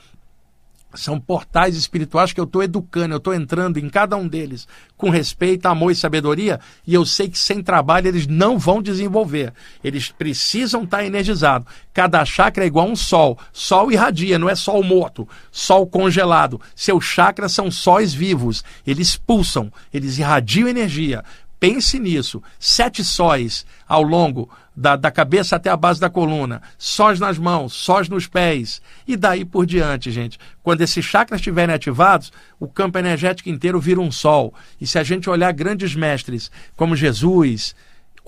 são 0.93 1.20
portais 1.20 1.76
espirituais 1.76 2.33
que 2.33 2.41
eu 2.41 2.47
estou 2.47 2.64
educando, 2.64 3.14
eu 3.14 3.18
estou 3.18 3.33
entrando 3.33 3.79
em 3.79 3.89
cada 3.89 4.16
um 4.16 4.26
deles 4.26 4.66
com 4.97 5.09
respeito, 5.09 5.66
amor 5.66 5.93
e 5.93 5.95
sabedoria, 5.95 6.59
e 6.85 6.93
eu 6.93 7.07
sei 7.07 7.29
que 7.29 7.39
sem 7.39 7.62
trabalho 7.62 8.09
eles 8.09 8.26
não 8.26 8.59
vão 8.59 8.83
desenvolver. 8.83 9.53
Eles 9.85 10.11
precisam 10.11 10.83
estar 10.83 10.97
tá 10.97 11.05
energizados. 11.05 11.72
Cada 11.95 12.24
chakra 12.24 12.64
é 12.64 12.66
igual 12.66 12.89
um 12.89 12.97
sol. 12.97 13.39
Sol 13.53 13.93
irradia, 13.93 14.37
não 14.37 14.51
é 14.51 14.57
sol 14.57 14.83
morto, 14.83 15.29
sol 15.53 15.87
congelado. 15.87 16.61
Seus 16.74 17.05
chakras 17.05 17.53
são 17.53 17.70
sóis 17.70 18.12
vivos. 18.12 18.64
Eles 18.85 19.16
pulsam, 19.16 19.72
eles 19.95 20.18
irradiam 20.18 20.66
energia. 20.66 21.22
Pense 21.61 21.98
nisso. 21.98 22.42
Sete 22.59 23.04
sóis 23.04 23.66
ao 23.86 24.02
longo 24.02 24.48
da, 24.78 24.94
da 24.94 25.11
cabeça 25.11 25.56
até 25.56 25.68
a 25.68 25.76
base 25.76 26.00
da 26.00 26.09
coluna, 26.09 26.62
sós 26.78 27.18
nas 27.18 27.36
mãos, 27.36 27.72
sós 27.72 28.09
nos 28.09 28.28
pés, 28.28 28.80
e 29.09 29.16
daí 29.16 29.44
por 29.44 29.66
diante, 29.66 30.12
gente. 30.12 30.38
Quando 30.62 30.82
esses 30.82 31.04
chakras 31.04 31.40
estiverem 31.40 31.74
ativados, 31.74 32.32
o 32.61 32.68
campo 32.68 32.96
energético 32.96 33.48
inteiro 33.48 33.80
vira 33.80 34.00
um 34.00 34.12
sol. 34.12 34.54
E 34.80 34.86
se 34.86 34.96
a 34.96 35.02
gente 35.02 35.28
olhar 35.28 35.52
grandes 35.52 35.96
mestres 35.96 36.48
como 36.76 36.94
Jesus, 36.94 37.74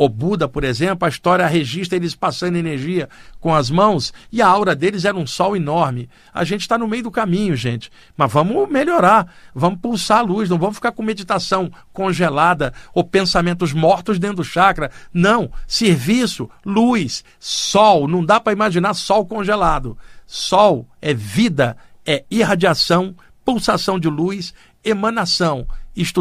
o 0.02 0.08
Buda, 0.08 0.48
por 0.48 0.64
exemplo, 0.64 1.04
a 1.04 1.10
história 1.10 1.46
registra 1.46 1.94
eles 1.94 2.14
passando 2.14 2.56
energia 2.56 3.06
com 3.38 3.54
as 3.54 3.68
mãos 3.68 4.14
e 4.32 4.40
a 4.40 4.46
aura 4.46 4.74
deles 4.74 5.04
era 5.04 5.14
um 5.14 5.26
sol 5.26 5.54
enorme. 5.54 6.08
A 6.32 6.42
gente 6.42 6.62
está 6.62 6.78
no 6.78 6.88
meio 6.88 7.02
do 7.02 7.10
caminho, 7.10 7.54
gente. 7.54 7.92
Mas 8.16 8.32
vamos 8.32 8.66
melhorar, 8.70 9.30
vamos 9.54 9.78
pulsar 9.78 10.20
a 10.20 10.22
luz, 10.22 10.48
não 10.48 10.56
vamos 10.56 10.76
ficar 10.76 10.92
com 10.92 11.02
meditação 11.02 11.70
congelada 11.92 12.72
ou 12.94 13.04
pensamentos 13.04 13.74
mortos 13.74 14.18
dentro 14.18 14.38
do 14.38 14.44
chakra. 14.44 14.90
Não, 15.12 15.52
serviço, 15.66 16.48
luz, 16.64 17.22
sol. 17.38 18.08
Não 18.08 18.24
dá 18.24 18.40
para 18.40 18.54
imaginar 18.54 18.94
sol 18.94 19.26
congelado. 19.26 19.98
Sol 20.26 20.88
é 21.02 21.12
vida, 21.12 21.76
é 22.06 22.24
irradiação, 22.30 23.14
pulsação 23.44 24.00
de 24.00 24.08
luz, 24.08 24.54
emanação. 24.82 25.66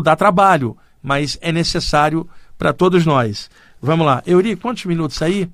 Dá 0.03 0.17
trabalho, 0.17 0.75
mas 1.01 1.37
é 1.39 1.53
necessário 1.53 2.29
para 2.59 2.73
todos 2.73 3.05
nós. 3.05 3.49
Vamos 3.81 4.05
lá. 4.05 4.21
Euri, 4.25 4.55
quantos 4.55 4.85
minutos 4.85 5.21
aí? 5.21 5.49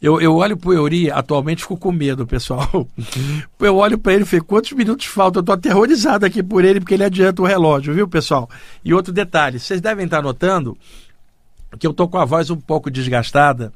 Eu, 0.00 0.20
eu 0.20 0.34
olho 0.34 0.54
pro 0.54 0.74
Euri, 0.74 1.10
atualmente 1.10 1.62
fico 1.62 1.78
com 1.78 1.90
medo, 1.90 2.26
pessoal. 2.26 2.86
Eu 3.58 3.76
olho 3.76 3.96
para 3.96 4.12
ele 4.12 4.24
e 4.24 4.26
falei, 4.26 4.44
quantos 4.44 4.72
minutos 4.72 5.06
faltam? 5.06 5.40
Eu 5.40 5.44
tô 5.46 5.52
aterrorizado 5.52 6.26
aqui 6.26 6.42
por 6.42 6.62
ele, 6.62 6.78
porque 6.78 6.92
ele 6.92 7.04
adianta 7.04 7.40
o 7.40 7.46
relógio, 7.46 7.94
viu, 7.94 8.06
pessoal? 8.06 8.50
E 8.84 8.92
outro 8.92 9.14
detalhe, 9.14 9.58
vocês 9.58 9.80
devem 9.80 10.04
estar 10.04 10.20
notando 10.20 10.76
que 11.78 11.86
eu 11.86 11.94
tô 11.94 12.06
com 12.06 12.18
a 12.18 12.24
voz 12.26 12.50
um 12.50 12.56
pouco 12.56 12.90
desgastada. 12.90 13.72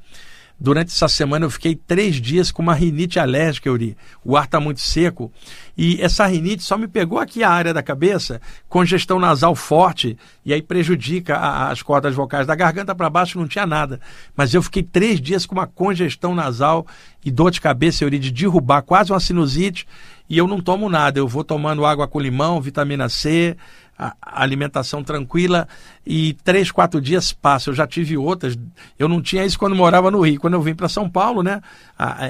Durante 0.61 0.89
essa 0.89 1.07
semana 1.07 1.47
eu 1.47 1.51
fiquei 1.51 1.77
três 1.77 2.17
dias 2.17 2.51
com 2.51 2.61
uma 2.61 2.75
rinite 2.75 3.21
alérgica, 3.21 3.69
Euri. 3.69 3.97
O 4.25 4.37
ar 4.37 4.45
está 4.45 4.59
muito 4.59 4.81
seco. 4.81 5.31
E 5.77 6.03
essa 6.03 6.27
rinite 6.27 6.65
só 6.65 6.77
me 6.77 6.89
pegou 6.89 7.21
aqui 7.21 7.45
a 7.45 7.51
área 7.51 7.73
da 7.73 7.81
cabeça, 7.81 8.41
congestão 8.69 9.21
nasal 9.21 9.55
forte, 9.55 10.19
e 10.45 10.53
aí 10.53 10.61
prejudica 10.61 11.37
a, 11.37 11.71
as 11.71 11.81
cordas 11.81 12.13
vocais. 12.13 12.45
Da 12.45 12.57
garganta 12.57 12.93
para 12.93 13.09
baixo 13.09 13.39
não 13.39 13.47
tinha 13.47 13.67
nada. 13.67 14.01
Mas 14.37 14.53
eu 14.53 14.61
fiquei 14.61 14.83
três 14.83 15.21
dias 15.21 15.47
com 15.47 15.55
uma 15.55 15.67
congestão 15.67 16.35
nasal 16.35 16.85
e 17.25 17.31
dor 17.31 17.53
de 17.53 17.61
cabeça, 17.61 18.03
Euri, 18.03 18.19
de 18.19 18.33
derrubar 18.33 18.83
quase 18.83 19.13
uma 19.13 19.21
sinusite. 19.21 19.87
E 20.29 20.37
eu 20.37 20.49
não 20.49 20.61
tomo 20.61 20.89
nada. 20.89 21.21
Eu 21.21 21.29
vou 21.29 21.45
tomando 21.45 21.87
água 21.87 22.09
com 22.09 22.19
limão, 22.19 22.61
vitamina 22.61 23.09
C, 23.09 23.57
a 23.99 24.15
alimentação 24.43 25.03
tranquila 25.03 25.67
e 26.07 26.35
três, 26.45 26.71
quatro 26.71 27.01
dias 27.01 27.33
passa. 27.33 27.71
Eu 27.71 27.75
já 27.75 27.87
tive 27.87 28.17
outras. 28.17 28.57
Eu 28.97 29.09
não 29.09 29.21
tinha 29.21 29.45
isso 29.45 29.59
quando 29.59 29.75
morava 29.75 30.09
no 30.11 30.21
Rio. 30.21 30.41
Quando 30.41 30.55
eu 30.55 30.63
vim 30.63 30.75
para 30.75 30.89
São 30.89 31.11
Paulo, 31.11 31.43
né? 31.43 31.61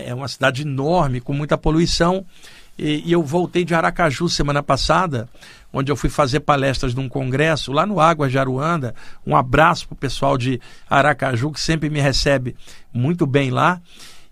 É 0.07 0.15
uma 0.15 0.29
cidade 0.29 0.63
enorme, 0.63 1.21
com 1.21 1.35
muita 1.35 1.59
poluição. 1.59 2.25
E, 2.79 3.03
e, 3.05 3.13
eu 3.13 3.23
voltei 3.23 3.65
de 3.65 3.75
Aracaju 3.75 4.29
semana 4.29 4.63
passada, 4.63 5.29
onde 5.73 5.91
eu 5.91 5.97
fui 5.97 6.09
fazer 6.09 6.41
palestras 6.41 6.95
num 6.95 7.09
congresso 7.09 7.73
lá 7.73 7.85
no 7.85 8.01
Águas 8.01 8.31
de 8.31 8.39
Aruanda. 8.39 8.95
Um 9.27 9.37
abraço 9.37 9.89
para 9.89 9.95
o 9.95 9.99
pessoal 9.99 10.39
de 10.39 10.61
Aracaju, 10.89 11.51
que 11.51 11.61
sempre 11.61 11.91
me 11.91 12.01
recebe 12.01 12.57
muito 12.95 13.27
bem 13.27 13.51
lá. 13.51 13.81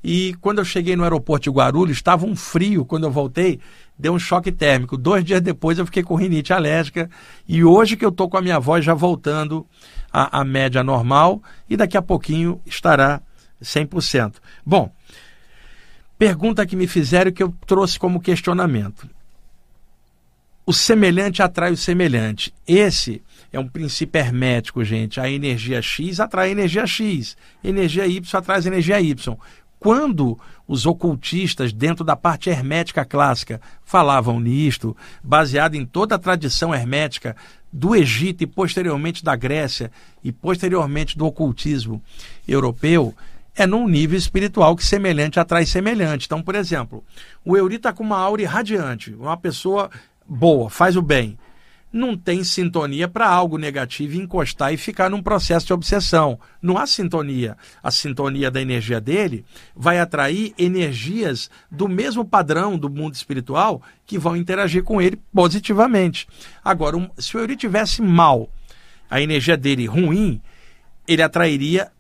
E 0.09 0.35
quando 0.41 0.59
eu 0.59 0.65
cheguei 0.65 0.95
no 0.95 1.03
aeroporto 1.03 1.51
de 1.51 1.51
Guarulhos, 1.51 1.97
estava 1.97 2.25
um 2.25 2.37
frio 2.37 2.85
quando 2.85 3.03
eu 3.03 3.11
voltei 3.11 3.59
deu 3.99 4.13
um 4.13 4.21
choque 4.21 4.53
térmico. 4.53 4.97
Dois 4.97 5.25
dias 5.25 5.41
depois 5.41 5.79
eu 5.79 5.85
fiquei 5.85 6.05
com 6.05 6.15
rinite 6.15 6.53
alérgica 6.53 7.11
e 7.49 7.65
hoje 7.65 7.97
que 7.97 8.05
eu 8.05 8.11
estou 8.11 8.29
com 8.29 8.37
a 8.37 8.43
minha 8.43 8.61
voz 8.61 8.85
já 8.85 8.95
voltando 8.95 9.67
à, 10.13 10.41
à 10.41 10.45
média 10.45 10.85
normal 10.85 11.43
e 11.69 11.77
daqui 11.77 11.97
a 11.97 12.03
pouquinho 12.03 12.61
estará 12.65 13.21
100%. 13.61 14.35
Bom, 14.65 14.93
pergunta 16.17 16.65
que 16.65 16.77
me 16.77 16.87
fizeram 16.87 17.33
que 17.33 17.43
eu 17.43 17.53
trouxe 17.67 17.99
como 17.99 18.21
questionamento. 18.21 19.09
O 20.65 20.73
semelhante 20.73 21.43
atrai 21.43 21.73
o 21.73 21.77
semelhante. 21.77 22.53
Esse 22.67 23.23
é 23.53 23.59
um 23.59 23.69
princípio 23.69 24.19
hermético, 24.19 24.85
gente. 24.85 25.21
A 25.21 25.31
energia 25.31 25.81
X 25.81 26.19
atrai 26.21 26.51
energia 26.51 26.87
X. 26.87 27.37
Energia 27.63 28.07
Y 28.07 28.37
atrai 28.37 28.61
energia 28.67 29.01
Y. 29.01 29.37
quando 29.87 30.37
os 30.67 30.85
ocultistas, 30.85 31.73
dentro 31.73 32.05
da 32.05 32.17
parte 32.17 32.51
hermética 32.51 33.05
clássica, 33.05 33.61
falavam 33.85 34.41
nisto, 34.41 34.97
baseado 35.23 35.77
em 35.77 35.87
toda 35.87 36.17
a 36.17 36.19
tradição 36.19 36.75
hermética 36.75 37.37
do 37.73 37.95
Egito 37.95 38.43
e 38.43 38.49
posteriormente 38.49 39.23
da 39.23 39.37
Grécia 39.37 39.93
e 40.25 40.33
posteriormente 40.33 41.17
do 41.17 41.25
ocultismo 41.25 42.03
europeu, 42.49 43.15
é 43.55 43.65
num 43.65 43.89
nível 43.89 44.19
espiritual 44.19 44.75
que 44.75 44.85
semelhante 44.85 45.39
atrai 45.39 45.65
semelhante. 45.65 46.27
Então, 46.27 46.43
por 46.43 46.57
exemplo, 46.57 47.05
o 47.45 47.57
Euri 47.57 47.77
está 47.77 47.93
com 47.93 48.03
uma 48.03 48.19
aura 48.19 48.43
irradiante, 48.43 49.15
uma 49.15 49.37
pessoa 49.37 49.89
boa, 50.29 50.69
faz 50.69 50.97
o 50.97 51.03
bem 51.03 51.39
não 51.97 52.17
tem 52.17 52.45
sintonia 52.45 53.09
para 53.09 53.29
algo 53.29 53.59
negativo 53.59 54.17
encostar 54.17 54.73
e 54.73 54.77
ficar 54.77 55.11
num 55.11 55.23
processo 55.23 55.67
de 55.67 55.73
obsessão. 55.73 56.39
Não 56.61 56.77
há 56.79 56.87
sintonia. 56.87 57.57
A 57.83 57.91
sintonia 57.91 58.51
da 58.51 58.61
energia 58.61 59.01
dele 59.01 59.45
vai 59.75 59.99
atrair 59.99 60.55
energias 60.59 61.51
do 61.71 61.89
mesmo 61.89 62.25
padrão 62.25 62.79
do 62.79 62.91
mundo 62.91 63.15
espiritual 63.15 63.83
que 64.05 64.19
vão 64.19 64.37
interagir 64.37 64.85
com 64.85 65.01
ele 65.01 65.19
positivamente. 65.33 66.29
Agora, 66.63 67.11
se 67.19 67.37
o 67.37 67.41
Yuri 67.41 67.57
tivesse 67.57 68.03
mal, 68.03 68.49
a 69.11 69.21
energia 69.21 69.57
dele 69.57 69.87
ruim, 69.87 70.41
ele 71.09 71.23
atrairia 71.23 71.91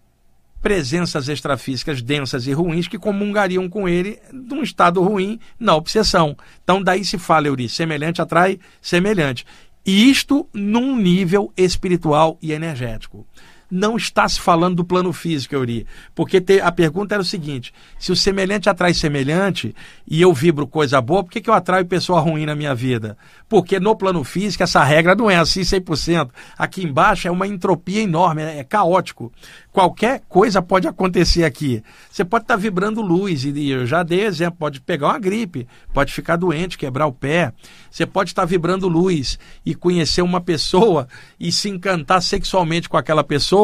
presenças 0.66 1.28
extrafísicas 1.28 2.02
densas 2.02 2.46
e 2.46 2.52
ruins 2.52 2.88
que 2.88 2.98
comungariam 2.98 3.68
com 3.68 3.88
ele 3.88 4.18
num 4.32 4.62
estado 4.62 5.00
ruim 5.00 5.38
na 5.60 5.76
obsessão. 5.76 6.36
Então 6.64 6.82
daí 6.82 7.04
se 7.04 7.18
fala, 7.18 7.46
Euri, 7.46 7.68
semelhante 7.68 8.20
atrai 8.20 8.58
semelhante. 8.82 9.46
E 9.86 10.10
isto 10.10 10.48
num 10.52 10.96
nível 10.96 11.52
espiritual 11.56 12.36
e 12.42 12.52
energético. 12.52 13.24
Não 13.70 13.96
está 13.96 14.28
se 14.28 14.40
falando 14.40 14.76
do 14.76 14.84
plano 14.84 15.12
físico, 15.12 15.54
Euri, 15.54 15.86
porque 16.14 16.40
te, 16.40 16.60
a 16.60 16.70
pergunta 16.70 17.14
era 17.14 17.22
o 17.22 17.24
seguinte: 17.24 17.72
se 17.98 18.12
o 18.12 18.16
semelhante 18.16 18.68
atrai 18.68 18.94
semelhante 18.94 19.74
e 20.06 20.20
eu 20.20 20.32
vibro 20.32 20.66
coisa 20.66 21.00
boa, 21.00 21.24
por 21.24 21.30
que, 21.30 21.40
que 21.40 21.50
eu 21.50 21.54
atraio 21.54 21.84
pessoa 21.86 22.20
ruim 22.20 22.46
na 22.46 22.54
minha 22.54 22.74
vida? 22.74 23.16
Porque 23.48 23.80
no 23.80 23.96
plano 23.96 24.22
físico 24.22 24.62
essa 24.62 24.82
regra 24.84 25.14
não 25.14 25.30
é 25.30 25.36
assim 25.36 25.62
100%. 25.62 26.30
Aqui 26.56 26.84
embaixo 26.84 27.26
é 27.26 27.30
uma 27.30 27.46
entropia 27.46 28.02
enorme, 28.02 28.42
é, 28.42 28.62
caótico. 28.62 29.32
Qualquer 29.72 30.22
coisa 30.28 30.62
pode 30.62 30.88
acontecer 30.88 31.44
aqui. 31.44 31.82
Você 32.10 32.24
pode 32.24 32.44
estar 32.44 32.56
vibrando 32.56 33.02
luz, 33.02 33.44
e 33.44 33.70
eu 33.70 33.86
já 33.86 34.02
dei 34.02 34.24
exemplo, 34.24 34.56
pode 34.58 34.80
pegar 34.80 35.08
uma 35.08 35.18
gripe, 35.18 35.66
pode 35.92 36.12
ficar 36.12 36.36
doente, 36.36 36.78
quebrar 36.78 37.06
o 37.06 37.12
pé. 37.12 37.52
Você 37.90 38.06
pode 38.06 38.30
estar 38.30 38.44
vibrando 38.44 38.88
luz 38.88 39.38
e 39.64 39.74
conhecer 39.74 40.22
uma 40.22 40.40
pessoa 40.40 41.08
e 41.38 41.50
se 41.52 41.68
encantar 41.68 42.22
sexualmente 42.22 42.88
com 42.88 42.96
aquela 42.96 43.24
pessoa, 43.24 43.55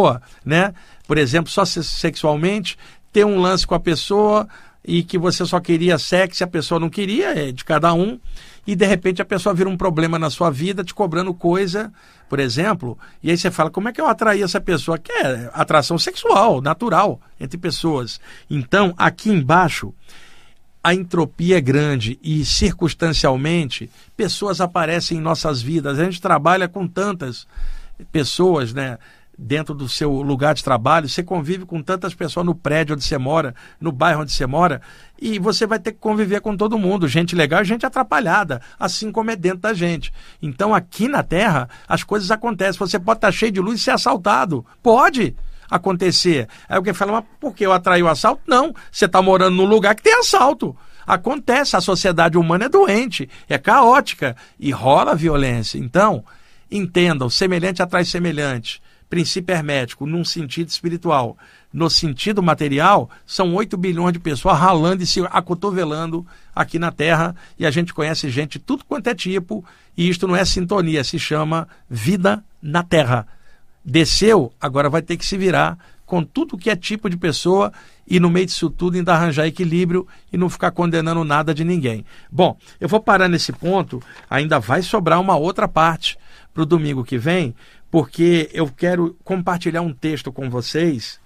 né? 0.44 0.74
Por 1.06 1.18
exemplo, 1.18 1.50
só 1.50 1.64
sexualmente, 1.64 2.78
ter 3.12 3.24
um 3.24 3.40
lance 3.40 3.66
com 3.66 3.74
a 3.74 3.80
pessoa 3.80 4.48
e 4.84 5.02
que 5.02 5.18
você 5.18 5.44
só 5.44 5.60
queria 5.60 5.98
sexo 5.98 6.42
e 6.42 6.44
a 6.44 6.48
pessoa 6.48 6.80
não 6.80 6.90
queria, 6.90 7.48
é 7.48 7.52
de 7.52 7.64
cada 7.64 7.92
um 7.92 8.18
e 8.66 8.76
de 8.76 8.86
repente 8.86 9.20
a 9.20 9.24
pessoa 9.24 9.54
vira 9.54 9.68
um 9.68 9.76
problema 9.76 10.18
na 10.18 10.30
sua 10.30 10.50
vida, 10.50 10.84
te 10.84 10.94
cobrando 10.94 11.34
coisa, 11.34 11.92
por 12.28 12.38
exemplo, 12.38 12.98
e 13.22 13.30
aí 13.30 13.36
você 13.36 13.50
fala, 13.50 13.70
como 13.70 13.88
é 13.88 13.92
que 13.92 14.00
eu 14.00 14.06
atraí 14.06 14.42
essa 14.42 14.60
pessoa? 14.60 14.98
Que 14.98 15.12
é 15.12 15.50
atração 15.52 15.98
sexual, 15.98 16.60
natural, 16.60 17.20
entre 17.40 17.58
pessoas. 17.58 18.20
Então, 18.48 18.94
aqui 18.96 19.30
embaixo, 19.30 19.92
a 20.82 20.94
entropia 20.94 21.58
é 21.58 21.60
grande 21.60 22.18
e 22.22 22.44
circunstancialmente 22.44 23.90
pessoas 24.16 24.60
aparecem 24.60 25.18
em 25.18 25.20
nossas 25.20 25.60
vidas. 25.60 25.98
A 25.98 26.04
gente 26.04 26.20
trabalha 26.20 26.68
com 26.68 26.86
tantas 26.86 27.46
pessoas, 28.10 28.72
né? 28.72 28.98
Dentro 29.42 29.74
do 29.74 29.88
seu 29.88 30.10
lugar 30.22 30.54
de 30.54 30.62
trabalho, 30.62 31.08
você 31.08 31.22
convive 31.22 31.66
com 31.66 31.82
tantas 31.82 32.14
pessoas 32.14 32.46
no 32.46 32.54
prédio 32.54 32.94
onde 32.94 33.04
você 33.04 33.18
mora, 33.18 33.54
no 33.80 33.90
bairro 33.90 34.22
onde 34.22 34.32
você 34.32 34.46
mora, 34.46 34.80
e 35.20 35.38
você 35.38 35.66
vai 35.66 35.78
ter 35.78 35.92
que 35.92 35.98
conviver 35.98 36.40
com 36.40 36.56
todo 36.56 36.78
mundo, 36.78 37.08
gente 37.08 37.34
legal 37.34 37.62
e 37.62 37.64
gente 37.64 37.84
atrapalhada, 37.84 38.62
assim 38.78 39.10
como 39.10 39.30
é 39.30 39.36
dentro 39.36 39.58
da 39.58 39.74
gente. 39.74 40.12
Então 40.40 40.74
aqui 40.74 41.08
na 41.08 41.22
Terra 41.22 41.68
as 41.88 42.02
coisas 42.02 42.30
acontecem. 42.30 42.78
Você 42.78 42.98
pode 42.98 43.18
estar 43.18 43.32
cheio 43.32 43.52
de 43.52 43.60
luz 43.60 43.80
e 43.80 43.84
ser 43.84 43.90
assaltado. 43.90 44.64
Pode 44.82 45.36
acontecer. 45.70 46.48
Aí 46.68 46.76
alguém 46.76 46.94
fala, 46.94 47.12
mas 47.12 47.24
por 47.40 47.54
que 47.54 47.66
eu 47.66 47.72
atraí 47.72 48.02
o 48.02 48.08
assalto? 48.08 48.42
Não, 48.46 48.74
você 48.90 49.06
está 49.06 49.20
morando 49.20 49.56
num 49.56 49.64
lugar 49.64 49.94
que 49.94 50.02
tem 50.02 50.14
assalto. 50.14 50.76
Acontece, 51.06 51.76
a 51.76 51.80
sociedade 51.80 52.38
humana 52.38 52.66
é 52.66 52.68
doente, 52.68 53.28
é 53.48 53.58
caótica 53.58 54.36
e 54.58 54.70
rola 54.70 55.16
violência. 55.16 55.78
Então, 55.78 56.24
entendam, 56.70 57.28
semelhante 57.28 57.82
atrai 57.82 58.04
semelhante 58.04 58.80
princípio 59.12 59.54
hermético 59.54 60.06
num 60.06 60.24
sentido 60.24 60.70
espiritual. 60.70 61.36
No 61.70 61.90
sentido 61.90 62.42
material, 62.42 63.10
são 63.26 63.54
8 63.54 63.76
bilhões 63.76 64.14
de 64.14 64.18
pessoas 64.18 64.58
ralando 64.58 65.02
e 65.02 65.06
se 65.06 65.20
acotovelando 65.30 66.26
aqui 66.56 66.78
na 66.78 66.90
Terra, 66.90 67.36
e 67.58 67.66
a 67.66 67.70
gente 67.70 67.92
conhece 67.92 68.30
gente 68.30 68.58
de 68.58 68.64
tudo 68.64 68.86
quanto 68.86 69.08
é 69.08 69.14
tipo, 69.14 69.62
e 69.98 70.08
isto 70.08 70.26
não 70.26 70.34
é 70.34 70.46
sintonia, 70.46 71.04
se 71.04 71.18
chama 71.18 71.68
vida 71.90 72.42
na 72.62 72.82
Terra. 72.82 73.28
Desceu, 73.84 74.50
agora 74.58 74.88
vai 74.88 75.02
ter 75.02 75.18
que 75.18 75.26
se 75.26 75.36
virar 75.36 75.76
com 76.06 76.24
tudo 76.24 76.56
que 76.56 76.70
é 76.70 76.76
tipo 76.76 77.10
de 77.10 77.18
pessoa 77.18 77.70
e 78.08 78.18
no 78.18 78.30
meio 78.30 78.46
disso 78.46 78.70
tudo 78.70 78.96
ainda 78.96 79.12
arranjar 79.12 79.46
equilíbrio 79.46 80.08
e 80.32 80.38
não 80.38 80.48
ficar 80.48 80.70
condenando 80.70 81.22
nada 81.22 81.52
de 81.52 81.64
ninguém. 81.64 82.02
Bom, 82.30 82.56
eu 82.80 82.88
vou 82.88 83.00
parar 83.00 83.28
nesse 83.28 83.52
ponto, 83.52 84.02
ainda 84.30 84.58
vai 84.58 84.80
sobrar 84.80 85.20
uma 85.20 85.36
outra 85.36 85.68
parte 85.68 86.18
para 86.54 86.62
o 86.62 86.66
domingo 86.66 87.04
que 87.04 87.18
vem, 87.18 87.54
porque 87.92 88.48
eu 88.54 88.68
quero 88.68 89.14
compartilhar 89.22 89.82
um 89.82 89.92
texto 89.92 90.32
com 90.32 90.48
vocês. 90.48 91.20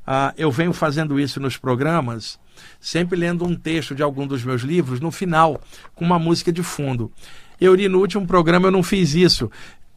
Uh, 0.00 0.34
eu 0.36 0.50
venho 0.50 0.72
fazendo 0.72 1.20
isso 1.20 1.38
nos 1.38 1.56
programas, 1.56 2.36
sempre 2.80 3.16
lendo 3.16 3.44
um 3.44 3.54
texto 3.54 3.94
de 3.94 4.02
algum 4.02 4.26
dos 4.26 4.42
meus 4.42 4.62
livros 4.62 4.98
no 4.98 5.12
final, 5.12 5.60
com 5.94 6.04
uma 6.04 6.18
música 6.18 6.52
de 6.52 6.64
fundo. 6.64 7.12
Eu 7.60 7.76
li 7.76 7.88
no 7.88 8.00
último 8.00 8.26
programa, 8.26 8.66
eu 8.66 8.72
não 8.72 8.82
fiz 8.82 9.14
isso. 9.14 9.48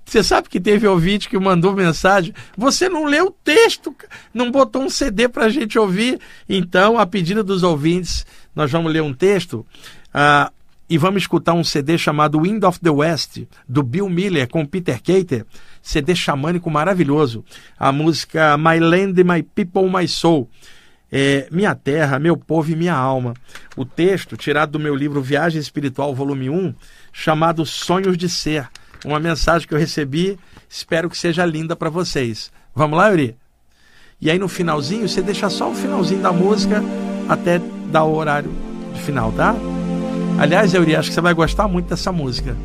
Você 0.05 0.21
sabe 0.21 0.49
que 0.49 0.59
teve 0.59 0.85
ouvinte 0.85 1.27
que 1.27 1.39
mandou 1.39 1.73
mensagem. 1.73 2.31
Você 2.55 2.87
não 2.87 3.05
leu 3.05 3.27
o 3.27 3.31
texto, 3.31 3.95
não 4.31 4.51
botou 4.51 4.83
um 4.83 4.91
CD 4.91 5.27
para 5.27 5.45
a 5.45 5.49
gente 5.49 5.79
ouvir. 5.79 6.19
Então, 6.47 6.99
a 6.99 7.07
pedido 7.07 7.43
dos 7.43 7.63
ouvintes, 7.63 8.23
nós 8.55 8.71
vamos 8.71 8.93
ler 8.93 9.01
um 9.01 9.15
texto. 9.15 9.65
Uh, 10.13 10.53
e 10.93 10.97
vamos 10.97 11.23
escutar 11.23 11.53
um 11.53 11.63
CD 11.63 11.97
chamado 11.97 12.41
Wind 12.41 12.63
of 12.63 12.79
the 12.79 12.91
West, 12.91 13.41
do 13.67 13.81
Bill 13.81 14.07
Miller 14.07 14.47
com 14.47 14.63
Peter 14.63 15.01
Cater, 15.01 15.43
CD 15.83 16.15
xamânico 16.15 16.71
maravilhoso. 16.71 17.43
A 17.77 17.91
música 17.91 18.57
My 18.57 18.79
Land, 18.79 19.21
My 19.23 19.43
People, 19.43 19.91
My 19.91 20.07
Soul. 20.07 20.49
É, 21.11 21.47
minha 21.51 21.75
terra, 21.75 22.17
meu 22.17 22.35
povo 22.35 22.71
e 22.71 22.75
minha 22.75 22.95
alma. 22.95 23.35
O 23.75 23.85
texto, 23.85 24.35
tirado 24.35 24.71
do 24.71 24.79
meu 24.79 24.95
livro 24.95 25.21
Viagem 25.21 25.59
Espiritual, 25.59 26.15
volume 26.15 26.49
1, 26.49 26.73
chamado 27.11 27.65
Sonhos 27.65 28.17
de 28.17 28.27
Ser. 28.27 28.67
Uma 29.05 29.19
mensagem 29.19 29.67
que 29.67 29.73
eu 29.73 29.77
recebi, 29.77 30.39
espero 30.67 31.09
que 31.09 31.17
seja 31.17 31.45
linda 31.45 31.75
para 31.75 31.89
vocês. 31.89 32.51
Vamos 32.73 32.97
lá, 32.97 33.09
Yuri? 33.09 33.35
E 34.19 34.31
aí 34.31 34.39
no 34.39 34.47
finalzinho, 34.47 35.07
você 35.07 35.21
deixa 35.21 35.49
só 35.49 35.69
o 35.69 35.75
finalzinho 35.75 36.21
da 36.21 36.31
música 36.31 36.81
até 37.27 37.59
dar 37.91 38.05
o 38.05 38.15
horário 38.15 38.49
de 38.93 39.01
final, 39.01 39.33
tá? 39.33 39.53
Aliás, 40.39 40.73
Euri, 40.73 40.95
acho 40.95 41.09
que 41.09 41.15
você 41.15 41.21
vai 41.21 41.33
gostar 41.33 41.67
muito 41.67 41.89
dessa 41.89 42.11
música. 42.11 42.55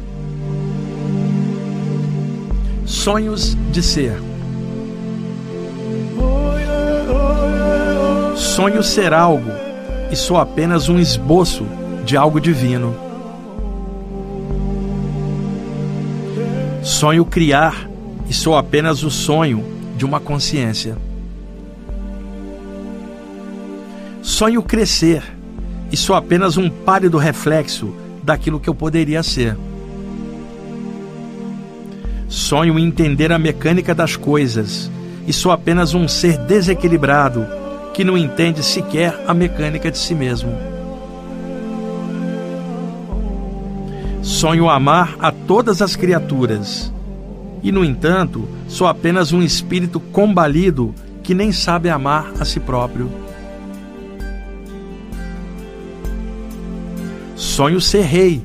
Sonhos 2.89 3.55
de 3.71 3.83
ser. 3.83 4.15
Sonho 8.35 8.83
ser 8.83 9.13
algo 9.13 9.51
e 10.11 10.17
sou 10.17 10.39
apenas 10.39 10.89
um 10.89 10.99
esboço 10.99 11.67
de 12.07 12.17
algo 12.17 12.41
divino. 12.41 12.97
Sonho 16.83 17.27
criar 17.27 17.87
e 18.27 18.33
sou 18.33 18.57
apenas 18.57 19.03
o 19.03 19.11
sonho 19.11 19.63
de 19.95 20.07
uma 20.07 20.19
consciência. 20.19 20.97
Sonho 24.23 24.63
crescer 24.63 25.23
e 25.93 25.97
sou 25.97 26.17
apenas 26.17 26.57
um 26.57 26.71
pálido 26.71 27.19
reflexo 27.19 27.95
daquilo 28.23 28.59
que 28.59 28.71
eu 28.71 28.75
poderia 28.75 29.23
ser. 29.23 29.59
Sonho 32.29 32.79
em 32.79 32.85
entender 32.85 33.33
a 33.33 33.39
mecânica 33.39 33.95
das 33.95 34.15
coisas 34.15 34.91
e 35.27 35.33
sou 35.33 35.51
apenas 35.51 35.95
um 35.95 36.07
ser 36.07 36.37
desequilibrado 36.37 37.47
que 37.95 38.05
não 38.05 38.19
entende 38.19 38.63
sequer 38.63 39.19
a 39.27 39.33
mecânica 39.33 39.91
de 39.91 39.97
si 39.97 40.15
mesmo. 40.15 40.53
Sonho 44.23 44.69
amar 44.69 45.17
a 45.19 45.33
todas 45.33 45.81
as 45.81 45.97
criaturas 45.97 46.93
e, 47.63 47.73
no 47.73 47.83
entanto, 47.83 48.47
sou 48.69 48.87
apenas 48.87 49.33
um 49.33 49.43
espírito 49.43 49.99
combalido 49.99 50.95
que 51.23 51.35
nem 51.35 51.51
sabe 51.51 51.89
amar 51.89 52.33
a 52.39 52.45
si 52.45 52.61
próprio. 52.61 53.11
Sonho 57.35 57.81
ser 57.81 58.03
rei 58.03 58.43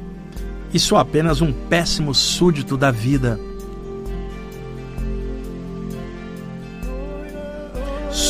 e 0.73 0.79
sou 0.79 0.97
apenas 0.97 1.41
um 1.41 1.51
péssimo 1.51 2.13
súdito 2.13 2.77
da 2.77 2.89
vida. 2.89 3.39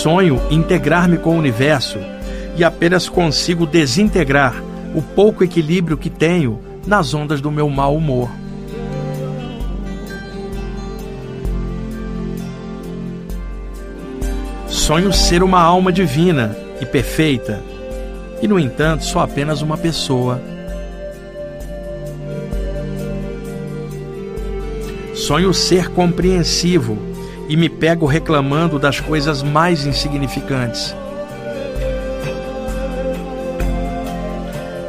Sonho 0.03 0.41
integrar-me 0.51 1.17
com 1.17 1.29
o 1.29 1.39
universo 1.39 1.97
e 2.57 2.63
apenas 2.65 3.07
consigo 3.07 3.65
desintegrar 3.65 4.53
o 4.93 5.01
pouco 5.01 5.45
equilíbrio 5.45 5.95
que 5.95 6.09
tenho 6.09 6.59
nas 6.85 7.13
ondas 7.13 7.39
do 7.39 7.49
meu 7.49 7.69
mau 7.69 7.95
humor. 7.95 8.29
Sonho 14.67 15.13
ser 15.13 15.41
uma 15.41 15.61
alma 15.61 15.89
divina 15.89 16.53
e 16.81 16.85
perfeita, 16.85 17.63
e 18.41 18.47
no 18.47 18.59
entanto 18.59 19.05
sou 19.05 19.21
apenas 19.21 19.61
uma 19.61 19.77
pessoa. 19.77 20.41
Sonho 25.15 25.53
ser 25.53 25.87
compreensivo 25.91 27.12
e 27.47 27.57
me 27.57 27.69
pego 27.69 28.05
reclamando 28.05 28.79
das 28.79 28.99
coisas 28.99 29.43
mais 29.43 29.85
insignificantes. 29.85 30.95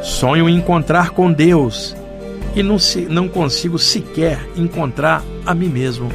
Sonho 0.01 0.47
encontrar 0.47 1.09
com 1.09 1.31
Deus 1.31 1.95
e 2.55 2.63
não, 2.63 2.79
se, 2.79 3.01
não 3.01 3.27
consigo 3.27 3.77
sequer 3.77 4.39
encontrar 4.55 5.23
a 5.45 5.53
mim 5.53 5.67
mesmo. 5.67 6.09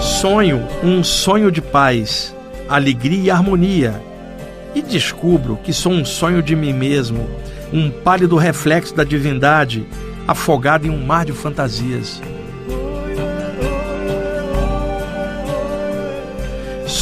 Sonho 0.00 0.62
um 0.82 1.02
sonho 1.02 1.50
de 1.50 1.62
paz, 1.62 2.34
alegria 2.68 3.22
e 3.22 3.30
harmonia 3.30 4.02
e 4.74 4.82
descubro 4.82 5.58
que 5.62 5.72
sou 5.72 5.92
um 5.92 6.04
sonho 6.04 6.42
de 6.42 6.54
mim 6.54 6.72
mesmo, 6.72 7.28
um 7.72 7.90
pálido 7.90 8.36
reflexo 8.36 8.94
da 8.94 9.04
divindade 9.04 9.86
afogado 10.26 10.86
em 10.86 10.90
um 10.90 11.04
mar 11.04 11.24
de 11.24 11.32
fantasias. 11.32 12.20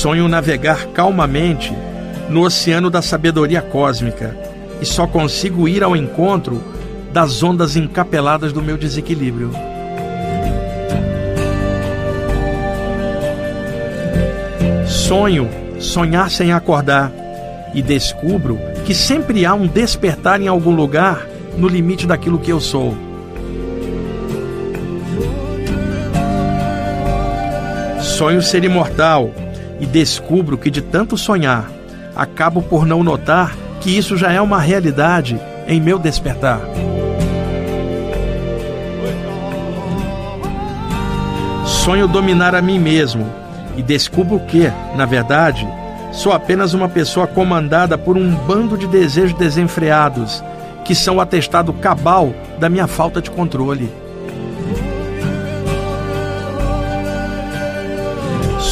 Sonho 0.00 0.26
navegar 0.28 0.86
calmamente 0.94 1.76
no 2.30 2.40
oceano 2.46 2.88
da 2.88 3.02
sabedoria 3.02 3.60
cósmica 3.60 4.34
e 4.80 4.86
só 4.86 5.06
consigo 5.06 5.68
ir 5.68 5.84
ao 5.84 5.94
encontro 5.94 6.64
das 7.12 7.42
ondas 7.42 7.76
encapeladas 7.76 8.50
do 8.50 8.62
meu 8.62 8.78
desequilíbrio. 8.78 9.52
Sonho 14.88 15.50
sonhar 15.78 16.30
sem 16.30 16.50
acordar 16.50 17.12
e 17.74 17.82
descubro 17.82 18.58
que 18.86 18.94
sempre 18.94 19.44
há 19.44 19.52
um 19.52 19.66
despertar 19.66 20.40
em 20.40 20.48
algum 20.48 20.74
lugar 20.74 21.26
no 21.58 21.68
limite 21.68 22.06
daquilo 22.06 22.38
que 22.38 22.50
eu 22.50 22.58
sou. 22.58 22.96
Sonho 28.00 28.40
ser 28.40 28.64
imortal 28.64 29.30
e 29.80 29.86
descubro 29.86 30.58
que 30.58 30.70
de 30.70 30.82
tanto 30.82 31.16
sonhar, 31.16 31.70
acabo 32.14 32.62
por 32.62 32.86
não 32.86 33.02
notar 33.02 33.56
que 33.80 33.96
isso 33.96 34.16
já 34.16 34.30
é 34.30 34.40
uma 34.40 34.60
realidade 34.60 35.40
em 35.66 35.80
meu 35.80 35.98
despertar. 35.98 36.60
Sonho 41.64 42.06
dominar 42.06 42.54
a 42.54 42.60
mim 42.60 42.78
mesmo 42.78 43.26
e 43.76 43.82
descubro 43.82 44.38
que, 44.40 44.70
na 44.96 45.06
verdade, 45.06 45.66
sou 46.12 46.32
apenas 46.32 46.74
uma 46.74 46.88
pessoa 46.88 47.26
comandada 47.26 47.96
por 47.96 48.16
um 48.18 48.34
bando 48.34 48.76
de 48.76 48.86
desejos 48.86 49.38
desenfreados 49.38 50.42
que 50.84 50.94
são 50.94 51.16
o 51.16 51.20
atestado 51.20 51.72
cabal 51.72 52.34
da 52.58 52.68
minha 52.68 52.86
falta 52.86 53.22
de 53.22 53.30
controle. 53.30 53.90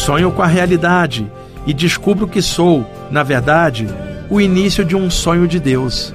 Sonho 0.09 0.33
com 0.33 0.41
a 0.41 0.47
realidade 0.47 1.31
e 1.67 1.75
descubro 1.75 2.27
que 2.27 2.41
sou, 2.41 2.83
na 3.11 3.23
verdade, 3.23 3.87
o 4.31 4.41
início 4.41 4.83
de 4.83 4.97
um 4.97 5.11
sonho 5.11 5.47
de 5.47 5.61
Deus. 5.61 6.15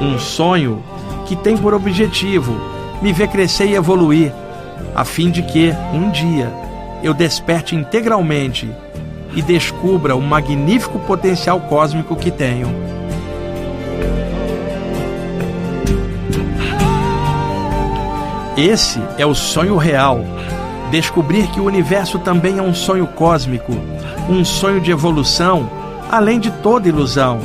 Um 0.00 0.16
sonho 0.16 0.80
que 1.26 1.34
tem 1.34 1.56
por 1.56 1.74
objetivo 1.74 2.56
me 3.02 3.12
ver 3.12 3.26
crescer 3.26 3.66
e 3.66 3.74
evoluir, 3.74 4.32
a 4.94 5.04
fim 5.04 5.28
de 5.28 5.42
que, 5.42 5.72
um 5.92 6.08
dia, 6.08 6.48
eu 7.02 7.12
desperte 7.12 7.74
integralmente 7.74 8.70
e 9.34 9.42
descubra 9.42 10.14
o 10.14 10.22
magnífico 10.22 11.00
potencial 11.00 11.58
cósmico 11.62 12.14
que 12.14 12.30
tenho. 12.30 12.87
Esse 18.58 19.00
é 19.16 19.24
o 19.24 19.36
sonho 19.36 19.76
real. 19.76 20.20
Descobrir 20.90 21.46
que 21.46 21.60
o 21.60 21.64
universo 21.64 22.18
também 22.18 22.58
é 22.58 22.62
um 22.62 22.74
sonho 22.74 23.06
cósmico, 23.06 23.72
um 24.28 24.44
sonho 24.44 24.80
de 24.80 24.90
evolução, 24.90 25.70
além 26.10 26.40
de 26.40 26.50
toda 26.50 26.88
ilusão. 26.88 27.38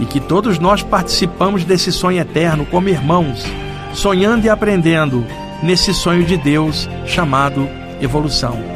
E 0.00 0.04
que 0.04 0.20
todos 0.20 0.60
nós 0.60 0.84
participamos 0.84 1.64
desse 1.64 1.90
sonho 1.90 2.20
eterno 2.20 2.64
como 2.64 2.88
irmãos, 2.88 3.44
sonhando 3.92 4.46
e 4.46 4.48
aprendendo 4.48 5.26
nesse 5.64 5.92
sonho 5.92 6.24
de 6.24 6.36
Deus 6.36 6.88
chamado 7.04 7.68
evolução. 8.00 8.75